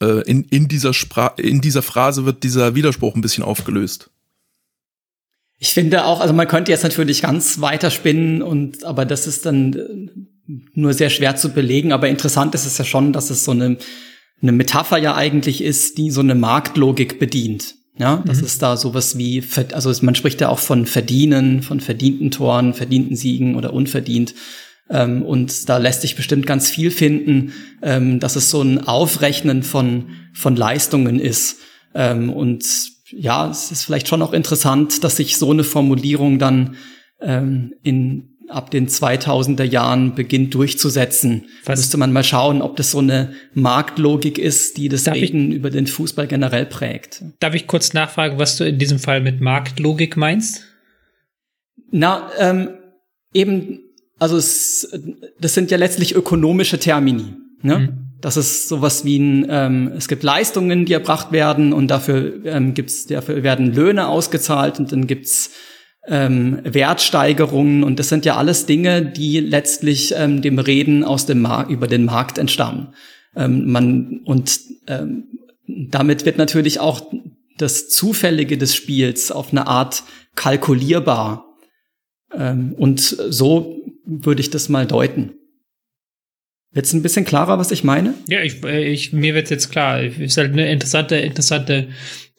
äh, 0.00 0.22
in, 0.22 0.44
in, 0.44 0.68
dieser 0.68 0.94
Spra 0.94 1.34
in 1.36 1.60
dieser 1.60 1.82
Phrase 1.82 2.24
wird 2.24 2.42
dieser 2.42 2.74
Widerspruch 2.74 3.14
ein 3.14 3.20
bisschen 3.20 3.44
aufgelöst. 3.44 4.10
Ich 5.58 5.74
finde 5.74 6.04
auch, 6.06 6.20
also 6.20 6.32
man 6.32 6.48
könnte 6.48 6.72
jetzt 6.72 6.84
natürlich 6.84 7.22
ganz 7.22 7.60
weiter 7.60 7.90
spinnen 7.90 8.40
und, 8.42 8.84
aber 8.84 9.04
das 9.04 9.26
ist 9.26 9.44
dann 9.44 9.74
äh, 9.74 10.52
nur 10.74 10.94
sehr 10.94 11.10
schwer 11.10 11.36
zu 11.36 11.50
belegen. 11.50 11.92
Aber 11.92 12.08
interessant 12.08 12.54
ist 12.54 12.66
es 12.66 12.78
ja 12.78 12.84
schon, 12.84 13.12
dass 13.12 13.30
es 13.30 13.44
so 13.44 13.50
eine, 13.50 13.76
eine 14.40 14.52
Metapher 14.52 14.96
ja 14.98 15.14
eigentlich 15.14 15.62
ist, 15.62 15.98
die 15.98 16.10
so 16.10 16.20
eine 16.20 16.34
Marktlogik 16.34 17.18
bedient. 17.18 17.74
Ja, 17.98 18.22
das 18.24 18.38
Mhm. 18.38 18.44
ist 18.46 18.62
da 18.62 18.78
sowas 18.78 19.18
wie, 19.18 19.44
also 19.72 19.92
man 20.02 20.14
spricht 20.14 20.40
ja 20.40 20.48
auch 20.48 20.58
von 20.58 20.86
Verdienen, 20.86 21.62
von 21.62 21.80
verdienten 21.80 22.30
Toren, 22.30 22.72
verdienten 22.72 23.14
Siegen 23.14 23.56
oder 23.56 23.74
unverdient. 23.74 24.34
Ähm, 24.90 25.22
und 25.22 25.68
da 25.68 25.78
lässt 25.78 26.02
sich 26.02 26.16
bestimmt 26.16 26.46
ganz 26.46 26.68
viel 26.68 26.90
finden, 26.90 27.52
ähm, 27.82 28.20
dass 28.20 28.36
es 28.36 28.50
so 28.50 28.60
ein 28.60 28.86
Aufrechnen 28.86 29.62
von, 29.62 30.10
von 30.34 30.56
Leistungen 30.56 31.20
ist. 31.20 31.58
Ähm, 31.94 32.30
und 32.30 32.64
ja, 33.10 33.48
es 33.48 33.70
ist 33.70 33.84
vielleicht 33.84 34.08
schon 34.08 34.22
auch 34.22 34.32
interessant, 34.32 35.04
dass 35.04 35.16
sich 35.16 35.36
so 35.36 35.50
eine 35.50 35.64
Formulierung 35.64 36.38
dann 36.38 36.76
ähm, 37.20 37.74
in 37.82 38.26
ab 38.50 38.70
den 38.70 38.88
2000er 38.88 39.62
Jahren 39.64 40.14
beginnt 40.14 40.54
durchzusetzen. 40.54 41.46
Was? 41.64 41.78
Müsste 41.78 41.98
man 41.98 42.12
mal 42.12 42.24
schauen, 42.24 42.62
ob 42.62 42.76
das 42.76 42.90
so 42.90 42.98
eine 42.98 43.32
Marktlogik 43.54 44.38
ist, 44.38 44.76
die 44.76 44.88
das 44.88 45.06
Reden 45.06 45.52
über 45.52 45.70
den 45.70 45.86
Fußball 45.86 46.26
generell 46.26 46.66
prägt. 46.66 47.22
Darf 47.38 47.54
ich 47.54 47.66
kurz 47.66 47.92
nachfragen, 47.92 48.38
was 48.38 48.56
du 48.56 48.64
in 48.64 48.78
diesem 48.78 48.98
Fall 48.98 49.20
mit 49.20 49.40
Marktlogik 49.40 50.16
meinst? 50.16 50.64
Na, 51.92 52.30
ähm, 52.38 52.70
eben, 53.32 53.80
also 54.20 54.36
es, 54.36 54.88
das 55.40 55.54
sind 55.54 55.70
ja 55.70 55.78
letztlich 55.78 56.14
ökonomische 56.14 56.78
Termini. 56.78 57.34
Ne? 57.62 57.78
Mhm. 57.78 57.88
Das 58.20 58.36
ist 58.36 58.68
sowas 58.68 59.04
wie 59.04 59.18
ein, 59.18 59.46
ähm, 59.48 59.92
es 59.96 60.06
gibt 60.06 60.22
Leistungen, 60.22 60.84
die 60.84 60.92
erbracht 60.92 61.32
werden 61.32 61.72
und 61.72 61.88
dafür 61.88 62.44
ähm, 62.44 62.74
gibt's, 62.74 63.06
dafür 63.06 63.42
werden 63.42 63.74
Löhne 63.74 64.08
ausgezahlt 64.08 64.78
und 64.78 64.92
dann 64.92 65.06
gibt's 65.06 65.50
ähm, 66.06 66.60
Wertsteigerungen 66.64 67.82
und 67.82 67.98
das 67.98 68.08
sind 68.08 68.24
ja 68.24 68.36
alles 68.36 68.66
Dinge, 68.66 69.04
die 69.04 69.40
letztlich 69.40 70.14
ähm, 70.16 70.42
dem 70.42 70.58
Reden 70.58 71.02
aus 71.02 71.26
dem 71.26 71.40
Markt 71.40 71.70
über 71.70 71.86
den 71.86 72.04
Markt 72.04 72.38
entstammen. 72.38 72.94
Ähm, 73.34 73.70
man 73.70 74.20
und 74.24 74.60
ähm, 74.86 75.24
damit 75.66 76.26
wird 76.26 76.36
natürlich 76.36 76.80
auch 76.80 77.10
das 77.56 77.88
Zufällige 77.88 78.58
des 78.58 78.74
Spiels 78.74 79.30
auf 79.30 79.52
eine 79.52 79.66
Art 79.66 80.02
kalkulierbar. 80.34 81.46
Ähm, 82.34 82.74
und 82.76 83.00
so 83.00 83.79
würde 84.10 84.40
ich 84.40 84.50
das 84.50 84.68
mal 84.68 84.86
deuten. 84.86 85.32
Wird's 86.72 86.92
ein 86.92 87.02
bisschen 87.02 87.24
klarer, 87.24 87.58
was 87.58 87.72
ich 87.72 87.82
meine? 87.82 88.14
Ja, 88.28 88.40
ich, 88.42 88.62
äh, 88.64 88.84
ich, 88.84 89.12
mir 89.12 89.34
wird's 89.34 89.50
jetzt 89.50 89.70
klar. 89.70 90.02
Ist 90.02 90.36
halt 90.36 90.52
eine 90.52 90.70
interessante, 90.70 91.16
interessante 91.16 91.88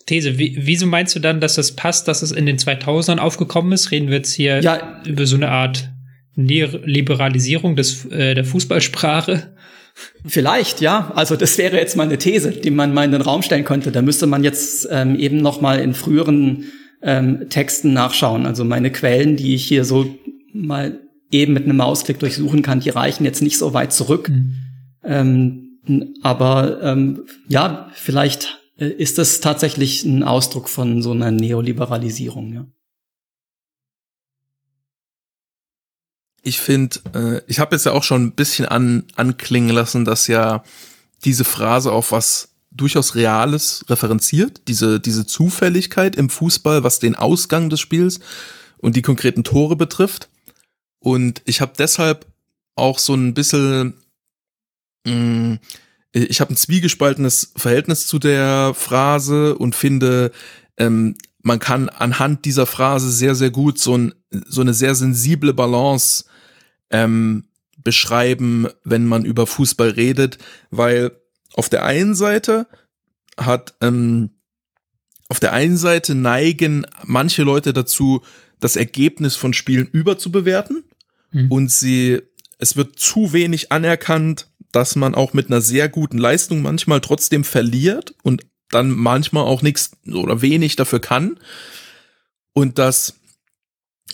These. 0.06 0.38
Wie, 0.38 0.58
wieso 0.58 0.86
meinst 0.86 1.16
du 1.16 1.20
dann, 1.20 1.42
dass 1.42 1.56
das 1.56 1.76
passt, 1.76 2.08
dass 2.08 2.22
es 2.22 2.32
in 2.32 2.46
den 2.46 2.58
2000ern 2.58 3.18
aufgekommen 3.18 3.74
ist? 3.74 3.92
Reden 3.92 4.08
wir 4.08 4.18
jetzt 4.18 4.34
hier 4.34 4.62
ja. 4.62 5.02
über 5.06 5.26
so 5.26 5.36
eine 5.36 5.50
Art 5.50 5.90
Liberalisierung 6.36 7.76
des, 7.76 8.06
äh, 8.06 8.34
der 8.34 8.46
Fußballsprache? 8.46 9.54
Vielleicht, 10.26 10.80
ja. 10.80 11.12
Also 11.16 11.36
das 11.36 11.58
wäre 11.58 11.76
jetzt 11.76 11.98
mal 11.98 12.04
eine 12.04 12.18
These, 12.18 12.52
die 12.52 12.72
man 12.72 12.94
mal 12.94 13.04
in 13.04 13.12
den 13.12 13.22
Raum 13.22 13.42
stellen 13.42 13.66
könnte. 13.66 13.92
Da 13.92 14.02
müsste 14.02 14.28
man 14.28 14.46
jetzt 14.46 14.88
ähm, 14.90 15.20
eben 15.20 15.38
noch 15.38 15.60
mal 15.60 15.80
in 15.80 15.94
früheren 15.94 16.72
ähm, 17.02 17.50
Texten 17.50 17.92
nachschauen. 17.92 18.46
Also 18.46 18.64
meine 18.64 18.92
Quellen, 18.92 19.36
die 19.36 19.56
ich 19.56 19.66
hier 19.66 19.84
so 19.84 20.16
mal 20.54 21.00
eben 21.32 21.54
mit 21.54 21.64
einem 21.64 21.78
Mausklick 21.78 22.20
durchsuchen 22.20 22.62
kann, 22.62 22.80
die 22.80 22.90
reichen 22.90 23.26
jetzt 23.26 23.42
nicht 23.42 23.58
so 23.58 23.74
weit 23.74 23.94
zurück. 23.94 24.30
Mhm. 24.30 24.56
Ähm, 25.04 25.80
aber 26.22 26.82
ähm, 26.84 27.26
ja, 27.48 27.90
vielleicht 27.94 28.60
äh, 28.78 28.88
ist 28.88 29.18
das 29.18 29.40
tatsächlich 29.40 30.04
ein 30.04 30.24
Ausdruck 30.24 30.70
von 30.70 31.02
so 31.02 31.12
einer 31.12 31.32
Neoliberalisierung, 31.32 32.54
ja. 32.54 32.66
Ich 36.44 36.60
finde, 36.60 37.00
äh, 37.14 37.42
ich 37.46 37.60
habe 37.60 37.76
jetzt 37.76 37.86
ja 37.86 37.92
auch 37.92 38.04
schon 38.04 38.24
ein 38.26 38.32
bisschen 38.32 38.66
an, 38.66 39.04
anklingen 39.16 39.76
lassen, 39.76 40.06
dass 40.06 40.26
ja 40.26 40.64
diese 41.24 41.44
Phrase 41.44 41.92
auf 41.92 42.12
was 42.12 42.50
durchaus 42.72 43.14
Reales 43.14 43.86
referenziert, 43.90 44.62
diese, 44.68 45.00
diese 45.00 45.28
Zufälligkeit 45.28 46.16
im 46.16 46.30
Fußball, 46.30 46.84
was 46.84 46.98
den 46.98 47.16
Ausgang 47.16 47.70
des 47.70 47.80
Spiels 47.80 48.22
und 48.80 48.96
die 48.96 49.04
konkreten 49.04 49.44
Tore 49.44 49.76
betrifft. 49.76 50.30
Und 51.02 51.42
ich 51.46 51.62
habe 51.62 51.74
deshalb 51.78 52.28
auch 52.76 53.00
so 53.00 53.14
ein 53.16 53.34
bisschen, 53.34 53.96
mh, 55.06 55.14
mm, 55.14 55.60
ich 56.14 56.42
habe 56.42 56.54
ein 56.54 56.58
zwiegespaltenes 56.58 57.54
Verhältnis 57.56 58.06
zu 58.06 58.20
der 58.20 58.74
Phrase 58.76 59.58
und 59.58 59.76
finde, 59.76 60.32
ähm, 60.78 61.16
man 61.42 61.60
kann 61.60 61.90
anhand 61.90 62.46
dieser 62.46 62.66
Phrase 62.66 63.10
sehr, 63.10 63.34
sehr 63.34 63.50
gut 63.50 63.80
so, 63.80 63.98
ein, 63.98 64.14
so 64.30 64.62
eine 64.62 64.74
sehr 64.74 64.94
sensible 64.94 65.54
Balance 65.54 66.26
ähm, 66.90 67.46
beschreiben, 67.78 68.68
wenn 68.84 69.08
man 69.08 69.26
über 69.26 69.48
Fußball 69.48 69.90
redet, 69.90 70.38
weil 70.70 71.12
auf 71.54 71.70
der 71.70 71.86
einen 71.86 72.14
Seite 72.14 72.68
hat, 73.38 73.74
ähm, 73.82 74.32
auf 75.30 75.40
der 75.40 75.54
einen 75.54 75.78
Seite 75.78 76.14
neigen 76.14 76.86
manche 77.04 77.44
Leute 77.44 77.74
dazu, 77.74 78.22
das 78.60 78.76
Ergebnis 78.76 79.36
von 79.36 79.54
Spielen 79.54 79.88
überzubewerten 79.88 80.84
mhm. 81.32 81.52
und 81.52 81.72
sie, 81.72 82.22
es 82.58 82.76
wird 82.76 83.00
zu 83.00 83.34
wenig 83.34 83.72
anerkannt, 83.72 84.48
dass 84.72 84.96
man 84.96 85.16
auch 85.16 85.34
mit 85.34 85.48
einer 85.48 85.62
sehr 85.62 85.90
guten 85.90 86.18
Leistung 86.18 86.62
manchmal 86.62 87.02
trotzdem 87.02 87.44
verliert 87.44 88.16
und 88.24 88.46
dann 88.70 88.90
manchmal 88.90 89.44
auch 89.44 89.62
nichts 89.62 89.92
oder 90.12 90.42
wenig 90.42 90.76
dafür 90.76 91.00
kann 91.00 91.40
und 92.54 92.80
dass 92.80 93.16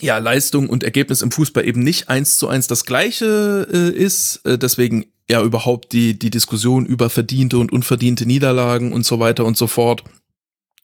ja 0.00 0.18
Leistung 0.18 0.68
und 0.68 0.84
Ergebnis 0.84 1.22
im 1.22 1.30
Fußball 1.30 1.64
eben 1.64 1.82
nicht 1.82 2.08
eins 2.08 2.38
zu 2.38 2.48
eins 2.48 2.66
das 2.66 2.84
gleiche 2.84 3.66
äh, 3.72 3.90
ist, 3.90 4.44
äh, 4.44 4.58
deswegen 4.58 5.06
ja 5.28 5.42
überhaupt 5.42 5.92
die 5.92 6.18
die 6.18 6.30
Diskussion 6.30 6.86
über 6.86 7.10
verdiente 7.10 7.58
und 7.58 7.72
unverdiente 7.72 8.26
Niederlagen 8.26 8.92
und 8.92 9.04
so 9.04 9.20
weiter 9.20 9.44
und 9.44 9.56
so 9.56 9.66
fort 9.66 10.04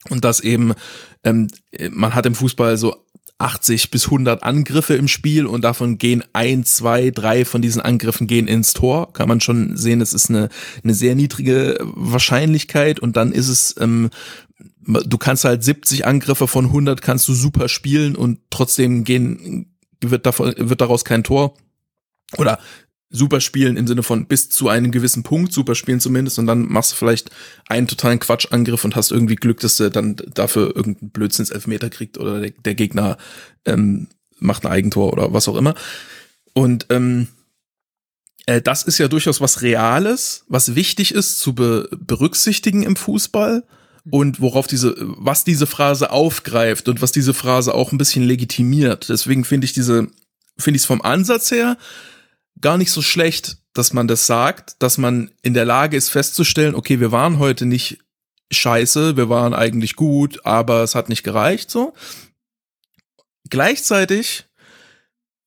und 0.09 0.23
dass 0.23 0.39
eben 0.39 0.73
ähm, 1.23 1.47
man 1.91 2.15
hat 2.15 2.25
im 2.25 2.35
Fußball 2.35 2.77
so 2.77 2.95
80 3.37 3.91
bis 3.91 4.05
100 4.05 4.43
Angriffe 4.43 4.95
im 4.95 5.07
Spiel 5.07 5.45
und 5.45 5.63
davon 5.63 5.97
gehen 5.97 6.23
ein, 6.31 6.63
zwei, 6.63 7.11
drei 7.11 7.43
von 7.43 7.61
diesen 7.61 7.81
Angriffen 7.81 8.27
gehen 8.27 8.47
ins 8.47 8.73
Tor. 8.73 9.11
Kann 9.11 9.27
man 9.27 9.41
schon 9.41 9.75
sehen, 9.75 9.99
es 9.99 10.13
ist 10.13 10.29
eine, 10.29 10.49
eine 10.83 10.93
sehr 10.93 11.15
niedrige 11.15 11.77
Wahrscheinlichkeit 11.81 12.99
und 12.99 13.17
dann 13.17 13.33
ist 13.33 13.49
es, 13.49 13.75
ähm, 13.79 14.09
du 14.85 15.17
kannst 15.17 15.43
halt 15.43 15.63
70 15.63 16.05
Angriffe 16.05 16.47
von 16.47 16.65
100 16.65 17.01
kannst 17.01 17.27
du 17.27 17.33
super 17.33 17.67
spielen 17.67 18.15
und 18.15 18.39
trotzdem 18.49 19.03
gehen, 19.03 19.75
wird, 19.99 20.25
davon, 20.25 20.53
wird 20.57 20.79
daraus 20.79 21.03
kein 21.03 21.23
Tor. 21.23 21.55
Oder 22.37 22.59
super 23.15 23.41
spielen 23.41 23.77
im 23.77 23.87
Sinne 23.87 24.03
von 24.03 24.27
bis 24.27 24.49
zu 24.49 24.69
einem 24.69 24.91
gewissen 24.91 25.23
Punkt 25.23 25.53
super 25.53 25.75
spielen 25.75 25.99
zumindest 25.99 26.39
und 26.39 26.47
dann 26.47 26.67
machst 26.67 26.91
du 26.91 26.95
vielleicht 26.95 27.31
einen 27.67 27.87
totalen 27.87 28.19
Quatschangriff 28.19 28.83
und 28.83 28.95
hast 28.95 29.11
irgendwie 29.11 29.35
Glück, 29.35 29.59
dass 29.59 29.77
du 29.77 29.89
dann 29.89 30.15
dafür 30.33 30.75
irgendeinen 30.75 31.09
Blödsinns 31.09 31.49
Elfmeter 31.49 31.89
kriegt 31.89 32.17
oder 32.17 32.39
der, 32.41 32.51
der 32.51 32.75
Gegner 32.75 33.17
ähm, 33.65 34.07
macht 34.39 34.65
ein 34.65 34.71
Eigentor 34.71 35.13
oder 35.13 35.33
was 35.33 35.47
auch 35.47 35.55
immer. 35.55 35.75
Und 36.53 36.87
ähm, 36.89 37.27
äh, 38.45 38.61
das 38.61 38.83
ist 38.83 38.97
ja 38.97 39.07
durchaus 39.07 39.41
was 39.41 39.61
Reales, 39.61 40.45
was 40.47 40.75
wichtig 40.75 41.13
ist 41.13 41.39
zu 41.39 41.53
be 41.53 41.89
berücksichtigen 41.91 42.83
im 42.83 42.95
Fußball 42.95 43.63
und 44.09 44.39
worauf 44.39 44.67
diese, 44.67 44.95
was 44.97 45.43
diese 45.43 45.65
Phrase 45.65 46.11
aufgreift 46.11 46.87
und 46.87 47.01
was 47.01 47.11
diese 47.11 47.33
Phrase 47.33 47.73
auch 47.73 47.91
ein 47.91 47.97
bisschen 47.97 48.23
legitimiert. 48.23 49.09
Deswegen 49.09 49.43
finde 49.45 49.65
ich 49.65 49.73
diese, 49.73 50.07
finde 50.57 50.77
ich 50.77 50.83
es 50.83 50.85
vom 50.85 51.01
Ansatz 51.01 51.51
her 51.51 51.77
gar 52.61 52.77
nicht 52.77 52.91
so 52.91 53.01
schlecht, 53.01 53.57
dass 53.73 53.93
man 53.93 54.07
das 54.07 54.25
sagt, 54.25 54.81
dass 54.81 54.97
man 54.97 55.31
in 55.41 55.53
der 55.53 55.65
Lage 55.65 55.97
ist 55.97 56.09
festzustellen, 56.09 56.75
okay, 56.75 56.99
wir 56.99 57.11
waren 57.11 57.39
heute 57.39 57.65
nicht 57.65 57.99
scheiße, 58.51 59.17
wir 59.17 59.29
waren 59.29 59.53
eigentlich 59.53 59.95
gut, 59.95 60.45
aber 60.45 60.83
es 60.83 60.95
hat 60.95 61.09
nicht 61.09 61.23
gereicht, 61.23 61.69
so. 61.69 61.93
Gleichzeitig 63.49 64.45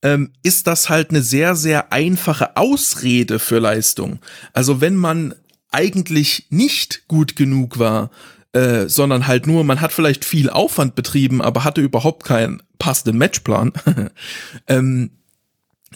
ähm, 0.01 0.31
ist 0.43 0.67
das 0.67 0.89
halt 0.89 1.09
eine 1.09 1.21
sehr, 1.21 1.55
sehr 1.55 1.91
einfache 1.91 2.55
Ausrede 2.55 3.39
für 3.39 3.59
Leistung. 3.59 4.19
Also 4.53 4.79
wenn 4.79 4.95
man 4.95 5.35
eigentlich 5.71 6.47
nicht 6.49 7.07
gut 7.07 7.35
genug 7.35 7.79
war, 7.79 8.09
äh, 8.53 8.87
sondern 8.87 9.27
halt 9.27 9.45
nur, 9.45 9.63
man 9.63 9.81
hat 9.81 9.91
vielleicht 9.91 10.25
viel 10.25 10.49
Aufwand 10.49 10.95
betrieben, 10.95 11.41
aber 11.41 11.63
hatte 11.63 11.81
überhaupt 11.81 12.25
keinen 12.25 12.63
passenden 12.79 13.17
Matchplan, 13.17 13.73
ähm, 14.67 15.11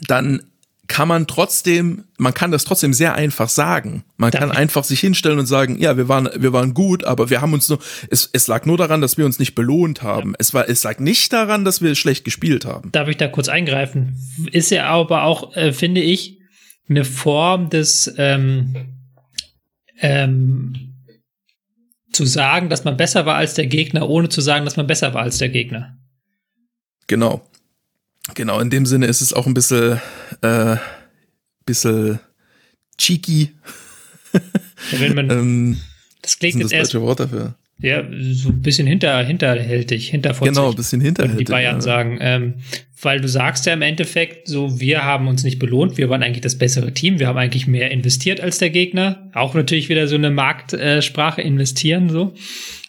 dann 0.07 0.43
kann 0.93 1.07
man 1.07 1.25
trotzdem, 1.25 2.03
man 2.19 2.35
kann 2.35 2.51
das 2.51 2.65
trotzdem 2.65 2.93
sehr 2.93 3.15
einfach 3.15 3.49
sagen. 3.49 4.03
Man 4.17 4.29
Darf 4.29 4.41
kann 4.41 4.51
einfach 4.51 4.83
sich 4.83 4.99
hinstellen 4.99 5.39
und 5.39 5.47
sagen, 5.47 5.79
ja, 5.79 5.97
wir 5.97 6.07
waren, 6.07 6.29
wir 6.37 6.53
waren 6.53 6.75
gut, 6.75 7.03
aber 7.03 7.31
wir 7.31 7.41
haben 7.41 7.51
uns 7.53 7.67
nur, 7.67 7.79
es, 8.11 8.29
es 8.31 8.45
lag 8.45 8.67
nur 8.67 8.77
daran, 8.77 9.01
dass 9.01 9.17
wir 9.17 9.25
uns 9.25 9.39
nicht 9.39 9.55
belohnt 9.55 10.03
haben. 10.03 10.33
Ja. 10.33 10.35
Es 10.37 10.53
war, 10.53 10.69
es 10.69 10.83
lag 10.83 10.99
nicht 10.99 11.33
daran, 11.33 11.65
dass 11.65 11.81
wir 11.81 11.95
schlecht 11.95 12.25
gespielt 12.25 12.65
haben. 12.65 12.91
Darf 12.91 13.07
ich 13.07 13.17
da 13.17 13.27
kurz 13.27 13.49
eingreifen? 13.49 14.15
Ist 14.51 14.69
ja 14.69 14.85
aber 14.85 15.23
auch, 15.23 15.55
äh, 15.55 15.73
finde 15.73 16.01
ich, 16.01 16.37
eine 16.87 17.05
Form 17.05 17.71
des, 17.71 18.13
ähm, 18.19 18.75
ähm, 19.99 20.93
zu 22.11 22.25
sagen, 22.25 22.69
dass 22.69 22.83
man 22.83 22.97
besser 22.97 23.25
war 23.25 23.37
als 23.37 23.55
der 23.55 23.65
Gegner, 23.65 24.07
ohne 24.07 24.29
zu 24.29 24.41
sagen, 24.41 24.63
dass 24.63 24.77
man 24.77 24.85
besser 24.85 25.15
war 25.15 25.23
als 25.23 25.39
der 25.39 25.49
Gegner. 25.49 25.97
Genau. 27.07 27.41
Genau, 28.35 28.59
in 28.59 28.69
dem 28.69 28.85
Sinne 28.85 29.07
ist 29.07 29.21
es 29.21 29.33
auch 29.33 29.47
ein 29.47 29.53
bisschen, 29.53 29.99
äh, 30.41 30.77
bisschen 31.65 32.19
cheeky. 32.97 33.51
Wenn 34.91 35.15
man, 35.15 35.29
ähm, 35.31 35.77
das 36.21 36.39
klingt 36.39 36.55
jetzt 36.55 36.71
das 36.71 36.79
erst, 36.79 36.95
Wort 36.95 37.19
dafür. 37.19 37.55
Ja, 37.79 38.03
so 38.31 38.49
ein 38.49 38.61
bisschen 38.61 38.87
hinter, 38.87 39.21
hinterhältig, 39.23 40.09
hinterfotzig. 40.09 40.53
Genau, 40.53 40.69
ein 40.69 40.75
bisschen 40.75 41.01
hinterhältig. 41.01 41.45
Die 41.45 41.51
Bayern 41.51 41.75
ja. 41.75 41.81
sagen, 41.81 42.17
ähm, 42.21 42.53
weil 43.01 43.19
du 43.19 43.27
sagst 43.27 43.65
ja 43.65 43.73
im 43.73 43.81
Endeffekt, 43.81 44.47
so, 44.47 44.79
wir 44.79 45.03
haben 45.03 45.27
uns 45.27 45.43
nicht 45.43 45.59
belohnt, 45.59 45.97
wir 45.97 46.09
waren 46.09 46.23
eigentlich 46.23 46.41
das 46.41 46.57
bessere 46.57 46.93
Team, 46.93 47.19
wir 47.19 47.27
haben 47.27 47.37
eigentlich 47.37 47.67
mehr 47.67 47.91
investiert 47.91 48.39
als 48.39 48.57
der 48.59 48.69
Gegner. 48.69 49.29
Auch 49.33 49.53
natürlich 49.53 49.89
wieder 49.89 50.07
so 50.07 50.15
eine 50.15 50.31
Marktsprache 50.31 51.41
investieren, 51.41 52.09
so. 52.09 52.33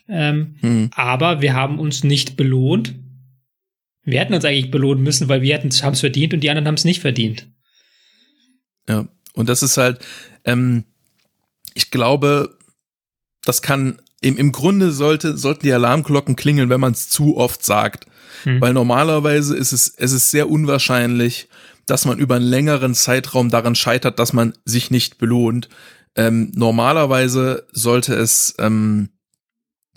Ähm, 0.08 0.54
hm. 0.60 0.90
Aber 0.94 1.40
wir 1.40 1.54
haben 1.54 1.80
uns 1.80 2.04
nicht 2.04 2.36
belohnt 2.36 2.94
Wir 4.04 4.20
hätten 4.20 4.34
uns 4.34 4.44
eigentlich 4.44 4.70
belohnen 4.70 5.02
müssen, 5.02 5.28
weil 5.28 5.42
wir 5.42 5.56
haben 5.56 5.68
es 5.68 6.00
verdient 6.00 6.34
und 6.34 6.40
die 6.40 6.50
anderen 6.50 6.66
haben 6.66 6.74
es 6.74 6.84
nicht 6.84 7.00
verdient. 7.00 7.46
Ja, 8.88 9.08
und 9.34 9.48
das 9.48 9.62
ist 9.62 9.76
halt, 9.76 10.04
ähm, 10.44 10.84
ich 11.74 11.90
glaube, 11.90 12.58
das 13.44 13.62
kann 13.62 14.00
im, 14.20 14.36
im 14.36 14.52
Grunde 14.52 14.90
sollte, 14.90 15.36
sollten 15.36 15.66
die 15.66 15.72
Alarmglocken 15.72 16.36
klingeln, 16.36 16.70
wenn 16.70 16.80
man 16.80 16.92
es 16.92 17.08
zu 17.08 17.36
oft 17.36 17.64
sagt. 17.64 18.06
Hm. 18.44 18.60
Weil 18.60 18.72
normalerweise 18.72 19.56
ist 19.56 19.72
es, 19.72 19.88
es 19.96 20.12
ist 20.12 20.30
sehr 20.30 20.48
unwahrscheinlich, 20.48 21.48
dass 21.86 22.04
man 22.04 22.18
über 22.18 22.36
einen 22.36 22.46
längeren 22.46 22.94
Zeitraum 22.94 23.50
daran 23.50 23.74
scheitert, 23.74 24.18
dass 24.18 24.32
man 24.32 24.54
sich 24.64 24.90
nicht 24.90 25.18
belohnt. 25.18 25.68
Ähm, 26.16 26.52
normalerweise 26.54 27.66
sollte 27.72 28.14
es 28.14 28.54
ähm, 28.58 29.10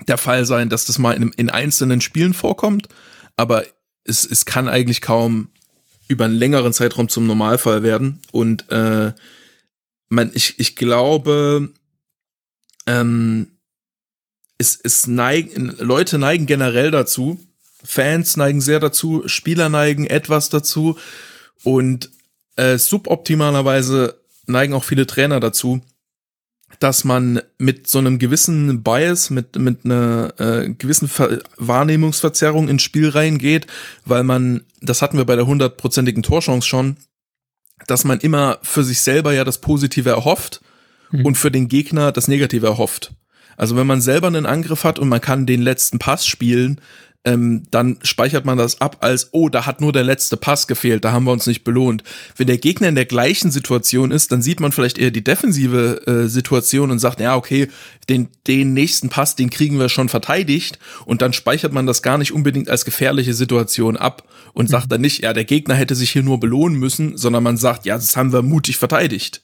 der 0.08 0.17
Fall 0.17 0.46
sein, 0.46 0.70
dass 0.70 0.86
das 0.86 1.00
mal 1.00 1.13
in, 1.13 1.32
in 1.38 1.50
einzelnen 1.50 2.02
Spielen 2.02 2.34
vorkommt, 2.34 2.89
aber 3.36 3.63
es, 4.08 4.26
es 4.26 4.46
kann 4.46 4.67
eigentlich 4.67 5.02
kaum 5.02 5.50
über 6.08 6.26
einen 6.26 6.36
längeren 6.36 6.74
Zeitraum 6.74 7.10
zum 7.10 7.28
Normalfall 7.28 7.84
werden. 7.84 8.22
Und 8.32 8.70
äh, 8.72 9.13
man, 10.10 10.32
ich, 10.34 10.60
ich 10.60 10.76
glaube, 10.76 11.70
ähm, 12.86 13.48
es, 14.58 14.80
es 14.82 15.08
neigen, 15.08 15.76
Leute 15.80 16.17
neigen 16.17 16.46
generell 16.46 16.91
dazu, 16.91 17.39
Fans 17.84 18.38
neigen 18.38 18.62
sehr 18.62 18.80
dazu, 18.80 19.24
Spieler 19.28 19.70
neigen 19.70 20.08
etwas 20.08 20.50
dazu 20.50 20.98
und 21.63 22.10
äh, 22.56 22.78
suboptimalerweise 22.78 24.20
neigen 24.48 24.74
auch 24.74 24.84
viele 24.84 25.06
Trainer 25.06 25.39
dazu, 25.39 25.82
dass 26.80 27.04
man 27.04 27.42
mit 27.58 27.88
so 27.88 27.98
einem 27.98 28.20
gewissen 28.20 28.84
Bias, 28.84 29.30
mit, 29.30 29.56
mit 29.58 29.86
einer 29.86 30.34
äh, 30.38 30.70
gewissen 30.70 31.08
Ver 31.08 31.40
Wahrnehmungsverzerrung 31.58 32.68
ins 32.68 32.84
Spiel 32.84 33.10
reingeht, 33.10 33.68
weil 34.06 34.24
man, 34.24 34.64
das 34.82 35.02
hatten 35.02 35.18
wir 35.18 35.26
bei 35.26 35.36
der 35.36 35.48
hundertprozentigen 35.48 36.24
Torchance 36.24 36.68
schon, 36.68 36.98
dass 37.88 38.04
man 38.04 38.20
immer 38.20 38.60
für 38.64 38.84
sich 38.84 39.02
selber 39.02 39.34
ja 39.34 39.44
das 39.44 39.60
Positive 39.60 40.10
erhofft 40.10 40.62
mhm. 41.12 41.26
und 41.26 41.38
für 41.38 41.52
den 41.52 41.68
Gegner 41.68 42.12
das 42.12 42.28
Negative 42.28 42.68
erhofft. 42.68 43.14
Also 43.56 43.76
wenn 43.76 43.88
man 43.88 44.02
selber 44.02 44.28
einen 44.28 44.46
Angriff 44.46 44.84
hat 44.84 45.00
und 45.00 45.10
man 45.10 45.22
kann 45.22 45.48
den 45.48 45.62
letzten 45.62 45.98
Pass 45.98 46.28
spielen, 46.28 46.80
ähm, 47.28 47.63
dann 47.72 47.98
speichert 48.04 48.46
man 48.46 48.58
das 48.58 48.80
ab 48.80 48.98
als, 49.02 49.30
oh, 49.34 49.50
da 49.50 49.66
hat 49.66 49.82
nur 49.82 49.92
der 49.92 50.06
letzte 50.06 50.38
Pass 50.38 50.66
gefehlt, 50.66 51.04
da 51.04 51.12
haben 51.12 51.26
wir 51.26 51.34
uns 51.34 51.46
nicht 51.46 51.66
belohnt. 51.66 52.04
Wenn 52.38 52.48
der 52.48 52.58
Gegner 52.58 52.88
in 52.88 52.96
der 52.96 53.06
gleichen 53.06 53.52
Situation 53.52 54.12
ist, 54.12 54.32
dann 54.32 54.42
sieht 54.42 54.62
man 54.62 54.72
vielleicht 54.72 54.98
eher 54.98 55.12
die 55.12 55.24
defensive 55.24 56.08
äh, 56.08 56.30
Situation 56.30 56.90
und 56.90 57.00
sagt, 57.00 57.20
ja, 57.20 57.36
okay, 57.36 57.68
den, 58.08 58.30
den 58.48 58.74
nächsten 58.74 59.10
Pass, 59.10 59.36
den 59.36 59.50
kriegen 59.50 59.78
wir 59.78 59.90
schon 59.90 60.08
verteidigt 60.08 60.80
und 61.06 61.22
dann 61.22 61.34
speichert 61.34 61.74
man 61.74 61.86
das 61.86 62.02
gar 62.02 62.18
nicht 62.18 62.32
unbedingt 62.32 62.70
als 62.70 62.86
gefährliche 62.86 63.34
Situation 63.34 63.98
ab 63.98 64.24
und 64.54 64.70
sagt 64.70 64.90
dann 64.90 65.02
nicht, 65.02 65.24
ja, 65.24 65.34
der 65.34 65.44
Gegner 65.46 65.76
hätte 65.76 65.96
sich 65.96 66.12
hier 66.12 66.24
nur 66.24 66.40
belohnen 66.40 66.80
müssen, 66.80 67.18
sondern 67.18 67.44
man 67.44 67.58
sagt, 67.58 67.86
ja, 67.86 67.96
das 67.96 68.16
haben 68.16 68.32
wir 68.32 68.42
mutig 68.42 68.78
verteidigt. 68.78 69.42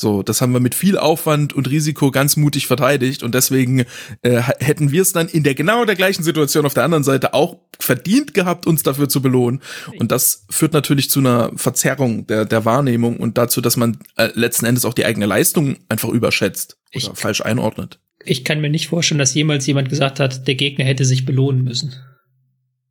So, 0.00 0.22
das 0.22 0.40
haben 0.40 0.52
wir 0.52 0.60
mit 0.60 0.76
viel 0.76 0.96
Aufwand 0.96 1.52
und 1.54 1.68
Risiko 1.68 2.12
ganz 2.12 2.36
mutig 2.36 2.68
verteidigt 2.68 3.24
und 3.24 3.34
deswegen 3.34 3.80
äh, 4.22 4.40
hätten 4.60 4.92
wir 4.92 5.02
es 5.02 5.12
dann 5.12 5.26
in 5.26 5.42
der 5.42 5.56
genau 5.56 5.84
der 5.84 5.96
gleichen 5.96 6.22
Situation 6.22 6.64
auf 6.66 6.74
der 6.74 6.84
anderen 6.84 7.02
Seite 7.02 7.34
auch 7.34 7.56
verdient 7.80 8.32
gehabt, 8.32 8.68
uns 8.68 8.84
dafür 8.84 9.08
zu 9.08 9.20
belohnen. 9.20 9.60
Und 9.98 10.12
das 10.12 10.46
führt 10.50 10.72
natürlich 10.72 11.10
zu 11.10 11.18
einer 11.18 11.50
Verzerrung 11.56 12.28
der, 12.28 12.44
der 12.44 12.64
Wahrnehmung 12.64 13.16
und 13.16 13.38
dazu, 13.38 13.60
dass 13.60 13.76
man 13.76 13.98
äh, 14.16 14.28
letzten 14.34 14.66
Endes 14.66 14.84
auch 14.84 14.94
die 14.94 15.04
eigene 15.04 15.26
Leistung 15.26 15.78
einfach 15.88 16.10
überschätzt 16.10 16.78
oder 16.94 17.10
ich, 17.12 17.18
falsch 17.18 17.40
einordnet. 17.40 17.98
Ich 18.24 18.44
kann 18.44 18.60
mir 18.60 18.70
nicht 18.70 18.86
vorstellen, 18.86 19.18
dass 19.18 19.34
jemals 19.34 19.66
jemand 19.66 19.88
gesagt 19.88 20.20
hat, 20.20 20.46
der 20.46 20.54
Gegner 20.54 20.84
hätte 20.84 21.04
sich 21.04 21.24
belohnen 21.24 21.64
müssen. 21.64 21.96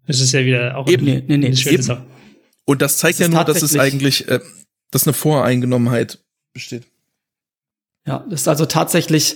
Das 0.08 0.20
ist 0.20 0.34
ja 0.34 0.44
wieder 0.44 0.76
auch 0.76 0.90
eben, 0.90 1.06
nee, 1.06 1.24
nee, 1.26 1.38
nee, 1.38 1.70
eben. 1.70 2.02
Und 2.66 2.82
das 2.82 2.98
zeigt 2.98 3.22
das 3.22 3.28
ja 3.28 3.34
nur, 3.34 3.46
dass 3.46 3.62
es 3.62 3.80
eigentlich, 3.80 4.28
äh, 4.28 4.42
dass 4.92 5.08
eine 5.08 5.14
Voreingenommenheit 5.14 6.20
besteht. 6.52 6.84
Ja, 8.08 8.26
das 8.30 8.42
ist 8.42 8.48
also 8.48 8.66
tatsächlich 8.66 9.36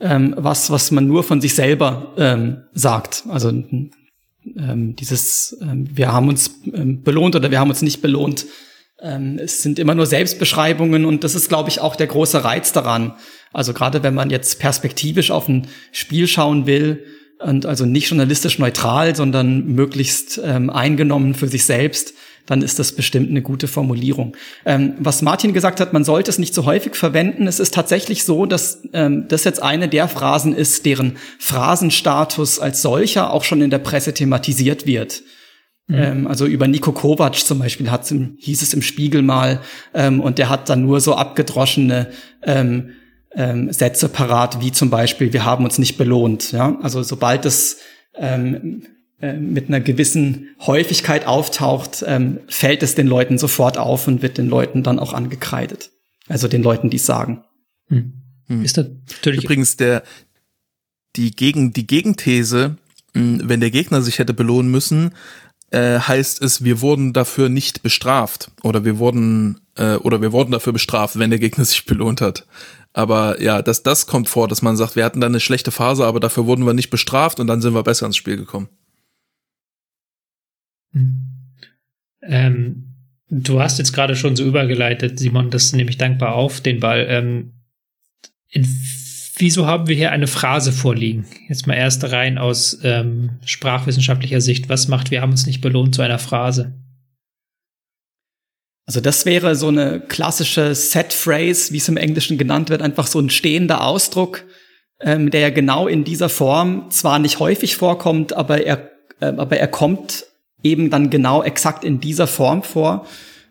ähm, 0.00 0.34
was, 0.36 0.70
was 0.70 0.90
man 0.90 1.06
nur 1.06 1.22
von 1.22 1.40
sich 1.40 1.54
selber 1.54 2.14
ähm, 2.18 2.64
sagt. 2.72 3.24
Also 3.28 3.48
ähm, 3.50 3.90
dieses, 4.96 5.56
ähm, 5.62 5.88
wir 5.92 6.12
haben 6.12 6.28
uns 6.28 6.60
ähm, 6.72 7.02
belohnt 7.02 7.36
oder 7.36 7.50
wir 7.50 7.60
haben 7.60 7.70
uns 7.70 7.82
nicht 7.82 8.02
belohnt. 8.02 8.46
Ähm, 9.00 9.38
es 9.40 9.62
sind 9.62 9.78
immer 9.78 9.94
nur 9.94 10.06
Selbstbeschreibungen 10.06 11.04
und 11.04 11.22
das 11.22 11.34
ist, 11.34 11.48
glaube 11.48 11.68
ich, 11.68 11.80
auch 11.80 11.94
der 11.94 12.08
große 12.08 12.42
Reiz 12.42 12.72
daran. 12.72 13.14
Also 13.52 13.72
gerade 13.72 14.02
wenn 14.02 14.14
man 14.14 14.30
jetzt 14.30 14.58
perspektivisch 14.58 15.30
auf 15.30 15.48
ein 15.48 15.68
Spiel 15.92 16.26
schauen 16.26 16.66
will 16.66 17.04
und 17.38 17.66
also 17.66 17.86
nicht 17.86 18.08
journalistisch 18.08 18.58
neutral, 18.58 19.14
sondern 19.14 19.66
möglichst 19.66 20.40
ähm, 20.42 20.70
eingenommen 20.70 21.34
für 21.34 21.46
sich 21.46 21.64
selbst, 21.64 22.14
dann 22.48 22.62
ist 22.62 22.78
das 22.78 22.92
bestimmt 22.92 23.30
eine 23.30 23.42
gute 23.42 23.68
Formulierung. 23.68 24.34
Ähm, 24.64 24.94
was 24.98 25.22
Martin 25.22 25.52
gesagt 25.52 25.80
hat, 25.80 25.92
man 25.92 26.02
sollte 26.02 26.30
es 26.30 26.38
nicht 26.38 26.54
so 26.54 26.64
häufig 26.64 26.96
verwenden. 26.96 27.46
Es 27.46 27.60
ist 27.60 27.74
tatsächlich 27.74 28.24
so, 28.24 28.46
dass 28.46 28.82
ähm, 28.94 29.26
das 29.28 29.44
jetzt 29.44 29.62
eine 29.62 29.88
der 29.88 30.08
Phrasen 30.08 30.54
ist, 30.54 30.86
deren 30.86 31.18
Phrasenstatus 31.38 32.58
als 32.58 32.82
solcher 32.82 33.32
auch 33.32 33.44
schon 33.44 33.60
in 33.60 33.70
der 33.70 33.78
Presse 33.78 34.14
thematisiert 34.14 34.86
wird. 34.86 35.22
Mhm. 35.88 35.96
Ähm, 35.96 36.26
also 36.26 36.46
über 36.46 36.66
Nico 36.66 36.92
Kovac 36.92 37.36
zum 37.36 37.58
Beispiel 37.58 37.90
hat 37.90 38.06
hieß 38.38 38.62
es 38.62 38.72
im 38.72 38.82
Spiegel 38.82 39.20
mal, 39.20 39.60
ähm, 39.92 40.20
und 40.20 40.38
der 40.38 40.48
hat 40.48 40.70
dann 40.70 40.82
nur 40.82 41.00
so 41.00 41.14
abgedroschene 41.14 42.08
ähm, 42.42 42.90
Sätze 43.70 44.08
parat, 44.08 44.62
wie 44.62 44.72
zum 44.72 44.88
Beispiel, 44.88 45.34
wir 45.34 45.44
haben 45.44 45.64
uns 45.64 45.78
nicht 45.78 45.98
belohnt. 45.98 46.50
Ja? 46.52 46.78
Also 46.80 47.02
sobald 47.02 47.44
es 47.44 47.78
ähm, 48.16 48.82
äh, 49.20 49.34
mit 49.34 49.68
einer 49.68 49.80
gewissen 49.80 50.48
Häufigkeit 50.60 51.26
auftaucht, 51.26 52.04
ähm, 52.06 52.40
fällt 52.48 52.82
es 52.82 52.94
den 52.94 53.06
Leuten 53.06 53.38
sofort 53.38 53.78
auf 53.78 54.06
und 54.06 54.22
wird 54.22 54.38
den 54.38 54.48
Leuten 54.48 54.82
dann 54.82 54.98
auch 54.98 55.12
angekreidet. 55.12 55.90
Also 56.28 56.48
den 56.48 56.62
Leuten, 56.62 56.90
die 56.90 56.96
es 56.98 57.06
sagen. 57.06 57.42
Hm. 57.88 58.12
Hm. 58.46 58.64
Ist 58.64 58.76
natürlich 58.76 59.44
übrigens 59.44 59.76
der 59.76 60.02
die 61.16 61.32
gegen 61.32 61.72
die 61.72 61.86
Gegenthese, 61.86 62.76
hm, 63.14 63.42
wenn 63.44 63.60
der 63.60 63.70
Gegner 63.70 64.02
sich 64.02 64.18
hätte 64.18 64.34
belohnen 64.34 64.70
müssen, 64.70 65.12
äh, 65.70 65.98
heißt 65.98 66.40
es, 66.40 66.64
wir 66.64 66.80
wurden 66.80 67.12
dafür 67.12 67.48
nicht 67.48 67.82
bestraft 67.82 68.50
oder 68.62 68.84
wir 68.84 68.98
wurden 68.98 69.60
äh, 69.76 69.96
oder 69.96 70.22
wir 70.22 70.32
wurden 70.32 70.52
dafür 70.52 70.72
bestraft, 70.72 71.18
wenn 71.18 71.30
der 71.30 71.38
Gegner 71.38 71.64
sich 71.66 71.84
belohnt 71.84 72.20
hat. 72.20 72.46
Aber 72.92 73.40
ja, 73.42 73.62
das 73.62 73.82
das 73.82 74.06
kommt 74.06 74.28
vor, 74.28 74.48
dass 74.48 74.62
man 74.62 74.76
sagt, 74.76 74.96
wir 74.96 75.04
hatten 75.04 75.20
da 75.20 75.26
eine 75.26 75.40
schlechte 75.40 75.70
Phase, 75.70 76.06
aber 76.06 76.20
dafür 76.20 76.46
wurden 76.46 76.64
wir 76.64 76.72
nicht 76.72 76.90
bestraft 76.90 77.40
und 77.40 77.46
dann 77.46 77.60
sind 77.60 77.74
wir 77.74 77.82
besser 77.82 78.06
ins 78.06 78.16
Spiel 78.16 78.36
gekommen. 78.36 78.68
Ähm, 82.22 82.94
du 83.30 83.60
hast 83.60 83.78
jetzt 83.78 83.92
gerade 83.92 84.16
schon 84.16 84.36
so 84.36 84.44
übergeleitet, 84.44 85.18
Simon, 85.18 85.50
das 85.50 85.72
nehme 85.72 85.90
ich 85.90 85.98
dankbar 85.98 86.34
auf, 86.34 86.60
den 86.60 86.80
Ball. 86.80 87.06
Ähm, 87.08 87.52
wieso 89.36 89.66
haben 89.66 89.86
wir 89.86 89.96
hier 89.96 90.12
eine 90.12 90.26
Phrase 90.26 90.72
vorliegen? 90.72 91.26
Jetzt 91.48 91.66
mal 91.66 91.74
erst 91.74 92.04
rein 92.10 92.38
aus 92.38 92.78
ähm, 92.82 93.38
sprachwissenschaftlicher 93.44 94.40
Sicht. 94.40 94.68
Was 94.68 94.88
macht, 94.88 95.10
wir 95.10 95.20
haben 95.20 95.30
uns 95.30 95.46
nicht 95.46 95.60
belohnt 95.60 95.94
zu 95.94 96.02
einer 96.02 96.18
Phrase? 96.18 96.74
Also 98.88 99.02
das 99.02 99.26
wäre 99.26 99.54
so 99.54 99.68
eine 99.68 100.00
klassische 100.00 100.74
Set-Phrase, 100.74 101.74
wie 101.74 101.76
es 101.76 101.90
im 101.90 101.98
Englischen 101.98 102.38
genannt 102.38 102.70
wird, 102.70 102.80
einfach 102.80 103.06
so 103.06 103.20
ein 103.20 103.28
stehender 103.28 103.84
Ausdruck, 103.84 104.46
ähm, 105.00 105.30
der 105.30 105.50
genau 105.50 105.86
in 105.86 106.04
dieser 106.04 106.30
Form 106.30 106.90
zwar 106.90 107.18
nicht 107.18 107.38
häufig 107.38 107.76
vorkommt, 107.76 108.32
aber 108.32 108.64
er, 108.64 108.90
äh, 109.20 109.26
aber 109.26 109.58
er 109.58 109.68
kommt 109.68 110.24
eben 110.62 110.90
dann 110.90 111.10
genau 111.10 111.42
exakt 111.42 111.84
in 111.84 112.00
dieser 112.00 112.26
Form 112.26 112.62
vor 112.62 113.06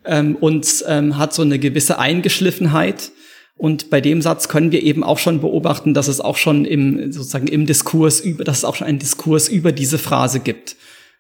ähm, 0.06 0.36
und 0.36 0.84
ähm, 0.88 1.18
hat 1.18 1.34
so 1.34 1.42
eine 1.42 1.60
gewisse 1.60 2.00
Eingeschliffenheit. 2.00 3.12
Und 3.58 3.90
bei 3.90 4.02
dem 4.02 4.22
Satz 4.22 4.50
können 4.50 4.72
wir 4.72 4.84
eben 4.84 5.04
auch 5.04 5.18
schon 5.18 5.42
beobachten, 5.42 5.94
dass 5.94 6.08
es 6.08 6.22
auch 6.22 6.38
schon 6.38 6.66
im 6.66 7.12
sozusagen 7.12 7.48
im 7.48 7.66
Diskurs 7.66 8.20
über, 8.20 8.44
dass 8.44 8.60
es 8.60 8.66
auch 8.66 8.76
schon 8.76 8.88
einen 8.88 9.00
Diskurs 9.00 9.50
über 9.50 9.72
diese 9.72 9.98
Phrase 9.98 10.40
gibt. 10.40 10.76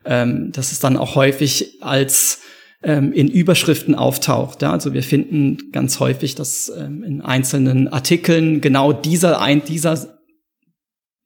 Ähm, 0.05 0.51
dass 0.51 0.71
es 0.71 0.79
dann 0.79 0.95
auch 0.95 1.15
häufig 1.15 1.79
als 1.81 2.39
ähm, 2.83 3.11
in 3.11 3.27
Überschriften 3.27 3.95
auftaucht. 3.95 4.61
Ja? 4.61 4.71
Also 4.71 4.93
wir 4.93 5.03
finden 5.03 5.71
ganz 5.71 5.99
häufig, 5.99 6.35
dass 6.35 6.71
ähm, 6.77 7.03
in 7.03 7.21
einzelnen 7.21 7.87
Artikeln 7.87 8.61
genau 8.61 8.93
dieser 8.93 9.41
ein 9.41 9.65
dieser 9.65 10.17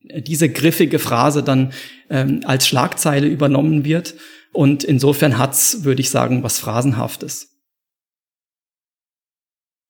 diese 0.04 0.50
griffige 0.50 0.98
Phrase 0.98 1.44
dann 1.44 1.74
ähm, 2.10 2.42
als 2.44 2.68
Schlagzeile 2.68 3.28
übernommen 3.28 3.86
wird. 3.86 4.16
Und 4.54 4.84
insofern 4.84 5.38
hat's, 5.38 5.84
würde 5.84 6.02
ich 6.02 6.10
sagen, 6.10 6.44
was 6.44 6.60
Phrasenhaftes. 6.60 7.50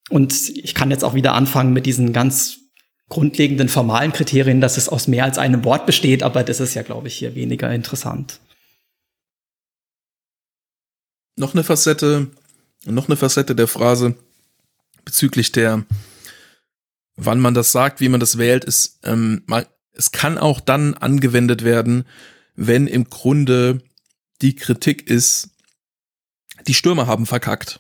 Und 0.10 0.50
ich 0.50 0.76
kann 0.76 0.92
jetzt 0.92 1.04
auch 1.04 1.14
wieder 1.14 1.34
anfangen 1.34 1.74
mit 1.74 1.86
diesen 1.86 2.14
ganz 2.14 2.60
grundlegenden 3.10 3.70
formalen 3.70 4.14
Kriterien, 4.14 4.62
dass 4.62 4.78
es 4.78 4.90
aus 4.90 5.08
mehr 5.08 5.26
als 5.26 5.38
einem 5.38 5.64
Wort 5.64 5.86
besteht, 5.86 6.24
aber 6.24 6.44
das 6.44 6.60
ist 6.60 6.74
ja, 6.74 6.82
glaube 6.82 7.08
ich, 7.08 7.18
hier 7.18 7.36
weniger 7.36 7.72
interessant. 7.74 8.40
Noch 11.36 11.54
eine 11.54 11.64
Facette, 11.64 12.28
noch 12.86 13.08
eine 13.08 13.18
Facette 13.18 13.56
der 13.56 13.68
Phrase 13.68 14.16
bezüglich 15.06 15.52
der, 15.52 15.86
wann 17.16 17.40
man 17.40 17.54
das 17.54 17.72
sagt, 17.72 18.00
wie 18.00 18.10
man 18.10 18.20
das 18.20 18.38
wählt, 18.38 18.64
ist, 18.66 19.00
ähm, 19.04 19.44
man, 19.46 19.66
es 19.94 20.12
kann 20.12 20.38
auch 20.38 20.60
dann 20.60 20.94
angewendet 20.94 21.64
werden, 21.64 22.06
wenn 22.56 22.88
im 22.88 23.10
Grunde 23.10 23.82
die 24.42 24.56
Kritik 24.56 25.10
ist, 25.10 25.50
die 26.68 26.74
Stürmer 26.74 27.08
haben 27.08 27.26
verkackt. 27.26 27.80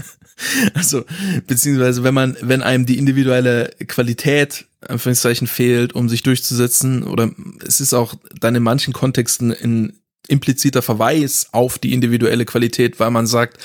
also, 0.74 1.04
beziehungsweise 1.46 2.02
wenn 2.02 2.14
man, 2.14 2.36
wenn 2.40 2.62
einem 2.62 2.86
die 2.86 2.98
individuelle 2.98 3.70
Qualität, 3.86 4.66
Anführungszeichen, 4.80 5.46
fehlt, 5.46 5.94
um 5.94 6.08
sich 6.08 6.22
durchzusetzen, 6.22 7.02
oder 7.04 7.30
es 7.66 7.80
ist 7.80 7.94
auch 7.94 8.14
dann 8.40 8.54
in 8.54 8.62
manchen 8.62 8.92
Kontexten 8.92 9.52
ein 9.52 10.00
impliziter 10.28 10.82
Verweis 10.82 11.48
auf 11.52 11.78
die 11.78 11.92
individuelle 11.92 12.44
Qualität, 12.44 13.00
weil 13.00 13.10
man 13.10 13.26
sagt, 13.26 13.58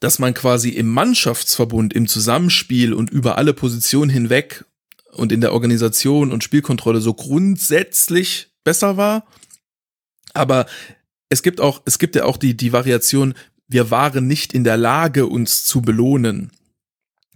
dass 0.00 0.18
man 0.18 0.34
quasi 0.34 0.70
im 0.70 0.88
Mannschaftsverbund, 0.88 1.92
im 1.94 2.06
Zusammenspiel 2.06 2.92
und 2.92 3.10
über 3.10 3.38
alle 3.38 3.54
Positionen 3.54 4.10
hinweg 4.10 4.64
und 5.12 5.32
in 5.32 5.40
der 5.40 5.52
Organisation 5.52 6.30
und 6.30 6.44
Spielkontrolle 6.44 7.00
so 7.00 7.14
grundsätzlich 7.14 8.48
besser 8.64 8.96
war. 8.96 9.26
Aber 10.34 10.66
es 11.28 11.42
gibt 11.42 11.60
auch, 11.60 11.82
es 11.84 11.98
gibt 11.98 12.16
ja 12.16 12.24
auch 12.24 12.36
die, 12.36 12.56
die 12.56 12.72
Variation, 12.72 13.34
wir 13.68 13.90
waren 13.90 14.26
nicht 14.26 14.52
in 14.52 14.64
der 14.64 14.76
Lage, 14.76 15.26
uns 15.26 15.64
zu 15.64 15.82
belohnen. 15.82 16.50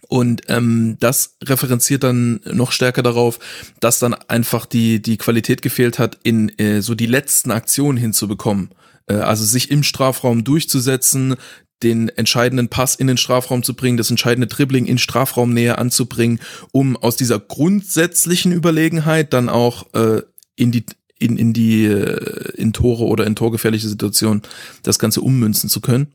Und 0.08 0.42
ähm, 0.48 0.96
das 1.00 1.36
referenziert 1.44 2.02
dann 2.02 2.40
noch 2.44 2.72
stärker 2.72 3.02
darauf, 3.02 3.38
dass 3.80 3.98
dann 3.98 4.14
einfach 4.14 4.64
die, 4.64 5.02
die 5.02 5.18
Qualität 5.18 5.60
gefehlt 5.60 5.98
hat, 5.98 6.18
in 6.22 6.48
äh, 6.58 6.80
so 6.80 6.94
die 6.94 7.06
letzten 7.06 7.50
Aktionen 7.50 7.98
hinzubekommen. 7.98 8.70
Äh, 9.06 9.14
also 9.14 9.44
sich 9.44 9.70
im 9.70 9.82
Strafraum 9.82 10.44
durchzusetzen, 10.44 11.36
den 11.82 12.08
entscheidenden 12.08 12.68
Pass 12.68 12.94
in 12.94 13.06
den 13.06 13.18
Strafraum 13.18 13.62
zu 13.62 13.74
bringen, 13.74 13.98
das 13.98 14.10
entscheidende 14.10 14.48
Dribbling 14.48 14.86
in 14.86 14.98
Strafraumnähe 14.98 15.78
anzubringen, 15.78 16.40
um 16.72 16.96
aus 16.96 17.16
dieser 17.16 17.38
grundsätzlichen 17.38 18.52
Überlegenheit 18.52 19.32
dann 19.32 19.48
auch 19.48 19.92
äh, 19.94 20.22
in 20.56 20.72
die 20.72 20.84
in, 21.18 21.36
in 21.36 21.52
die 21.52 21.86
in 21.86 22.72
Tore 22.72 23.04
oder 23.04 23.26
in 23.26 23.36
torgefährliche 23.36 23.88
Situationen 23.88 24.42
das 24.82 24.98
Ganze 24.98 25.20
ummünzen 25.20 25.68
zu 25.68 25.80
können. 25.80 26.08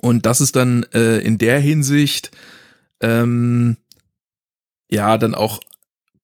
Und 0.00 0.26
das 0.26 0.40
ist 0.40 0.56
dann 0.56 0.84
äh, 0.92 1.18
in 1.18 1.38
der 1.38 1.60
Hinsicht 1.60 2.30
ähm, 3.00 3.76
ja 4.90 5.18
dann 5.18 5.34
auch 5.34 5.60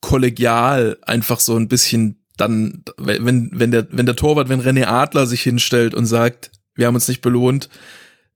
kollegial 0.00 0.98
einfach 1.02 1.40
so 1.40 1.56
ein 1.56 1.68
bisschen 1.68 2.18
dann, 2.36 2.84
wenn, 2.96 3.50
wenn 3.52 3.70
der, 3.70 3.88
wenn 3.90 4.06
der 4.06 4.16
Torwart, 4.16 4.48
wenn 4.48 4.62
René 4.62 4.86
Adler 4.86 5.26
sich 5.26 5.42
hinstellt 5.42 5.94
und 5.94 6.06
sagt, 6.06 6.52
wir 6.74 6.86
haben 6.86 6.94
uns 6.94 7.08
nicht 7.08 7.20
belohnt, 7.20 7.68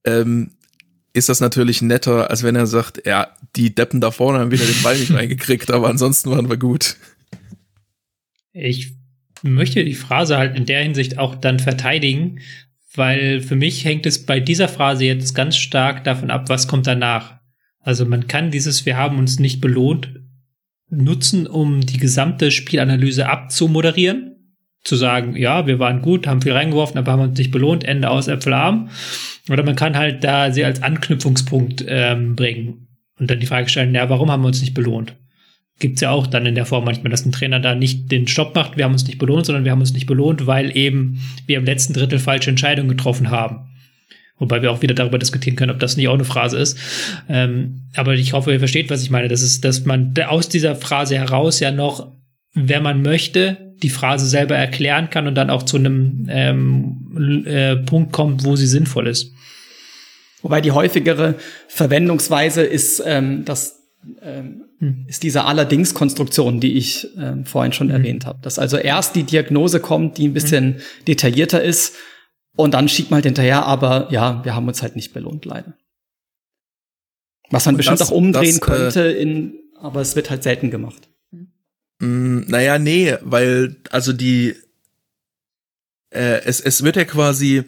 ähm, 0.05 0.51
ist 1.13 1.29
das 1.29 1.41
natürlich 1.41 1.83
netter, 1.83 2.31
als 2.31 2.43
wenn 2.43 2.57
er 2.57 2.67
sagt, 2.67 3.07
ja, 3.07 3.29
die 3.55 3.75
Deppen 3.75 4.01
da 4.01 4.11
vorne 4.11 4.41
haben 4.41 4.51
wieder 4.51 4.65
den 4.65 4.83
Ball 4.83 4.99
nicht 4.99 5.13
reingekriegt, 5.15 5.71
aber 5.71 5.89
ansonsten 5.89 6.31
waren 6.31 6.49
wir 6.49 6.57
gut. 6.57 6.97
Ich 8.53 8.95
möchte 9.43 9.85
die 9.85 9.95
Phrase 9.95 10.39
halt 10.39 10.57
in 10.57 10.67
der 10.67 10.83
Hinsicht 10.83 11.19
auch 11.19 11.35
dann 11.35 11.59
verteidigen, 11.59 12.41
weil 12.95 13.41
für 13.41 13.57
mich 13.57 13.85
hängt 13.85 14.07
es 14.07 14.27
bei 14.27 14.41
dieser 14.41 14.69
Phrase 14.69 15.05
jetzt 15.05 15.35
ganz 15.35 15.57
stark 15.57 16.05
davon 16.05 16.31
ab, 16.31 16.49
was 16.49 16.69
kommt 16.69 16.87
danach. 16.87 17.39
Also 17.81 18.07
man 18.07 18.27
kann 18.27 18.51
dieses 18.51 18.87
Wir 18.87 18.97
haben 18.97 19.19
uns 19.19 19.39
nicht 19.39 19.61
belohnt 19.61 20.11
nutzen, 20.89 21.47
um 21.47 21.81
die 21.81 21.99
gesamte 21.99 22.51
Spielanalyse 22.51 23.29
abzumoderieren. 23.29 24.29
Zu 24.85 24.97
sagen, 24.97 25.37
ja, 25.37 25.67
wir 25.67 25.79
waren 25.79 26.03
gut, 26.03 26.27
haben 26.27 26.43
viel 26.43 26.53
reingeworfen, 26.53 26.99
aber 26.99 27.13
haben 27.13 27.23
uns 27.23 27.39
nicht 27.39 27.53
belohnt, 27.53 27.85
Ende 27.85 28.11
aus 28.11 28.27
Äpfelarm. 28.29 28.91
Oder 29.49 29.63
man 29.63 29.77
kann 29.77 29.97
halt 29.97 30.25
da 30.25 30.51
sie 30.53 30.65
als 30.65 30.83
Anknüpfungspunkt 30.83 31.85
ähm, 31.87 32.35
bringen 32.35 32.89
und 33.19 33.31
dann 33.31 33.41
die 33.41 33.47
Frage 33.47 33.69
stellen, 33.69 33.95
ja, 33.95 34.11
warum 34.11 34.31
haben 34.31 34.43
wir 34.43 34.49
uns 34.49 34.61
nicht 34.61 34.75
belohnt? 34.75 35.17
Gibt's 35.83 36.01
ja 36.01 36.13
auch 36.13 36.29
dann 36.29 36.47
in 36.47 36.55
der 36.55 36.65
Form 36.65 36.85
manchmal, 36.85 37.11
dass 37.11 37.27
ein 37.27 37.33
Trainer 37.33 37.59
da 37.59 37.75
nicht 37.75 38.13
den 38.13 38.29
Stopp 38.29 38.55
macht, 38.55 38.77
wir 38.77 38.85
haben 38.85 38.93
uns 38.93 39.05
nicht 39.05 39.19
belohnt, 39.19 39.47
sondern 39.47 39.65
wir 39.65 39.73
haben 39.73 39.81
uns 39.81 39.93
nicht 39.93 40.07
belohnt, 40.07 40.47
weil 40.47 40.77
eben 40.77 41.19
wir 41.47 41.59
im 41.59 41.65
letzten 41.65 41.93
Drittel 41.93 42.21
falsche 42.21 42.51
Entscheidungen 42.51 42.89
getroffen 42.89 43.31
haben. 43.31 43.67
Wobei 44.39 44.63
wir 44.63 44.71
auch 44.71 44.81
wieder 44.81 44.95
darüber 44.95 45.19
diskutieren 45.19 45.57
können, 45.57 45.73
ob 45.73 45.81
das 45.81 45.97
nicht 45.97 46.07
auch 46.07 46.15
eine 46.15 46.25
Phrase 46.25 46.57
ist. 46.57 46.79
Ähm, 47.29 47.83
aber 47.97 48.15
ich 48.15 48.33
hoffe, 48.33 48.53
ihr 48.53 48.61
versteht, 48.61 48.91
was 48.91 49.03
ich 49.03 49.11
meine. 49.11 49.27
Das 49.27 49.43
ist, 49.43 49.65
dass 49.65 49.85
man 49.85 50.15
aus 50.29 50.49
dieser 50.49 50.77
Phrase 50.77 51.17
heraus 51.17 51.59
ja 51.59 51.73
noch, 51.73 52.13
wenn 52.55 52.85
man 52.85 53.03
möchte, 53.03 53.75
die 53.83 53.91
Phrase 53.91 54.27
selber 54.27 54.55
erklären 54.55 55.11
kann 55.11 55.27
und 55.27 55.35
dann 55.35 55.51
auch 55.51 55.65
zu 55.65 55.79
einem 55.79 56.29
ähm, 56.31 57.45
äh, 57.45 57.75
Punkt 57.75 58.13
kommt, 58.13 58.45
wo 58.45 58.55
sie 58.55 58.69
sinnvoll 58.69 59.09
ist. 59.09 59.33
Wobei 60.43 60.61
die 60.61 60.71
häufigere 60.71 61.35
Verwendungsweise 61.67 62.63
ist, 62.63 63.03
ähm, 63.05 63.45
das 63.45 63.82
ähm, 64.21 64.65
hm. 64.79 65.05
ist 65.09 65.23
diese 65.23 65.45
Allerdings-Konstruktion, 65.45 66.61
die 66.61 66.77
ich 66.77 67.09
ähm, 67.17 67.45
vorhin 67.45 67.73
schon 67.73 67.89
hm. 67.89 67.97
erwähnt 67.97 68.27
habe. 68.27 68.39
Dass 68.43 68.59
also 68.59 68.77
erst 68.77 69.15
die 69.15 69.25
Diagnose 69.25 69.81
kommt, 69.81 70.19
die 70.19 70.29
ein 70.29 70.33
bisschen 70.33 70.75
hm. 70.75 70.81
detaillierter 71.09 71.63
ist 71.63 71.95
und 72.57 72.75
dann 72.75 72.89
schiebt 72.89 73.11
man 73.11 73.19
halt 73.19 73.27
hinterher, 73.27 73.65
aber 73.65 74.09
ja, 74.11 74.45
wir 74.45 74.55
haben 74.55 74.69
uns 74.69 74.83
halt 74.83 74.97
nicht 74.97 75.13
belohnt, 75.13 75.45
leider. 75.45 75.75
Was 77.51 77.67
man 77.67 77.75
und 77.75 77.79
bestimmt 77.79 78.01
das, 78.01 78.09
auch 78.09 78.15
umdrehen 78.15 78.59
das, 78.59 78.69
äh, 78.69 78.73
könnte, 78.73 79.01
in, 79.01 79.55
aber 79.79 80.01
es 80.01 80.17
wird 80.17 80.31
halt 80.31 80.43
selten 80.43 80.71
gemacht. 80.71 81.09
Mm, 82.01 82.41
naja, 82.47 82.79
nee, 82.79 83.17
weil, 83.23 83.77
also 83.91 84.13
die, 84.13 84.55
äh, 86.11 86.43
es, 86.45 86.61
es 86.61 86.83
wird 86.83 86.97
ja 86.97 87.05
quasi, 87.05 87.65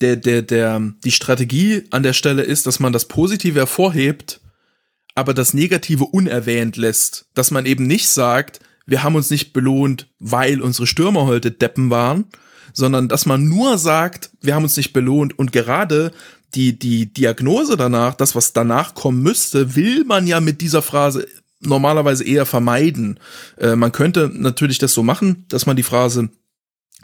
der, 0.00 0.16
der, 0.16 0.42
der, 0.42 0.80
die 1.04 1.12
Strategie 1.12 1.84
an 1.90 2.02
der 2.02 2.12
Stelle 2.12 2.42
ist, 2.42 2.66
dass 2.66 2.80
man 2.80 2.92
das 2.92 3.06
Positive 3.06 3.58
hervorhebt, 3.58 4.40
aber 5.14 5.34
das 5.34 5.54
Negative 5.54 6.04
unerwähnt 6.04 6.76
lässt. 6.76 7.26
Dass 7.34 7.50
man 7.50 7.66
eben 7.66 7.86
nicht 7.86 8.08
sagt, 8.08 8.60
wir 8.86 9.02
haben 9.02 9.14
uns 9.14 9.30
nicht 9.30 9.52
belohnt, 9.52 10.08
weil 10.18 10.60
unsere 10.60 10.86
Stürmer 10.86 11.26
heute 11.26 11.50
Deppen 11.50 11.90
waren, 11.90 12.24
sondern 12.72 13.08
dass 13.08 13.26
man 13.26 13.44
nur 13.48 13.78
sagt, 13.78 14.30
wir 14.40 14.54
haben 14.54 14.64
uns 14.64 14.76
nicht 14.76 14.92
belohnt 14.92 15.38
und 15.38 15.52
gerade 15.52 16.12
die, 16.54 16.78
die 16.78 17.12
Diagnose 17.12 17.76
danach, 17.76 18.14
das, 18.14 18.34
was 18.34 18.52
danach 18.52 18.94
kommen 18.94 19.22
müsste, 19.22 19.76
will 19.76 20.04
man 20.04 20.26
ja 20.26 20.40
mit 20.40 20.60
dieser 20.60 20.82
Phrase 20.82 21.26
normalerweise 21.60 22.24
eher 22.24 22.46
vermeiden. 22.46 23.20
Äh, 23.58 23.76
man 23.76 23.92
könnte 23.92 24.30
natürlich 24.32 24.78
das 24.78 24.94
so 24.94 25.02
machen, 25.02 25.44
dass 25.48 25.66
man 25.66 25.76
die 25.76 25.82
Phrase 25.82 26.30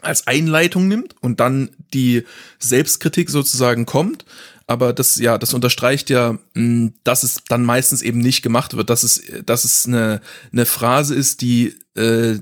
als 0.01 0.27
Einleitung 0.27 0.87
nimmt 0.87 1.15
und 1.21 1.39
dann 1.39 1.69
die 1.93 2.23
Selbstkritik 2.59 3.29
sozusagen 3.29 3.85
kommt. 3.85 4.25
Aber 4.67 4.91
das, 4.91 5.15
ja, 5.17 5.37
das 5.37 5.53
unterstreicht 5.53 6.09
ja, 6.09 6.37
mh, 6.53 6.91
dass 7.03 7.23
es 7.23 7.43
dann 7.47 7.63
meistens 7.63 8.01
eben 8.01 8.19
nicht 8.19 8.41
gemacht 8.41 8.75
wird, 8.75 8.89
dass 8.89 9.03
es, 9.03 9.21
dass 9.45 9.63
es 9.63 9.85
eine, 9.87 10.21
eine 10.51 10.65
Phrase 10.65 11.15
ist, 11.15 11.41
die 11.41 11.75
äh, 11.95 12.39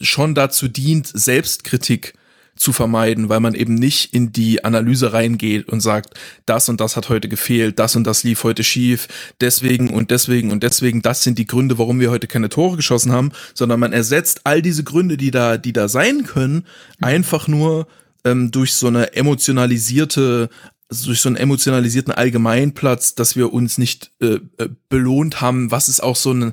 schon 0.00 0.34
dazu 0.34 0.68
dient, 0.68 1.06
Selbstkritik 1.06 2.14
zu 2.56 2.72
vermeiden, 2.72 3.28
weil 3.28 3.40
man 3.40 3.54
eben 3.54 3.74
nicht 3.74 4.14
in 4.14 4.32
die 4.32 4.64
Analyse 4.64 5.12
reingeht 5.12 5.68
und 5.68 5.80
sagt, 5.80 6.14
das 6.46 6.68
und 6.68 6.80
das 6.80 6.96
hat 6.96 7.08
heute 7.10 7.28
gefehlt, 7.28 7.78
das 7.78 7.96
und 7.96 8.04
das 8.04 8.24
lief 8.24 8.44
heute 8.44 8.64
schief, 8.64 9.08
deswegen 9.40 9.90
und 9.90 10.10
deswegen 10.10 10.50
und 10.50 10.62
deswegen, 10.62 11.02
das 11.02 11.22
sind 11.22 11.38
die 11.38 11.46
Gründe, 11.46 11.78
warum 11.78 12.00
wir 12.00 12.10
heute 12.10 12.26
keine 12.26 12.48
Tore 12.48 12.76
geschossen 12.76 13.12
haben, 13.12 13.30
sondern 13.54 13.78
man 13.78 13.92
ersetzt 13.92 14.40
all 14.44 14.62
diese 14.62 14.84
Gründe, 14.84 15.16
die 15.16 15.30
da, 15.30 15.58
die 15.58 15.74
da 15.74 15.88
sein 15.88 16.24
können, 16.24 16.64
einfach 17.00 17.46
nur 17.46 17.86
ähm, 18.24 18.50
durch 18.50 18.74
so 18.74 18.86
eine 18.86 19.12
emotionalisierte 19.12 20.48
durch 20.88 21.20
so 21.20 21.28
einen 21.28 21.36
emotionalisierten 21.36 22.12
Allgemeinplatz, 22.12 23.14
dass 23.14 23.36
wir 23.36 23.52
uns 23.52 23.78
nicht 23.78 24.12
äh, 24.20 24.38
äh, 24.58 24.68
belohnt 24.88 25.40
haben, 25.40 25.70
was 25.70 25.88
ist 25.88 26.02
auch 26.02 26.16
so 26.16 26.32
ein, 26.32 26.52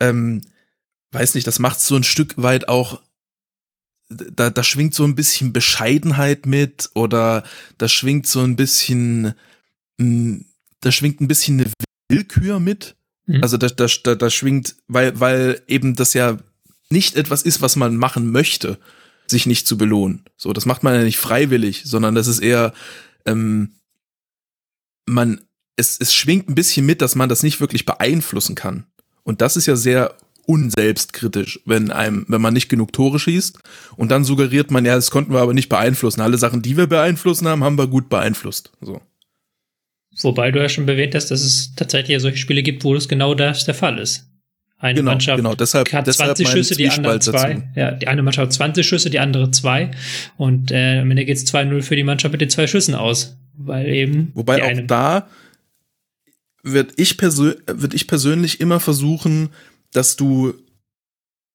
ähm, 0.00 0.42
weiß 1.12 1.34
nicht, 1.34 1.46
das 1.46 1.58
macht 1.58 1.80
so 1.80 1.96
ein 1.96 2.04
Stück 2.04 2.34
weit 2.36 2.68
auch 2.68 3.00
da, 4.08 4.50
da 4.50 4.62
schwingt 4.62 4.94
so 4.94 5.04
ein 5.04 5.14
bisschen 5.14 5.52
Bescheidenheit 5.52 6.46
mit 6.46 6.90
oder 6.94 7.44
da 7.78 7.88
schwingt 7.88 8.26
so 8.26 8.40
ein 8.40 8.56
bisschen, 8.56 9.34
mh, 9.98 10.44
da 10.80 10.92
schwingt 10.92 11.20
ein 11.20 11.28
bisschen 11.28 11.60
eine 11.60 11.70
Willkür 12.08 12.60
mit. 12.60 12.96
Mhm. 13.26 13.42
Also 13.42 13.56
da, 13.56 13.68
da, 13.68 13.86
da, 14.02 14.14
da 14.14 14.30
schwingt, 14.30 14.76
weil, 14.88 15.18
weil 15.20 15.62
eben 15.66 15.94
das 15.94 16.14
ja 16.14 16.38
nicht 16.90 17.16
etwas 17.16 17.42
ist, 17.42 17.62
was 17.62 17.76
man 17.76 17.96
machen 17.96 18.30
möchte, 18.30 18.78
sich 19.26 19.46
nicht 19.46 19.66
zu 19.66 19.78
belohnen. 19.78 20.24
So, 20.36 20.52
das 20.52 20.66
macht 20.66 20.82
man 20.82 20.94
ja 20.94 21.02
nicht 21.02 21.18
freiwillig, 21.18 21.82
sondern 21.86 22.14
das 22.14 22.26
ist 22.26 22.40
eher, 22.40 22.74
ähm, 23.26 23.76
man, 25.06 25.40
es, 25.76 25.98
es 26.00 26.14
schwingt 26.14 26.48
ein 26.48 26.54
bisschen 26.54 26.86
mit, 26.86 27.02
dass 27.02 27.14
man 27.14 27.28
das 27.28 27.42
nicht 27.42 27.60
wirklich 27.60 27.84
beeinflussen 27.84 28.54
kann. 28.54 28.86
Und 29.22 29.40
das 29.40 29.56
ist 29.56 29.66
ja 29.66 29.76
sehr 29.76 30.16
unselbstkritisch, 30.46 31.60
wenn 31.64 31.90
einem, 31.90 32.26
wenn 32.28 32.40
man 32.40 32.54
nicht 32.54 32.68
genug 32.68 32.92
Tore 32.92 33.18
schießt. 33.18 33.58
Und 33.96 34.10
dann 34.10 34.24
suggeriert 34.24 34.70
man, 34.70 34.84
ja, 34.84 34.94
das 34.94 35.10
konnten 35.10 35.32
wir 35.32 35.40
aber 35.40 35.54
nicht 35.54 35.68
beeinflussen. 35.68 36.20
Alle 36.20 36.38
Sachen, 36.38 36.62
die 36.62 36.76
wir 36.76 36.86
beeinflussen 36.86 37.48
haben, 37.48 37.64
haben 37.64 37.78
wir 37.78 37.86
gut 37.86 38.08
beeinflusst. 38.08 38.70
So. 38.80 39.00
Wobei 40.20 40.50
du 40.50 40.60
ja 40.60 40.68
schon 40.68 40.86
erwähnt 40.86 41.14
hast, 41.14 41.30
dass 41.30 41.42
es 41.42 41.74
tatsächlich 41.74 42.20
solche 42.20 42.38
Spiele 42.38 42.62
gibt, 42.62 42.84
wo 42.84 42.94
das 42.94 43.08
genau 43.08 43.34
das 43.34 43.64
der 43.64 43.74
Fall 43.74 43.98
ist. 43.98 44.28
Eine 44.78 44.98
genau, 44.98 45.12
Mannschaft 45.12 45.36
genau. 45.36 45.54
Deshalb, 45.54 45.92
hat 45.92 46.06
deshalb 46.06 46.36
20 46.36 46.48
Schüsse, 46.48 46.76
die 46.76 46.88
andere 46.88 47.18
zwei. 47.20 47.54
Dazu. 47.54 47.62
Ja, 47.74 47.90
die 47.92 48.08
eine 48.08 48.22
Mannschaft 48.22 48.46
hat 48.46 48.52
20 48.52 48.86
Schüsse, 48.86 49.08
die 49.08 49.18
andere 49.18 49.50
zwei. 49.50 49.92
Und 50.36 50.72
äh, 50.72 50.98
am 51.00 51.10
Ende 51.10 51.24
geht 51.24 51.36
es 51.36 51.46
2-0 51.46 51.82
für 51.82 51.96
die 51.96 52.04
Mannschaft 52.04 52.32
mit 52.32 52.40
den 52.40 52.50
zwei 52.50 52.66
Schüssen 52.66 52.94
aus. 52.94 53.36
Weil 53.56 53.88
eben. 53.88 54.32
Wobei 54.34 54.62
auch 54.62 54.86
da 54.86 55.28
wird 56.62 56.94
ich, 56.96 57.16
persö 57.16 57.54
wird 57.66 57.94
ich 57.94 58.08
persönlich 58.08 58.60
immer 58.60 58.80
versuchen, 58.80 59.50
dass 59.92 60.16
du 60.16 60.54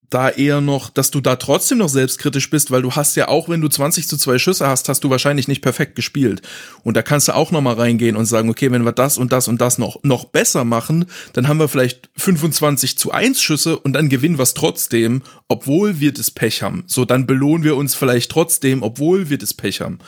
da 0.10 0.30
eher 0.30 0.60
noch, 0.62 0.89
dass 0.89 1.12
du 1.12 1.22
da 1.22 1.36
trotzdem 1.36 1.78
noch 1.78 1.89
selbstkritisch 1.89 2.49
bist, 2.49 2.72
weil 2.72 2.82
du 2.82 2.91
hast 2.93 3.16
ja 3.16 3.28
auch, 3.28 3.47
wenn 3.47 3.62
du 3.62 3.68
20 3.68 4.07
zu 4.07 4.18
2 4.18 4.39
Schüsse 4.39 4.68
hast, 4.68 4.89
hast 4.89 5.03
du 5.03 5.10
wahrscheinlich 5.10 5.47
nicht 5.47 5.62
perfekt 5.62 5.95
gespielt. 5.95 6.41
Und 6.84 6.97
da 6.97 7.01
kannst 7.01 7.28
du 7.28 7.36
auch 7.36 7.51
noch 7.51 7.62
mal 7.62 7.76
reingehen 7.76 8.16
und 8.16 8.26
sagen, 8.26 8.49
okay, 8.49 8.72
wenn 8.72 8.86
wir 8.86 8.91
das 8.91 9.18
und 9.18 9.32
das 9.32 9.47
und 9.47 9.62
das 9.62 9.78
noch, 9.78 10.03
noch 10.03 10.26
besser 10.26 10.66
machen, 10.66 11.05
dann 11.34 11.47
haben 11.47 11.60
wir 11.60 11.68
vielleicht 11.68 12.10
25 12.18 12.97
zu 12.97 13.12
1 13.12 13.41
Schüsse 13.41 13.78
und 13.78 13.93
dann 13.93 14.10
gewinnen 14.10 14.39
wir 14.39 14.43
es 14.43 14.55
trotzdem, 14.55 15.22
obwohl 15.47 15.99
wir 15.99 16.12
das 16.12 16.32
Pech 16.32 16.64
haben. 16.64 16.84
So, 16.88 17.05
dann 17.05 17.28
belohnen 17.28 17.64
wir 17.64 17.76
uns 17.76 17.93
vielleicht 17.93 18.32
trotzdem, 18.32 18.82
obwohl 18.82 19.30
wir 19.30 19.38
das 19.38 19.53
Pech 19.53 19.82
haben. 19.82 19.99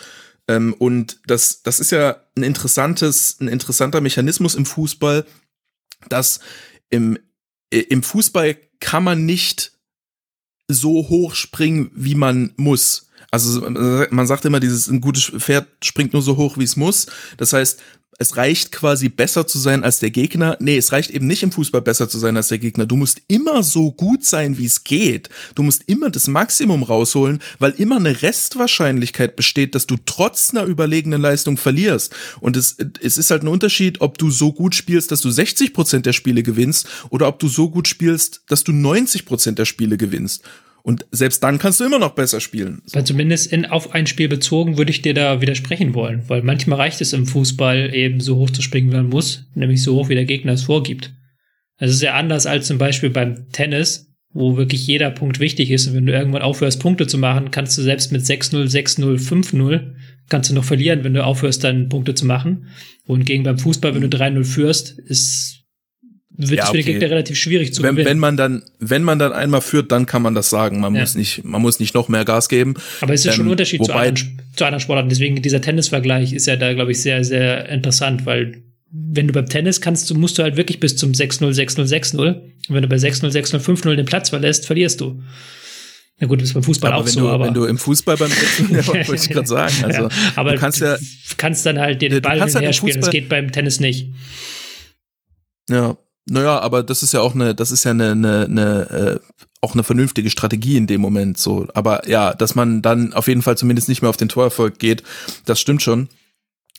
Ähm, 0.48 0.74
und 0.74 1.20
das, 1.28 1.62
das 1.62 1.80
ist 1.80 1.92
ja 1.92 2.18
ein 2.36 2.44
interessantes, 2.44 3.38
ein 3.40 3.48
interessanter 3.48 4.02
Mechanismus 4.02 4.56
im 4.56 4.66
Fußball, 4.66 5.26
dass 6.10 6.40
im, 6.90 7.20
äh, 7.72 7.80
im 7.80 8.02
Fußball 8.02 8.58
kann 8.80 9.04
man 9.04 9.26
nicht 9.26 9.74
so 10.74 11.10
hoch 11.10 11.36
springen, 11.36 11.92
wie 11.96 12.16
man 12.16 12.54
muss. 12.58 13.08
Also 13.32 13.62
man 13.70 14.28
sagt 14.28 14.44
immer, 14.46 14.60
dieses 14.60 14.88
ein 14.88 15.00
gutes 15.00 15.24
Pferd 15.24 15.68
springt 15.84 16.12
nur 16.12 16.22
so 16.22 16.36
hoch, 16.36 16.58
wie 16.58 16.66
es 16.66 16.76
muss. 16.76 17.08
Das 17.38 17.54
heißt, 17.54 17.80
es 18.22 18.38
reicht 18.38 18.72
quasi 18.72 19.10
besser 19.10 19.48
zu 19.48 19.58
sein 19.58 19.84
als 19.84 19.98
der 19.98 20.12
Gegner. 20.12 20.56
Nee, 20.60 20.78
es 20.78 20.92
reicht 20.92 21.10
eben 21.10 21.26
nicht 21.26 21.42
im 21.42 21.52
Fußball 21.52 21.82
besser 21.82 22.08
zu 22.08 22.20
sein 22.20 22.38
als 22.38 22.50
der 22.50 22.60
Gegner. 22.60 22.86
Du 22.86 22.96
musst 22.96 23.20
immer 23.28 23.64
so 23.64 23.92
gut 23.92 24.24
sein, 24.24 24.60
wie 24.60 24.66
es 24.66 24.84
geht. 24.84 25.30
Du 25.56 25.64
musst 25.64 25.82
immer 25.88 26.12
das 26.12 26.28
Maximum 26.28 26.84
rausholen, 26.84 27.42
weil 27.58 27.72
immer 27.72 27.96
eine 27.96 28.22
Restwahrscheinlichkeit 28.22 29.36
besteht, 29.36 29.74
dass 29.74 29.88
du 29.88 29.96
trotz 30.06 30.52
einer 30.52 30.66
überlegenen 30.66 31.20
Leistung 31.20 31.58
verlierst. 31.58 32.14
Und 32.42 32.58
es, 32.58 32.78
es 33.02 33.18
ist 33.18 33.32
halt 33.32 33.42
ein 33.42 33.48
Unterschied, 33.48 34.02
ob 34.02 34.20
du 34.20 34.30
so 34.30 34.54
gut 34.54 34.76
spielst, 34.76 35.12
dass 35.12 35.22
du 35.22 35.32
60 35.32 35.74
Prozent 35.74 36.06
der 36.06 36.14
Spiele 36.14 36.44
gewinnst 36.44 36.88
oder 37.10 37.28
ob 37.28 37.40
du 37.40 37.48
so 37.48 37.72
gut 37.72 37.88
spielst, 37.88 38.44
dass 38.50 38.64
du 38.64 38.72
90 38.72 39.26
Prozent 39.26 39.58
der 39.58 39.66
Spiele 39.66 39.98
gewinnst. 39.98 40.44
Und 40.84 41.06
selbst 41.12 41.44
dann 41.44 41.60
kannst 41.60 41.80
du 41.80 41.86
immer 41.86 42.00
noch 42.00 42.16
besser 42.16 42.40
spielen. 42.40 42.82
Weil 42.92 43.04
zumindest 43.04 43.52
in, 43.52 43.66
auf 43.66 43.94
ein 43.94 44.08
Spiel 44.08 44.28
bezogen 44.28 44.78
würde 44.78 44.92
ich 44.92 45.02
dir 45.02 45.14
da 45.14 45.42
widersprechen 45.42 45.94
wollen, 45.94 46.24
weil 46.28 46.42
manchmal 46.42 46.80
reicht 46.80 47.02
es 47.02 47.14
im 47.14 47.28
Fußball 47.28 47.94
eben 47.94 48.20
so 48.20 48.38
hoch 48.38 48.50
zu 48.50 48.62
springen, 48.62 48.92
wie 48.92 48.96
man 48.96 49.10
muss, 49.10 49.48
nämlich 49.54 49.84
so 49.84 49.96
hoch, 49.96 50.10
wie 50.10 50.16
der 50.16 50.26
Gegner 50.26 50.54
es 50.54 50.64
vorgibt. 50.64 51.14
Das 51.78 51.92
ist 51.92 52.02
ja 52.02 52.14
anders 52.14 52.46
als 52.46 52.68
zum 52.68 52.78
Beispiel 52.78 53.10
beim 53.10 53.50
Tennis, 53.52 54.12
wo 54.34 54.58
wirklich 54.58 54.86
jeder 54.88 55.12
Punkt 55.12 55.40
wichtig 55.40 55.72
ist. 55.72 55.88
Und 55.88 55.96
wenn 55.96 56.06
du 56.06 56.14
irgendwann 56.14 56.42
aufhörst, 56.42 56.80
Punkte 56.80 57.08
zu 57.08 57.18
machen, 57.18 57.52
kannst 57.52 57.78
du 57.78 57.82
selbst 57.82 58.12
mit 58.12 58.22
6-0, 58.22 58.70
6-0, 58.70 59.20
5-0, 59.20 59.94
kannst 60.30 60.50
du 60.50 60.56
noch 60.56 60.64
verlieren, 60.64 61.04
wenn 61.04 61.14
du 61.14 61.24
aufhörst, 61.24 61.64
dann 61.64 61.90
Punkte 61.90 62.14
zu 62.14 62.26
machen. 62.26 62.68
Wohingegen 63.06 63.44
beim 63.44 63.58
Fußball, 63.58 63.94
wenn 63.94 64.08
du 64.08 64.16
3-0 64.16 64.44
führst, 64.46 64.98
ist 65.00 65.61
wird 66.38 66.58
Ja, 66.60 66.64
es 66.66 66.70
für 66.72 66.78
den. 66.78 66.86
Gegner 66.86 67.10
relativ 67.10 67.38
schwierig 67.38 67.74
zu 67.74 67.84
wenn, 67.84 67.92
gewinnen. 67.96 68.10
wenn 68.10 68.20
man 68.20 68.38
dann, 68.38 68.64
wenn 68.80 69.04
man 69.04 69.20
dann 69.20 69.34
einmal 69.34 69.62
führt, 69.62 69.92
dann 69.92 70.06
kann 70.06 70.22
man 70.22 70.34
das 70.34 70.50
sagen. 70.50 70.80
Man 70.80 70.96
Ja. 70.96 71.02
muss 71.02 71.16
nicht, 71.16 71.44
man 71.44 71.62
muss 71.62 71.80
nicht 71.80 71.94
noch 71.94 72.08
mehr 72.10 72.26
Gas 72.26 72.50
geben. 72.50 72.74
Aber 73.02 73.14
es 73.14 73.26
ist 73.26 73.34
schon 73.36 73.44
ein 73.44 73.48
Ähm, 73.48 73.52
Unterschied 73.52 73.84
zu 73.86 73.94
anderen, 73.94 74.16
zu 74.56 74.66
anderen 74.66 74.80
Sportarten. 74.82 75.10
Deswegen 75.10 75.42
dieser 75.42 75.62
Tennisvergleich 75.62 76.34
ist 76.34 76.48
ja 76.48 76.56
da, 76.56 76.74
glaube 76.74 76.92
ich, 76.92 77.02
sehr, 77.02 77.24
sehr 77.24 77.68
interessant, 77.70 78.26
weil 78.26 78.64
wenn 78.94 79.28
du 79.28 79.34
beim 79.34 79.46
Tennis 79.46 79.80
kannst, 79.82 80.10
du 80.10 80.16
musst 80.16 80.38
du 80.38 80.44
halt 80.44 80.58
wirklich 80.58 80.80
bis 80.80 80.98
zum 80.98 81.12
6-0, 81.14 81.54
6-0, 81.54 81.86
6-0. 81.86 82.28
Und 82.28 82.76
wenn 82.76 82.82
du 82.82 82.88
bei 82.90 82.98
6-0, 82.98 83.30
6-0, 83.32 83.60
5-0 83.60 83.96
den 83.96 84.06
Platz 84.06 84.30
verlässt, 84.30 84.66
verlierst 84.66 85.00
du. 85.00 85.22
Na 86.20 86.28
gut, 86.28 86.40
das 86.42 86.50
ist 86.50 86.54
beim 86.54 86.64
Fußball 86.64 86.92
aber 86.92 87.02
auch 87.02 87.06
wenn, 87.06 87.14
so, 87.14 87.22
du, 87.22 87.30
aber. 87.30 87.46
wenn 87.48 87.54
du 87.54 87.66
im 87.66 87.78
Fußball 87.78 88.18
beim 88.18 88.30
ja, 88.72 88.86
wollte 89.08 89.16
ich 89.16 89.30
gerade 89.30 89.48
sagen. 89.48 89.74
Also 89.84 90.02
ja, 90.04 90.10
aber 90.36 90.52
du 90.54 90.58
kannst 90.60 90.80
ja, 90.82 90.98
kannst 91.38 91.66
dann 91.66 91.80
halt 91.80 92.02
den 92.02 92.22
Ball 92.22 92.38
kannst 92.40 92.56
halt 92.56 92.76
spielen. 92.76 93.00
Das 93.02 93.10
geht 93.10 93.28
beim 93.30 93.52
Tennis 93.52 93.80
nicht. 93.80 94.10
ja, 95.70 95.98
naja, 96.30 96.60
aber 96.60 96.84
das 96.84 97.04
ist 97.04 97.14
ja 97.14 97.22
auch 97.22 97.36
eine, 97.36 97.56
das 97.56 97.72
ist 97.72 97.84
ja 97.84 97.92
eine, 97.92 98.12
eine, 98.12 98.46
eine 98.46 98.90
äh, 98.90 99.20
auch 99.62 99.74
eine 99.74 99.84
vernünftige 99.84 100.30
Strategie 100.32 100.78
in 100.78 100.88
dem 100.88 101.02
Moment 101.02 101.38
so. 101.38 101.68
Aber 101.74 102.08
ja, 102.10 102.34
dass 102.34 102.56
man 102.56 102.82
dann 102.82 103.14
auf 103.14 103.28
jeden 103.28 103.44
Fall 103.44 103.58
zumindest 103.58 103.90
nicht 103.90 104.02
mehr 104.02 104.10
auf 104.10 104.18
den 104.18 104.30
Torerfolg 104.30 104.80
geht, 104.80 105.04
das 105.46 105.60
stimmt 105.60 105.84
schon. 105.84 106.10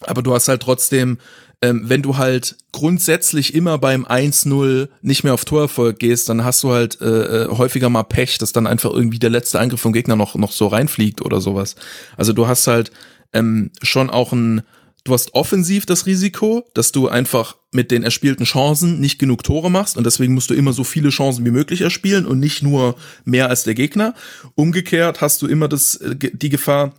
Aber 0.01 0.23
du 0.23 0.35
hast 0.35 0.49
halt 0.49 0.63
trotzdem, 0.63 1.19
ähm, 1.63 1.83
wenn 1.85 2.03
du 2.03 2.17
halt 2.17 2.57
grundsätzlich 2.73 3.55
immer 3.55 3.79
beim 3.79 4.05
1-0 4.05 4.89
nicht 5.01 5.23
mehr 5.23 5.33
auf 5.33 5.45
Torerfolg 5.45 6.01
gehst, 6.01 6.29
dann 6.29 6.45
hast 6.45 6.65
du 6.65 6.73
halt 6.73 7.01
äh, 7.01 7.45
äh, 7.45 7.49
häufiger 7.51 7.89
mal 7.89 8.03
Pech, 8.03 8.39
dass 8.39 8.53
dann 8.53 8.67
einfach 8.67 8.91
irgendwie 8.91 9.21
der 9.21 9.31
letzte 9.31 9.61
Angriff 9.61 9.81
vom 9.81 9.93
Gegner 9.93 10.17
noch, 10.17 10.35
noch 10.35 10.51
so 10.51 10.67
reinfliegt 10.67 11.23
oder 11.23 11.41
sowas. 11.41 11.77
Also 12.17 12.33
du 12.33 12.49
hast 12.49 12.67
halt 12.67 12.91
ähm, 13.33 13.71
schon 13.81 14.11
auch 14.11 14.33
ein, 14.33 14.63
du 15.05 15.13
hast 15.13 15.35
offensiv 15.35 15.87
das 15.87 16.07
Risiko, 16.07 16.65
dass 16.75 16.93
du 16.93 17.09
einfach 17.09 17.57
mit 17.73 17.91
den 17.91 18.03
erspielten 18.03 18.45
Chancen 18.45 19.01
nicht 19.01 19.19
genug 19.19 19.43
Tore 19.43 19.71
machst 19.71 19.97
und 19.97 20.05
deswegen 20.05 20.35
musst 20.35 20.51
du 20.51 20.55
immer 20.55 20.73
so 20.73 20.85
viele 20.85 21.09
Chancen 21.09 21.45
wie 21.45 21.51
möglich 21.51 21.81
erspielen 21.81 22.27
und 22.27 22.39
nicht 22.39 22.63
nur 22.63 22.97
mehr 23.25 23.49
als 23.49 23.65
der 23.65 23.75
Gegner. 23.75 24.15
Umgekehrt 24.55 25.21
hast 25.21 25.43
du 25.43 25.47
immer 25.47 25.69
das, 25.69 25.97
äh, 25.97 26.15
die 26.17 26.51
Gefahr, 26.51 26.95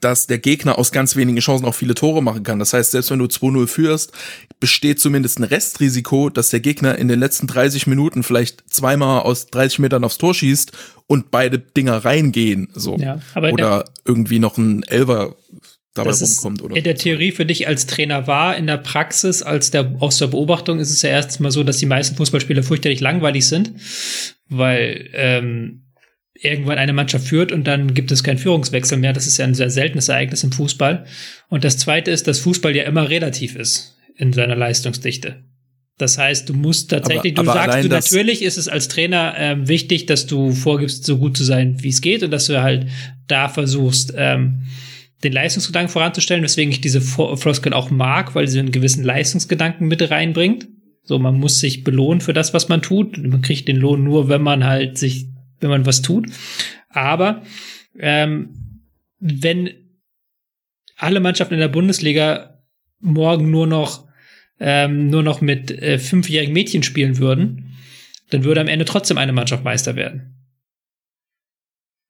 dass 0.00 0.26
der 0.26 0.38
Gegner 0.38 0.78
aus 0.78 0.92
ganz 0.92 1.16
wenigen 1.16 1.38
Chancen 1.38 1.64
auch 1.64 1.74
viele 1.74 1.94
Tore 1.94 2.22
machen 2.22 2.42
kann. 2.42 2.58
Das 2.58 2.74
heißt, 2.74 2.90
selbst 2.90 3.10
wenn 3.10 3.18
du 3.18 3.26
2-0 3.26 3.66
führst, 3.66 4.12
besteht 4.60 5.00
zumindest 5.00 5.38
ein 5.38 5.44
Restrisiko, 5.44 6.28
dass 6.28 6.50
der 6.50 6.60
Gegner 6.60 6.98
in 6.98 7.08
den 7.08 7.18
letzten 7.18 7.46
30 7.46 7.86
Minuten 7.86 8.22
vielleicht 8.22 8.64
zweimal 8.68 9.22
aus 9.22 9.46
30 9.46 9.78
Metern 9.80 10.04
aufs 10.04 10.18
Tor 10.18 10.34
schießt 10.34 10.72
und 11.06 11.30
beide 11.30 11.58
Dinger 11.58 12.04
reingehen. 12.04 12.68
So. 12.74 12.96
Ja, 12.98 13.20
oder 13.34 13.86
irgendwie 14.04 14.38
noch 14.38 14.58
ein 14.58 14.82
Elver 14.82 15.36
dabei 15.96 16.10
das 16.10 16.44
rumkommt. 16.44 16.62
Oder 16.62 16.76
in 16.76 16.84
der 16.84 16.94
Theorie 16.94 17.32
für 17.32 17.46
dich 17.46 17.66
als 17.66 17.86
Trainer 17.86 18.26
war, 18.26 18.56
in 18.56 18.66
der 18.66 18.78
Praxis, 18.78 19.42
als 19.42 19.70
der, 19.70 19.96
aus 20.00 20.18
der 20.18 20.28
Beobachtung 20.28 20.78
ist 20.78 20.90
es 20.90 21.02
ja 21.02 21.10
erstens 21.10 21.40
mal 21.40 21.50
so, 21.50 21.62
dass 21.62 21.78
die 21.78 21.86
meisten 21.86 22.16
Fußballspieler 22.16 22.62
fürchterlich 22.62 23.00
langweilig 23.00 23.46
sind, 23.46 23.72
weil 24.48 25.10
ähm, 25.12 25.82
irgendwann 26.34 26.78
eine 26.78 26.92
Mannschaft 26.92 27.26
führt 27.26 27.52
und 27.52 27.66
dann 27.66 27.94
gibt 27.94 28.12
es 28.12 28.22
keinen 28.22 28.38
Führungswechsel 28.38 28.98
mehr. 28.98 29.12
Das 29.12 29.26
ist 29.26 29.38
ja 29.38 29.44
ein 29.44 29.54
sehr 29.54 29.70
seltenes 29.70 30.08
Ereignis 30.08 30.44
im 30.44 30.52
Fußball. 30.52 31.06
Und 31.48 31.64
das 31.64 31.78
Zweite 31.78 32.10
ist, 32.10 32.26
dass 32.28 32.40
Fußball 32.40 32.74
ja 32.76 32.84
immer 32.84 33.08
relativ 33.08 33.56
ist 33.56 33.96
in 34.16 34.32
seiner 34.32 34.56
Leistungsdichte. 34.56 35.44
Das 35.98 36.18
heißt, 36.18 36.48
du 36.48 36.54
musst 36.54 36.90
tatsächlich, 36.90 37.38
Aber- 37.38 37.44
du 37.44 37.50
aber 37.50 37.58
sagst, 37.58 37.70
allein 37.70 37.82
du 37.84 37.88
natürlich 37.88 38.42
ist 38.42 38.58
es 38.58 38.68
als 38.68 38.88
Trainer 38.88 39.34
ähm, 39.38 39.66
wichtig, 39.66 40.04
dass 40.06 40.26
du 40.26 40.52
vorgibst, 40.52 41.04
so 41.04 41.16
gut 41.16 41.36
zu 41.36 41.44
sein, 41.44 41.82
wie 41.82 41.88
es 41.88 42.02
geht 42.02 42.22
und 42.22 42.30
dass 42.30 42.46
du 42.46 42.62
halt 42.62 42.88
da 43.28 43.48
versuchst, 43.48 44.12
ähm, 44.16 44.64
den 45.26 45.32
Leistungsgedanken 45.32 45.92
voranzustellen, 45.92 46.44
weswegen 46.44 46.72
ich 46.72 46.80
diese 46.80 47.00
Floskel 47.00 47.72
auch 47.72 47.90
mag, 47.90 48.34
weil 48.34 48.48
sie 48.48 48.58
einen 48.58 48.70
gewissen 48.70 49.04
Leistungsgedanken 49.04 49.88
mit 49.88 50.10
reinbringt. 50.10 50.68
So, 51.02 51.18
man 51.18 51.38
muss 51.38 51.60
sich 51.60 51.84
belohnen 51.84 52.20
für 52.20 52.32
das, 52.32 52.54
was 52.54 52.68
man 52.68 52.82
tut. 52.82 53.18
Man 53.18 53.42
kriegt 53.42 53.68
den 53.68 53.76
Lohn 53.76 54.02
nur, 54.02 54.28
wenn 54.28 54.42
man 54.42 54.64
halt 54.64 54.98
sich, 54.98 55.26
wenn 55.60 55.70
man 55.70 55.86
was 55.86 56.02
tut. 56.02 56.26
Aber 56.88 57.42
ähm, 57.98 58.82
wenn 59.18 59.70
alle 60.96 61.20
Mannschaften 61.20 61.54
in 61.54 61.60
der 61.60 61.68
Bundesliga 61.68 62.60
morgen 63.00 63.50
nur 63.50 63.66
noch 63.66 64.06
ähm, 64.58 65.10
nur 65.10 65.22
noch 65.22 65.40
mit 65.40 65.70
äh, 65.70 65.98
fünfjährigen 65.98 66.54
Mädchen 66.54 66.82
spielen 66.82 67.18
würden, 67.18 67.76
dann 68.30 68.44
würde 68.44 68.60
am 68.60 68.68
Ende 68.68 68.84
trotzdem 68.84 69.18
eine 69.18 69.32
Mannschaft 69.32 69.64
Meister 69.64 69.96
werden. 69.96 70.35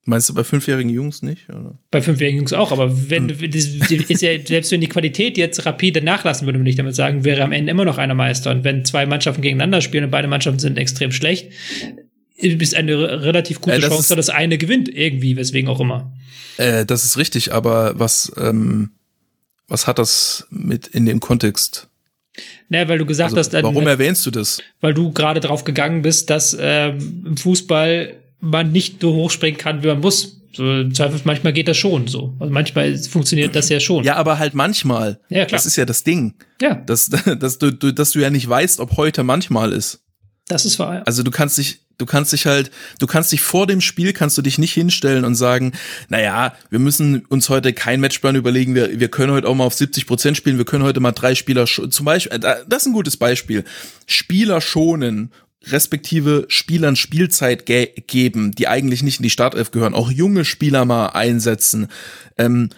Meinst 0.09 0.29
du 0.29 0.35
bei 0.35 0.45
fünfjährigen 0.45 0.91
Jungs 0.91 1.23
nicht? 1.23 1.49
Oder? 1.49 1.79
Bei 1.91 2.01
fünfjährigen 2.01 2.39
Jungs 2.39 2.53
auch, 2.53 2.71
aber 2.73 3.11
wenn 3.11 3.27
das 3.29 3.39
ist 3.41 4.23
ja, 4.23 4.31
selbst 4.45 4.71
wenn 4.71 4.81
die 4.81 4.89
Qualität 4.89 5.37
jetzt 5.37 5.67
rapide 5.67 6.01
nachlassen, 6.01 6.47
würde 6.47 6.59
man 6.59 6.65
nicht 6.65 6.79
damit 6.79 6.95
sagen, 6.95 7.25
wäre 7.25 7.43
am 7.43 7.51
Ende 7.53 7.73
immer 7.73 7.85
noch 7.85 7.99
einer 7.99 8.15
Meister. 8.15 8.53
Und 8.53 8.63
wenn 8.65 8.85
zwei 8.85 9.05
Mannschaften 9.05 9.43
gegeneinander 9.43 9.81
spielen 9.81 10.05
und 10.05 10.11
beide 10.11 10.29
Mannschaften 10.29 10.61
sind 10.61 10.79
extrem 10.79 11.11
schlecht, 11.11 11.51
ist 12.37 12.75
eine 12.75 12.97
re- 12.97 13.23
relativ 13.23 13.61
gute 13.61 13.77
Äh, 13.77 13.81
das 13.81 13.89
Chance, 13.89 14.01
ist- 14.03 14.11
dass 14.11 14.27
das 14.27 14.31
eine 14.31 14.59
gewinnt, 14.59 14.89
irgendwie, 14.89 15.37
weswegen 15.37 15.69
auch 15.69 15.81
immer. 15.81 16.13
Äh, 16.59 16.87
das 16.87 17.05
ist 17.05 17.17
richtig, 17.19 17.53
aber 17.53 17.99
was, 17.99 18.31
ähm, 18.39 18.91
was 19.69 19.87
hat 19.89 19.99
das 19.99 20.47
mit 20.51 20.87
in 20.87 21.05
dem 21.07 21.19
Kontext? 21.19 21.89
Naja, 22.69 22.87
weil 22.89 22.99
du 22.99 23.07
gesagt 23.07 23.29
Also, 23.31 23.39
hast, 23.39 23.55
dann, 23.55 23.65
warum 23.65 23.87
erwähnst 23.87 24.25
du 24.27 24.31
das? 24.31 24.63
weil 24.81 24.95
du 24.95 25.11
gerade 25.13 25.41
drauf 25.41 25.65
gegangen 25.65 26.03
bist, 26.03 26.31
dass 26.31 26.57
ähm, 26.61 27.25
im 27.27 27.37
Fußball 27.37 28.15
man 28.41 28.73
nicht 28.73 29.01
so 29.01 29.13
hoch 29.15 29.31
springen 29.31 29.57
kann, 29.59 29.83
wie 29.83 29.89
man 29.89 30.01
muss. 30.01 30.41
So, 30.55 30.89
Zweifel, 30.91 31.21
manchmal 31.25 31.53
geht 31.53 31.69
das 31.69 31.77
schon 31.77 32.07
so. 32.09 32.35
Also 32.39 32.51
manchmal 32.53 32.97
funktioniert 32.97 33.55
das 33.55 33.69
ja 33.69 33.79
schon. 33.79 34.05
Ja, 34.05 34.17
aber 34.17 34.39
halt 34.39 34.55
manchmal. 34.55 35.21
Ja, 35.29 35.45
klar. 35.45 35.59
Das 35.59 35.67
ist 35.67 35.77
ja 35.77 35.85
das 35.85 36.03
Ding. 36.03 36.35
Ja. 36.63 36.75
Dass, 36.87 37.11
dass, 37.11 37.59
du, 37.59 37.73
dass 37.73 38.13
du 38.13 38.21
ja 38.21 38.31
nicht 38.31 38.49
weißt, 38.49 38.81
ob 38.81 38.97
heute 38.97 39.23
manchmal 39.23 39.73
ist. 39.73 40.01
Das 40.49 40.65
ist 40.65 40.79
wahr. 40.79 41.03
Also 41.05 41.23
du 41.25 41.31
kannst 41.31 41.59
dich, 41.59 41.81
du 41.99 42.07
kannst 42.07 42.33
dich 42.33 42.47
halt, 42.47 42.71
du 43.01 43.07
kannst 43.07 43.33
dich 43.33 43.41
vor 43.43 43.67
dem 43.67 43.81
Spiel, 43.83 44.13
kannst 44.15 44.39
du 44.39 44.43
dich 44.43 44.57
nicht 44.59 44.73
hinstellen 44.73 45.25
und 45.27 45.35
sagen, 45.35 45.73
naja, 46.09 46.55
wir 46.71 46.79
müssen 46.79 47.27
uns 47.27 47.49
heute 47.51 47.73
keinen 47.75 48.01
Matchplan 48.01 48.37
überlegen, 48.37 48.75
wir, 48.77 48.99
wir 49.01 49.09
können 49.09 49.33
heute 49.33 49.49
auch 49.49 49.55
mal 49.57 49.65
auf 49.65 49.75
70 49.75 50.07
Prozent 50.07 50.37
spielen, 50.37 50.57
wir 50.57 50.65
können 50.65 50.85
heute 50.85 51.01
mal 51.01 51.11
drei 51.13 51.35
Spieler, 51.35 51.65
sch- 51.65 51.91
zum 51.91 52.07
Beispiel, 52.07 52.37
äh, 52.37 52.39
da- 52.39 52.59
das 52.67 52.83
ist 52.83 52.87
ein 52.87 52.93
gutes 52.93 53.17
Beispiel, 53.17 53.65
Spieler 54.07 54.61
schonen, 54.61 55.33
respektive 55.65 56.47
Spielern 56.49 56.97
Spielzeit 56.97 57.67
ge 57.67 57.93
geben, 58.07 58.53
die 58.53 58.69
eigentlich 58.69 59.03
nicht 59.03 59.19
in 59.19 59.25
die 59.25 59.31
Startelf 59.31 59.71
gehören, 59.71 59.95
auch 59.95 60.11
junge 60.11 60.45
Spieler 60.45 60.85
mal 60.85 61.09
einsetzen, 61.09 61.89
ähm, 62.37 62.71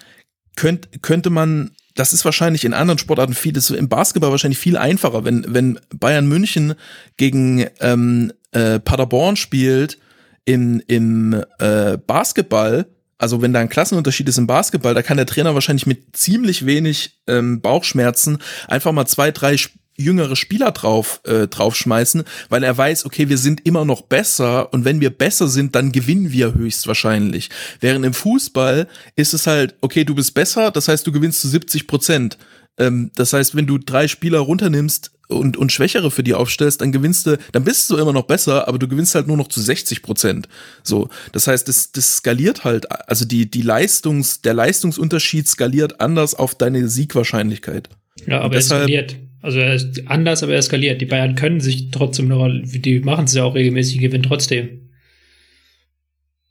könnt, 0.57 1.03
könnte 1.03 1.31
man, 1.31 1.73
das 1.95 2.13
ist 2.13 2.25
wahrscheinlich 2.25 2.65
in 2.65 2.75
anderen 2.75 2.99
Sportarten 2.99 3.35
viel, 3.35 3.53
das 3.53 3.71
ist 3.71 3.77
im 3.77 3.89
Basketball 3.89 4.31
wahrscheinlich 4.31 4.59
viel 4.59 4.77
einfacher, 4.77 5.25
wenn, 5.25 5.45
wenn 5.49 5.79
Bayern 5.95 6.27
München 6.27 6.75
gegen 7.17 7.67
ähm, 7.81 8.33
äh, 8.53 8.79
Paderborn 8.79 9.37
spielt 9.37 9.99
in, 10.45 10.81
im 10.81 11.45
äh, 11.59 11.99
Basketball, 11.99 12.87
also 13.19 13.43
wenn 13.43 13.53
da 13.53 13.61
ein 13.61 13.69
Klassenunterschied 13.69 14.29
ist 14.29 14.39
im 14.39 14.47
Basketball, 14.47 14.95
da 14.95 15.03
kann 15.03 15.17
der 15.17 15.27
Trainer 15.27 15.55
wahrscheinlich 15.55 15.87
mit 15.87 16.17
ziemlich 16.17 16.65
wenig 16.65 17.21
ähm, 17.27 17.61
Bauchschmerzen 17.61 18.39
einfach 18.69 18.93
mal 18.93 19.07
zwei, 19.07 19.31
drei 19.31 19.55
Sp 19.59 19.77
jüngere 19.99 20.37
Spieler 20.37 20.71
drauf 20.71 21.21
äh, 21.25 21.47
draufschmeißen, 21.49 22.25
weil 22.49 22.63
er 22.63 22.77
weiß, 22.77 23.05
okay, 23.05 23.29
wir 23.29 23.39
sind 23.39 23.67
immer 23.67 23.85
noch 23.85 24.03
besser 24.03 24.73
und 24.73 24.85
wenn 24.85 25.01
wir 25.01 25.11
besser 25.11 25.49
sind, 25.49 25.75
dann 25.75 25.93
gewinnen 25.93 26.33
wir 26.33 26.55
höchstwahrscheinlich. 26.55 27.51
Während 27.81 28.07
im 28.07 28.15
Fußball 28.15 28.89
ist 29.17 29.35
es 29.35 29.47
halt, 29.47 29.75
okay, 29.81 30.05
du 30.05 30.15
bist 30.15 30.35
besser, 30.35 30.71
das 30.71 30.89
heißt, 30.89 31.07
du 31.07 31.13
gewinnst 31.13 31.41
zu 31.41 31.49
70 31.49 31.87
Prozent. 31.87 32.39
Ähm, 32.79 33.11
das 33.17 33.33
heißt, 33.33 33.55
wenn 33.55 33.67
du 33.67 33.79
drei 33.79 34.09
Spieler 34.09 34.39
runternimmst 34.39 35.11
und, 35.29 35.57
und 35.57 35.73
Schwächere 35.73 36.11
für 36.11 36.23
die 36.23 36.35
aufstellst, 36.35 36.81
dann 36.81 36.93
gewinnst 36.93 37.27
du, 37.27 37.39
dann 37.53 37.65
bist 37.65 37.91
du 37.91 37.97
immer 37.97 38.13
noch 38.13 38.25
besser, 38.25 38.67
aber 38.67 38.79
du 38.79 38.89
gewinnst 38.89 39.15
halt 39.15 39.27
nur 39.27 39.37
noch 39.37 39.49
zu 39.49 39.61
60 39.61 40.03
Prozent. 40.03 40.49
So, 40.83 41.09
das 41.33 41.47
heißt, 41.47 41.69
das, 41.69 41.93
das 41.93 42.17
skaliert 42.17 42.65
halt, 42.65 42.91
also 43.09 43.25
die, 43.25 43.51
die 43.51 43.63
Leistungs, 43.63 44.41
der 44.43 44.55
Leistungsunterschied 44.55 45.47
skaliert 45.47 46.01
anders 46.01 46.35
auf 46.35 46.55
deine 46.55 46.89
Siegwahrscheinlichkeit. 46.89 47.91
Ja, 48.27 48.41
aber 48.41 48.57
er 48.57 48.63
skaliert. 48.63 49.17
Also 49.41 49.59
er 49.59 49.75
ist 49.75 50.09
anders, 50.09 50.43
aber 50.43 50.55
er 50.55 50.63
skaliert. 50.63 51.01
Die 51.01 51.07
Bayern 51.07 51.35
können 51.35 51.61
sich 51.61 51.91
trotzdem 51.91 52.29
noch, 52.29 52.49
die 52.51 53.01
machen 53.01 53.27
es 53.27 53.35
ja 53.35 53.45
auch 53.45 53.55
regelmäßig, 53.55 53.99
gewinnen 53.99 54.25
trotzdem. 54.25 54.89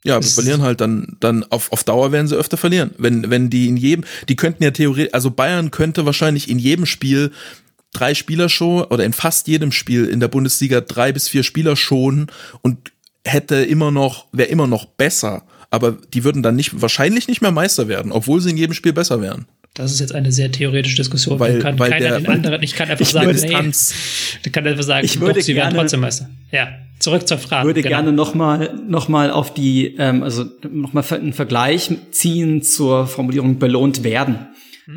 Ja, 0.04 0.16
aber 0.16 0.26
verlieren 0.26 0.62
halt 0.62 0.80
dann, 0.80 1.16
dann 1.20 1.44
auf, 1.44 1.72
auf 1.72 1.84
Dauer 1.84 2.12
werden 2.12 2.28
sie 2.28 2.36
öfter 2.36 2.56
verlieren. 2.56 2.92
Wenn, 2.98 3.30
wenn 3.30 3.50
die 3.50 3.68
in 3.68 3.76
jedem, 3.76 4.04
die 4.28 4.36
könnten 4.36 4.62
ja 4.62 4.70
theoretisch, 4.70 5.12
also 5.12 5.30
Bayern 5.30 5.70
könnte 5.70 6.06
wahrscheinlich 6.06 6.48
in 6.48 6.58
jedem 6.58 6.86
Spiel 6.86 7.32
drei 7.92 8.14
Spieler 8.14 8.48
schon 8.48 8.84
oder 8.84 9.04
in 9.04 9.12
fast 9.12 9.48
jedem 9.48 9.72
Spiel 9.72 10.06
in 10.06 10.20
der 10.20 10.28
Bundesliga 10.28 10.80
drei 10.80 11.12
bis 11.12 11.28
vier 11.28 11.42
Spieler 11.42 11.76
schonen 11.76 12.28
und 12.62 12.92
hätte 13.24 13.56
immer 13.56 13.90
noch, 13.90 14.26
wäre 14.32 14.48
immer 14.48 14.66
noch 14.66 14.84
besser. 14.86 15.44
Aber 15.70 15.98
die 16.14 16.24
würden 16.24 16.42
dann 16.42 16.56
nicht, 16.56 16.80
wahrscheinlich 16.80 17.28
nicht 17.28 17.42
mehr 17.42 17.50
Meister 17.50 17.88
werden, 17.88 18.12
obwohl 18.12 18.40
sie 18.40 18.50
in 18.50 18.56
jedem 18.56 18.74
Spiel 18.74 18.92
besser 18.92 19.20
wären. 19.20 19.46
Das 19.78 19.92
ist 19.92 20.00
jetzt 20.00 20.14
eine 20.14 20.32
sehr 20.32 20.50
theoretische 20.50 20.96
Diskussion. 20.96 21.38
Weil, 21.38 21.60
kann 21.60 21.78
weil 21.78 21.90
keiner 21.90 22.08
der, 22.08 22.18
den 22.18 22.28
anderen, 22.28 22.62
ich 22.62 22.74
kann 22.74 22.90
einfach 22.90 23.00
ich 23.00 23.10
sagen, 23.10 23.30
nee, 23.30 23.48
Tanz, 23.48 23.94
ich 24.44 24.52
kann 24.52 24.66
einfach 24.66 24.82
sagen, 24.82 25.04
Ich 25.04 25.20
würde 25.20 25.34
doch, 25.34 25.40
sie 25.40 25.54
werden 25.54 25.70
gerne- 25.70 25.78
trotzdem 25.82 26.00
Meister. 26.00 26.28
Ja, 26.50 26.68
zurück 26.98 27.28
zur 27.28 27.38
Frage. 27.38 27.62
Ich 27.62 27.66
würde 27.68 27.82
genau. 27.82 27.96
gerne 27.96 28.12
nochmal 28.12 28.74
noch 28.88 29.08
mal 29.08 29.30
auf 29.30 29.54
die, 29.54 29.94
ähm, 29.98 30.24
also 30.24 30.44
nochmal 30.68 31.04
einen 31.10 31.32
Vergleich 31.32 31.90
ziehen 32.10 32.62
zur 32.62 33.06
Formulierung 33.06 33.58
belohnt 33.58 34.02
werden. 34.02 34.48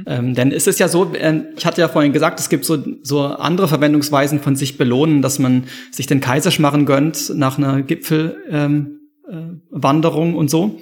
Ähm, 0.08 0.36
denn 0.36 0.54
es 0.54 0.68
ist 0.68 0.80
ja 0.80 0.88
so, 0.88 1.14
ähm, 1.20 1.48
ich 1.58 1.66
hatte 1.66 1.82
ja 1.82 1.90
vorhin 1.90 2.14
gesagt, 2.14 2.40
es 2.40 2.48
gibt 2.48 2.64
so, 2.64 2.82
so 3.04 3.24
andere 3.26 3.68
Verwendungsweisen 3.68 4.40
von 4.40 4.56
sich 4.56 4.78
belohnen, 4.78 5.22
dass 5.22 5.38
man 5.38 5.66
sich 5.92 6.08
den 6.08 6.22
Kaiserschmarren 6.22 6.86
gönnt 6.86 7.32
nach 7.36 7.58
einer 7.58 7.82
Gipfelwanderung 7.82 8.42
ähm, 8.50 9.00
äh, 9.30 9.58
Wanderung 9.70 10.36
und 10.36 10.50
so. 10.50 10.80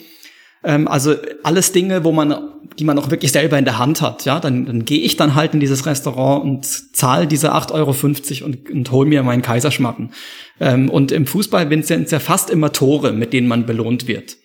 Ähm, 0.64 0.88
also 0.88 1.16
alles 1.44 1.72
Dinge, 1.72 2.04
wo 2.04 2.12
man, 2.12 2.36
die 2.78 2.84
man 2.84 2.98
auch 3.00 3.10
wirklich 3.12 3.32
selber 3.32 3.58
in 3.58 3.66
der 3.66 3.78
Hand 3.78 4.02
hat. 4.02 4.26
Ja, 4.26 4.40
dann, 4.40 4.66
dann 4.66 4.86
gehe 4.86 5.00
ich 5.00 5.16
dann 5.16 5.36
halt 5.36 5.54
in 5.54 5.60
dieses 5.60 5.86
Restaurant 5.86 6.44
und 6.44 6.66
zahle 6.96 7.28
diese 7.28 7.54
8,50 7.54 7.74
Euro 7.74 8.46
und, 8.46 8.70
und 8.70 8.92
hol 8.92 9.06
mir 9.06 9.24
meinen 9.24 9.42
Kaiserschmarren. 9.42 10.12
Ähm, 10.60 10.90
und 10.90 11.12
im 11.12 11.26
Fußball 11.26 11.70
sind 11.84 12.06
es 12.06 12.12
ja 12.12 12.20
fast 12.20 12.50
immer 12.50 12.72
Tore, 12.72 13.14
mit 13.14 13.34
denen 13.34 13.48
man 13.48 13.66
belohnt 13.66 14.08
wird. 14.08 14.38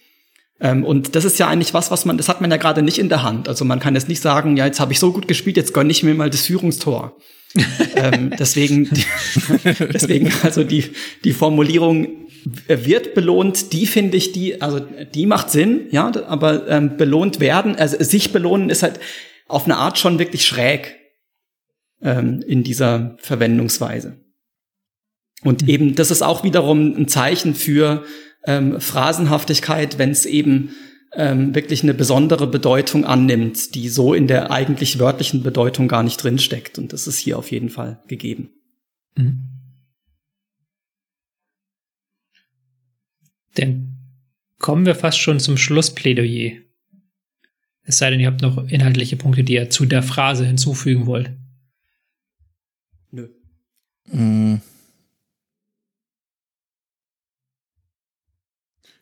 Ähm, 0.60 0.84
und 0.84 1.16
das 1.16 1.24
ist 1.24 1.38
ja 1.38 1.48
eigentlich 1.48 1.74
was, 1.74 1.90
was 1.90 2.04
man, 2.04 2.16
das 2.16 2.28
hat 2.28 2.40
man 2.40 2.50
ja 2.50 2.56
gerade 2.56 2.82
nicht 2.82 2.98
in 2.98 3.08
der 3.08 3.22
Hand. 3.22 3.48
Also 3.48 3.64
man 3.64 3.80
kann 3.80 3.94
jetzt 3.94 4.08
nicht 4.08 4.22
sagen, 4.22 4.56
ja, 4.56 4.66
jetzt 4.66 4.80
habe 4.80 4.92
ich 4.92 5.00
so 5.00 5.12
gut 5.12 5.26
gespielt, 5.26 5.56
jetzt 5.56 5.74
gönne 5.74 5.90
ich 5.90 6.02
mir 6.02 6.14
mal 6.14 6.30
das 6.30 6.46
Führungstor. 6.46 7.16
ähm, 7.96 8.32
deswegen, 8.38 8.88
deswegen 9.92 10.32
also 10.42 10.64
die, 10.64 10.84
die 11.22 11.32
Formulierung 11.32 12.23
wird 12.44 13.14
belohnt, 13.14 13.72
die 13.72 13.86
finde 13.86 14.16
ich, 14.16 14.32
die, 14.32 14.60
also 14.60 14.80
die 14.80 15.26
macht 15.26 15.50
Sinn, 15.50 15.86
ja, 15.90 16.12
aber 16.26 16.68
ähm, 16.68 16.96
belohnt 16.96 17.40
werden, 17.40 17.76
also 17.76 18.02
sich 18.02 18.32
belohnen 18.32 18.70
ist 18.70 18.82
halt 18.82 19.00
auf 19.46 19.64
eine 19.64 19.76
Art 19.76 19.98
schon 19.98 20.18
wirklich 20.18 20.44
schräg 20.46 20.96
ähm, 22.02 22.42
in 22.46 22.62
dieser 22.62 23.16
Verwendungsweise. 23.18 24.18
Und 25.42 25.68
eben, 25.68 25.94
das 25.94 26.10
ist 26.10 26.22
auch 26.22 26.44
wiederum 26.44 26.96
ein 26.96 27.08
Zeichen 27.08 27.54
für 27.54 28.04
ähm, 28.46 28.80
Phrasenhaftigkeit, 28.80 29.98
wenn 29.98 30.10
es 30.10 30.26
eben 30.26 30.74
ähm, 31.14 31.54
wirklich 31.54 31.82
eine 31.82 31.94
besondere 31.94 32.46
Bedeutung 32.46 33.04
annimmt, 33.04 33.74
die 33.74 33.88
so 33.88 34.14
in 34.14 34.26
der 34.26 34.50
eigentlich 34.50 34.98
wörtlichen 34.98 35.42
Bedeutung 35.42 35.88
gar 35.88 36.02
nicht 36.02 36.22
drinsteckt. 36.22 36.78
Und 36.78 36.92
das 36.92 37.06
ist 37.06 37.18
hier 37.18 37.38
auf 37.38 37.50
jeden 37.50 37.68
Fall 37.68 38.02
gegeben. 38.08 38.50
Mhm. 39.16 39.53
Dann 43.54 43.96
kommen 44.58 44.86
wir 44.86 44.94
fast 44.94 45.18
schon 45.18 45.40
zum 45.40 45.56
Schlussplädoyer. 45.56 46.60
Es 47.82 47.98
sei 47.98 48.10
denn, 48.10 48.20
ihr 48.20 48.26
habt 48.26 48.40
noch 48.40 48.68
inhaltliche 48.68 49.16
Punkte, 49.16 49.44
die 49.44 49.54
ihr 49.54 49.70
zu 49.70 49.84
der 49.84 50.02
Phrase 50.02 50.46
hinzufügen 50.46 51.06
wollt. 51.06 51.32
Nö. 53.10 53.28
mh. 54.06 54.60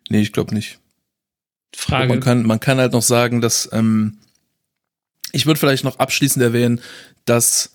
Nee, 0.08 0.20
ich 0.20 0.32
glaube 0.32 0.54
nicht. 0.54 0.78
Frage. 1.74 2.08
Man 2.08 2.20
kann, 2.20 2.42
man 2.42 2.60
kann 2.60 2.78
halt 2.78 2.92
noch 2.92 3.02
sagen, 3.02 3.40
dass 3.40 3.68
ähm, 3.72 4.18
ich 5.32 5.46
würde 5.46 5.58
vielleicht 5.58 5.84
noch 5.84 5.98
abschließend 5.98 6.42
erwähnen, 6.42 6.80
dass 7.24 7.74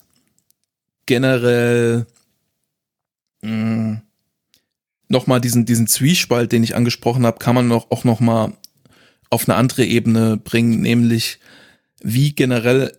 generell 1.07 2.05
mh, 3.41 4.01
noch 5.09 5.27
mal 5.27 5.39
diesen 5.39 5.65
diesen 5.65 5.87
Zwiespalt, 5.87 6.51
den 6.51 6.63
ich 6.63 6.75
angesprochen 6.75 7.25
habe, 7.25 7.39
kann 7.39 7.55
man 7.55 7.67
noch 7.67 7.91
auch 7.91 8.03
noch 8.03 8.19
mal 8.19 8.57
auf 9.29 9.47
eine 9.47 9.57
andere 9.57 9.85
Ebene 9.85 10.37
bringen, 10.37 10.81
nämlich 10.81 11.39
wie 12.01 12.33
generell 12.33 12.97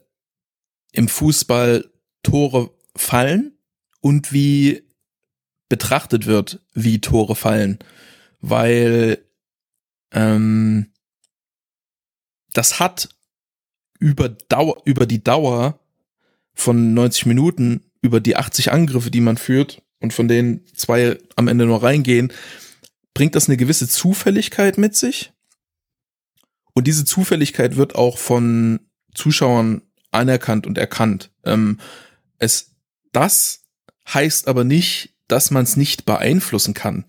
im 0.92 1.08
Fußball 1.08 1.90
Tore 2.22 2.70
fallen 2.96 3.56
und 4.00 4.32
wie 4.32 4.82
betrachtet 5.68 6.26
wird, 6.26 6.60
wie 6.74 7.00
Tore 7.00 7.36
fallen, 7.36 7.78
weil 8.40 9.18
ähm, 10.12 10.92
das 12.52 12.80
hat 12.80 13.10
über 13.98 14.28
Dauer, 14.28 14.80
über 14.84 15.06
die 15.06 15.22
Dauer 15.22 15.78
von 16.54 16.94
90 16.94 17.26
Minuten, 17.26 17.84
über 18.00 18.20
die 18.20 18.36
80 18.36 18.72
Angriffe, 18.72 19.10
die 19.10 19.20
man 19.20 19.36
führt 19.36 19.82
und 20.00 20.12
von 20.12 20.28
denen 20.28 20.64
zwei 20.74 21.18
am 21.36 21.48
Ende 21.48 21.66
nur 21.66 21.82
reingehen, 21.82 22.32
bringt 23.14 23.34
das 23.34 23.48
eine 23.48 23.56
gewisse 23.56 23.88
Zufälligkeit 23.88 24.78
mit 24.78 24.94
sich. 24.94 25.32
Und 26.74 26.86
diese 26.86 27.04
Zufälligkeit 27.04 27.76
wird 27.76 27.96
auch 27.96 28.18
von 28.18 28.80
Zuschauern 29.14 29.82
anerkannt 30.12 30.66
und 30.66 30.78
erkannt. 30.78 31.30
Ähm, 31.44 31.80
es, 32.38 32.70
das 33.12 33.62
heißt 34.12 34.46
aber 34.48 34.64
nicht, 34.64 35.14
dass 35.26 35.50
man 35.50 35.64
es 35.64 35.76
nicht 35.76 36.04
beeinflussen 36.04 36.74
kann. 36.74 37.04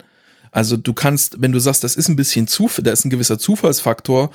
Also 0.50 0.76
du 0.76 0.92
kannst, 0.92 1.40
wenn 1.40 1.52
du 1.52 1.60
sagst, 1.60 1.84
das 1.84 1.96
ist 1.96 2.08
ein 2.08 2.16
bisschen 2.16 2.48
Zufall, 2.48 2.82
da 2.82 2.90
ist 2.92 3.04
ein 3.04 3.10
gewisser 3.10 3.38
Zufallsfaktor, 3.38 4.30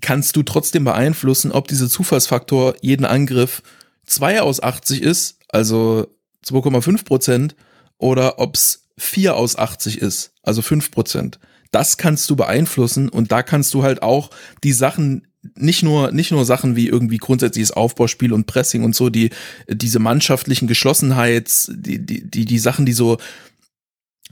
kannst 0.00 0.34
du 0.36 0.42
trotzdem 0.42 0.84
beeinflussen, 0.84 1.52
ob 1.52 1.68
dieser 1.68 1.88
Zufallsfaktor 1.88 2.74
jeden 2.80 3.04
Angriff 3.04 3.62
2 4.06 4.42
aus 4.42 4.62
80 4.62 5.02
ist, 5.02 5.38
also 5.48 6.08
2,5 6.44 7.04
Prozent, 7.04 7.54
oder 8.02 8.38
ob's 8.38 8.88
4 8.98 9.36
aus 9.36 9.56
80 9.56 9.98
ist, 9.98 10.32
also 10.42 10.60
5 10.60 10.90
Prozent. 10.90 11.38
Das 11.70 11.96
kannst 11.96 12.28
du 12.28 12.36
beeinflussen 12.36 13.08
und 13.08 13.32
da 13.32 13.42
kannst 13.42 13.72
du 13.72 13.82
halt 13.82 14.02
auch 14.02 14.30
die 14.62 14.72
Sachen 14.72 15.26
nicht 15.56 15.82
nur 15.82 16.12
nicht 16.12 16.30
nur 16.30 16.44
Sachen 16.44 16.76
wie 16.76 16.86
irgendwie 16.86 17.16
grundsätzliches 17.16 17.72
Aufbauspiel 17.72 18.32
und 18.32 18.46
Pressing 18.46 18.84
und 18.84 18.94
so 18.94 19.10
die 19.10 19.30
diese 19.68 19.98
mannschaftlichen 19.98 20.68
Geschlossenheits 20.68 21.72
die 21.74 21.98
die 21.98 22.22
die 22.28 22.44
die 22.44 22.58
Sachen 22.58 22.86
die 22.86 22.92
so 22.92 23.18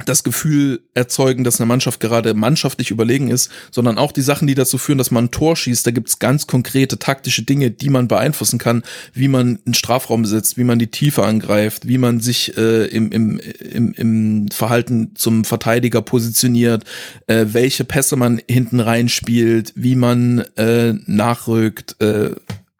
das 0.07 0.24
Gefühl 0.24 0.82
erzeugen, 0.94 1.44
dass 1.44 1.61
eine 1.61 1.66
Mannschaft 1.66 2.01
gerade 2.01 2.34
mannschaftlich 2.34 2.90
überlegen 2.90 3.30
ist, 3.30 3.51
sondern 3.70 3.98
auch 3.98 4.12
die 4.12 4.22
Sachen, 4.22 4.46
die 4.46 4.55
dazu 4.55 4.78
führen, 4.78 4.98
dass 4.98 5.11
man 5.11 5.24
ein 5.26 5.30
Tor 5.30 5.57
schießt. 5.57 5.86
Da 5.86 5.90
gibt's 5.90 6.18
ganz 6.18 6.46
konkrete 6.46 6.98
taktische 6.98 7.42
Dinge, 7.42 7.70
die 7.70 7.90
man 7.90 8.09
beeinflussen 8.09 8.59
kann, 8.59 8.82
wie 9.12 9.28
man 9.28 9.59
einen 9.64 9.74
Strafraum 9.74 10.24
setzt, 10.24 10.59
wie 10.59 10.64
man 10.64 10.78
die 10.78 10.90
Tiefe 10.90 11.24
angreift, 11.24 11.88
wie 11.88 11.98
man 11.98 12.20
sich 12.20 12.57
äh, 12.57 12.86
im, 12.86 13.11
im, 13.12 13.38
im, 13.38 13.92
im 13.92 14.48
Verhalten 14.51 15.12
zum 15.14 15.44
Verteidiger 15.44 16.03
positioniert, 16.03 16.84
äh, 17.26 17.46
welche 17.51 17.84
Pässe 17.84 18.16
man 18.16 18.40
hinten 18.48 18.80
reinspielt, 18.80 19.72
wie 19.76 19.96
man 19.96 20.40
äh, 20.57 20.94
nachrückt 21.07 21.96
äh, 22.01 22.30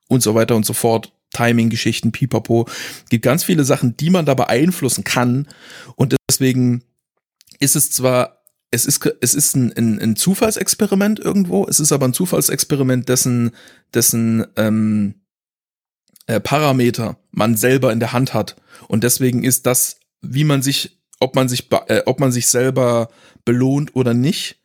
und 0.09 0.23
so 0.23 0.35
weiter 0.35 0.57
und 0.57 0.67
so 0.67 0.73
fort. 0.73 1.13
Timing-Geschichten, 1.33 2.13
pipapo. 2.13 2.67
Gibt 3.09 3.25
ganz 3.25 3.45
viele 3.45 3.65
Sachen, 3.65 3.97
die 3.97 4.11
man 4.11 4.27
da 4.27 4.35
beeinflussen 4.35 5.05
kann. 5.05 5.47
Und 5.97 6.17
deswegen 6.29 6.83
ist 7.61 7.77
es 7.77 7.91
zwar, 7.91 8.43
es 8.71 8.87
ist, 8.87 9.07
es 9.21 9.35
ist 9.35 9.55
ein, 9.55 9.73
ein, 9.77 10.01
ein 10.01 10.17
Zufallsexperiment 10.17 11.21
irgendwo, 11.21 11.67
es 11.67 11.79
ist 11.79 11.93
aber 11.93 12.07
ein 12.07 12.15
Zufallsexperiment, 12.15 13.09
dessen, 13.09 13.53
dessen 13.95 14.47
ähm, 14.57 15.15
äh, 16.27 16.41
Parameter 16.41 17.19
man 17.31 17.57
selber 17.57 17.93
in 17.93 18.01
der 18.01 18.13
Hand 18.13 18.35
hat. 18.35 18.57
Und 18.89 19.05
deswegen 19.05 19.45
ist 19.45 19.67
das, 19.67 20.01
wie 20.23 20.45
man 20.45 20.63
sich, 20.63 21.01
ob 21.21 21.37
man 21.37 21.49
sich, 21.49 21.71
äh, 21.89 22.03
ob 22.07 22.19
man 22.21 22.33
sich 22.33 22.49
selber 22.49 23.11
belohnt 23.45 23.95
oder 23.95 24.15
nicht, 24.15 24.61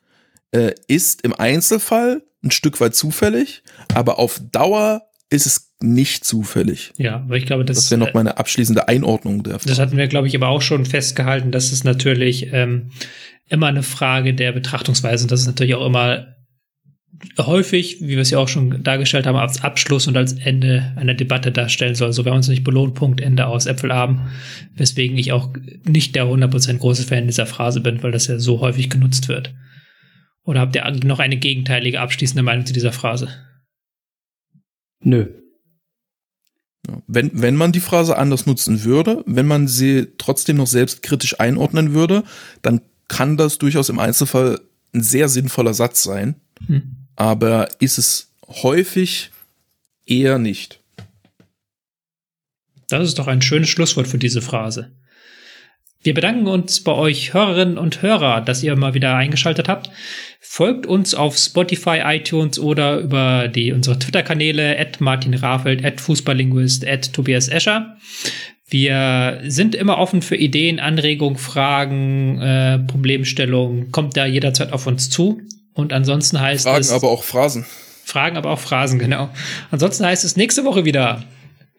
äh, 0.51 0.73
ist 0.87 1.21
im 1.23 1.33
Einzelfall 1.33 2.23
ein 2.43 2.51
Stück 2.51 2.79
weit 2.79 2.95
zufällig, 2.95 3.63
aber 3.93 4.19
auf 4.19 4.39
Dauer 4.51 5.09
ist 5.29 5.45
es 5.45 5.64
nicht 5.81 6.23
zufällig. 6.23 6.93
Ja, 6.97 7.15
aber 7.15 7.37
ich 7.37 7.45
glaube, 7.45 7.65
das, 7.65 7.77
das 7.77 7.91
wäre 7.91 7.99
noch 7.99 8.13
meine 8.13 8.37
abschließende 8.37 8.87
Einordnung 8.87 9.43
der 9.43 9.59
Frage. 9.59 9.69
Das 9.69 9.79
hatten 9.79 9.97
wir, 9.97 10.07
glaube 10.07 10.27
ich, 10.27 10.35
aber 10.35 10.47
auch 10.47 10.61
schon 10.61 10.85
festgehalten, 10.85 11.51
dass 11.51 11.71
es 11.71 11.83
natürlich 11.83 12.53
ähm, 12.53 12.91
immer 13.47 13.67
eine 13.67 13.83
Frage 13.83 14.33
der 14.33 14.51
Betrachtungsweise 14.51 15.25
und 15.25 15.31
das 15.31 15.41
ist 15.41 15.47
natürlich 15.47 15.75
auch 15.75 15.85
immer 15.85 16.35
häufig, 17.39 18.01
wie 18.01 18.09
wir 18.09 18.19
es 18.19 18.31
ja 18.31 18.39
auch 18.39 18.47
schon 18.47 18.83
dargestellt 18.83 19.25
haben, 19.25 19.37
als 19.37 19.63
Abschluss 19.63 20.07
und 20.07 20.17
als 20.17 20.33
Ende 20.33 20.93
einer 20.95 21.13
Debatte 21.13 21.51
darstellen 21.51 21.95
soll. 21.95 22.13
So, 22.13 22.25
wir 22.25 22.31
haben 22.31 22.37
uns 22.37 22.47
nicht 22.47 22.63
belohnt, 22.63 22.95
Punkt, 22.95 23.21
Ende 23.21 23.47
aus, 23.47 23.65
Äpfelabend. 23.65 24.21
Weswegen 24.75 25.17
ich 25.17 25.31
auch 25.31 25.53
nicht 25.85 26.15
der 26.15 26.25
100% 26.25 26.77
große 26.77 27.03
Fan 27.03 27.27
dieser 27.27 27.45
Phrase 27.45 27.81
bin, 27.81 28.03
weil 28.03 28.11
das 28.11 28.27
ja 28.27 28.37
so 28.39 28.59
häufig 28.59 28.89
genutzt 28.89 29.27
wird. 29.27 29.53
Oder 30.43 30.59
habt 30.59 30.75
ihr 30.75 30.89
noch 31.03 31.19
eine 31.19 31.37
gegenteilige 31.37 32.01
abschließende 32.01 32.43
Meinung 32.43 32.65
zu 32.65 32.73
dieser 32.73 32.91
Phrase? 32.91 33.29
Nö. 35.01 35.27
Wenn, 37.07 37.31
wenn 37.33 37.55
man 37.55 37.71
die 37.71 37.79
Phrase 37.79 38.17
anders 38.17 38.45
nutzen 38.45 38.83
würde, 38.83 39.23
wenn 39.25 39.47
man 39.47 39.67
sie 39.67 40.07
trotzdem 40.17 40.57
noch 40.57 40.67
selbstkritisch 40.67 41.39
einordnen 41.39 41.93
würde, 41.93 42.23
dann 42.61 42.81
kann 43.07 43.37
das 43.37 43.57
durchaus 43.57 43.89
im 43.89 43.99
Einzelfall 43.99 44.59
ein 44.93 45.03
sehr 45.03 45.29
sinnvoller 45.29 45.73
Satz 45.73 46.03
sein. 46.03 46.35
Hm. 46.67 46.95
Aber 47.15 47.69
ist 47.79 47.97
es 47.97 48.31
häufig 48.47 49.31
eher 50.05 50.37
nicht. 50.37 50.81
Das 52.87 53.07
ist 53.07 53.17
doch 53.19 53.27
ein 53.27 53.41
schönes 53.41 53.69
Schlusswort 53.69 54.07
für 54.07 54.17
diese 54.17 54.41
Phrase. 54.41 54.91
Wir 56.05 56.13
bedanken 56.13 56.45
uns 56.45 56.83
bei 56.83 56.91
euch 56.91 57.33
Hörerinnen 57.33 57.79
und 57.79 58.03
Hörer, 58.03 58.39
dass 58.39 58.61
ihr 58.61 58.75
mal 58.75 58.93
wieder 58.93 59.15
eingeschaltet 59.15 59.67
habt. 59.67 59.89
Folgt 60.39 60.85
uns 60.85 61.15
auf 61.15 61.35
Spotify, 61.35 62.01
iTunes 62.03 62.59
oder 62.59 62.99
über 62.99 63.47
die, 63.47 63.71
unsere 63.71 63.97
Twitter-Kanäle 63.97 64.77
at 64.79 65.01
Martin 65.01 65.33
Rafeld, 65.33 65.83
at 65.83 65.99
Fußballlinguist, 65.99 66.85
at 66.87 67.11
Tobias 67.11 67.47
Escher. 67.47 67.97
Wir 68.67 69.39
sind 69.47 69.73
immer 69.73 69.97
offen 69.97 70.21
für 70.21 70.35
Ideen, 70.35 70.79
Anregungen, 70.79 71.39
Fragen, 71.39 72.39
äh, 72.39 72.77
Problemstellungen. 72.77 73.91
Kommt 73.91 74.15
da 74.15 74.27
jederzeit 74.27 74.73
auf 74.73 74.85
uns 74.85 75.09
zu. 75.09 75.41
Und 75.73 75.91
ansonsten 75.91 76.39
heißt 76.39 76.65
Fragen 76.65 76.81
es. 76.81 76.89
Fragen, 76.89 77.03
aber 77.03 77.11
auch 77.11 77.23
Phrasen. 77.23 77.65
Fragen, 78.03 78.37
aber 78.37 78.51
auch 78.51 78.59
Phrasen, 78.59 78.99
genau. 78.99 79.29
Ansonsten 79.71 80.05
heißt 80.05 80.23
es 80.23 80.35
nächste 80.35 80.65
Woche 80.65 80.85
wieder 80.85 81.23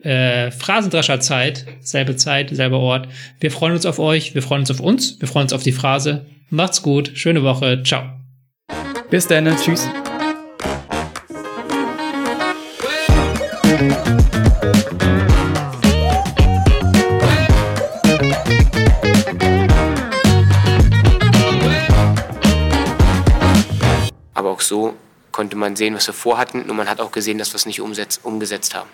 äh, 0.03 0.51
Phrasendrescher 0.51 1.21
Zeit, 1.21 1.67
selbe 1.81 2.17
Zeit, 2.17 2.51
selber 2.51 2.79
Ort. 2.79 3.09
Wir 3.41 3.51
freuen 3.51 3.73
uns 3.73 3.87
auf 3.87 3.99
euch, 3.99 4.35
wir 4.35 4.43
freuen 4.43 4.61
uns 4.61 4.71
auf 4.71 4.81
uns, 4.81 5.21
wir 5.21 5.29
freuen 5.29 5.45
uns 5.45 5.53
auf 5.53 5.63
die 5.63 5.73
Phrase. 5.73 6.27
Macht's 6.51 6.83
gut, 6.83 7.11
schöne 7.15 7.43
Woche, 7.43 7.83
ciao. 7.83 8.05
Bis 9.11 9.27
dann, 9.27 9.47
tschüss. 9.57 9.89
Aber 24.35 24.51
auch 24.51 24.61
so 24.61 24.95
konnte 25.33 25.57
man 25.57 25.77
sehen, 25.77 25.95
was 25.95 26.07
wir 26.07 26.15
vorhatten, 26.15 26.63
und 26.63 26.77
man 26.77 26.89
hat 26.89 27.01
auch 27.01 27.13
gesehen, 27.13 27.39
dass 27.39 27.53
wir 27.53 27.57
es 27.57 27.67
nicht 27.67 27.81
umsetz 27.81 28.21
umgesetzt 28.23 28.75
haben. 28.75 28.89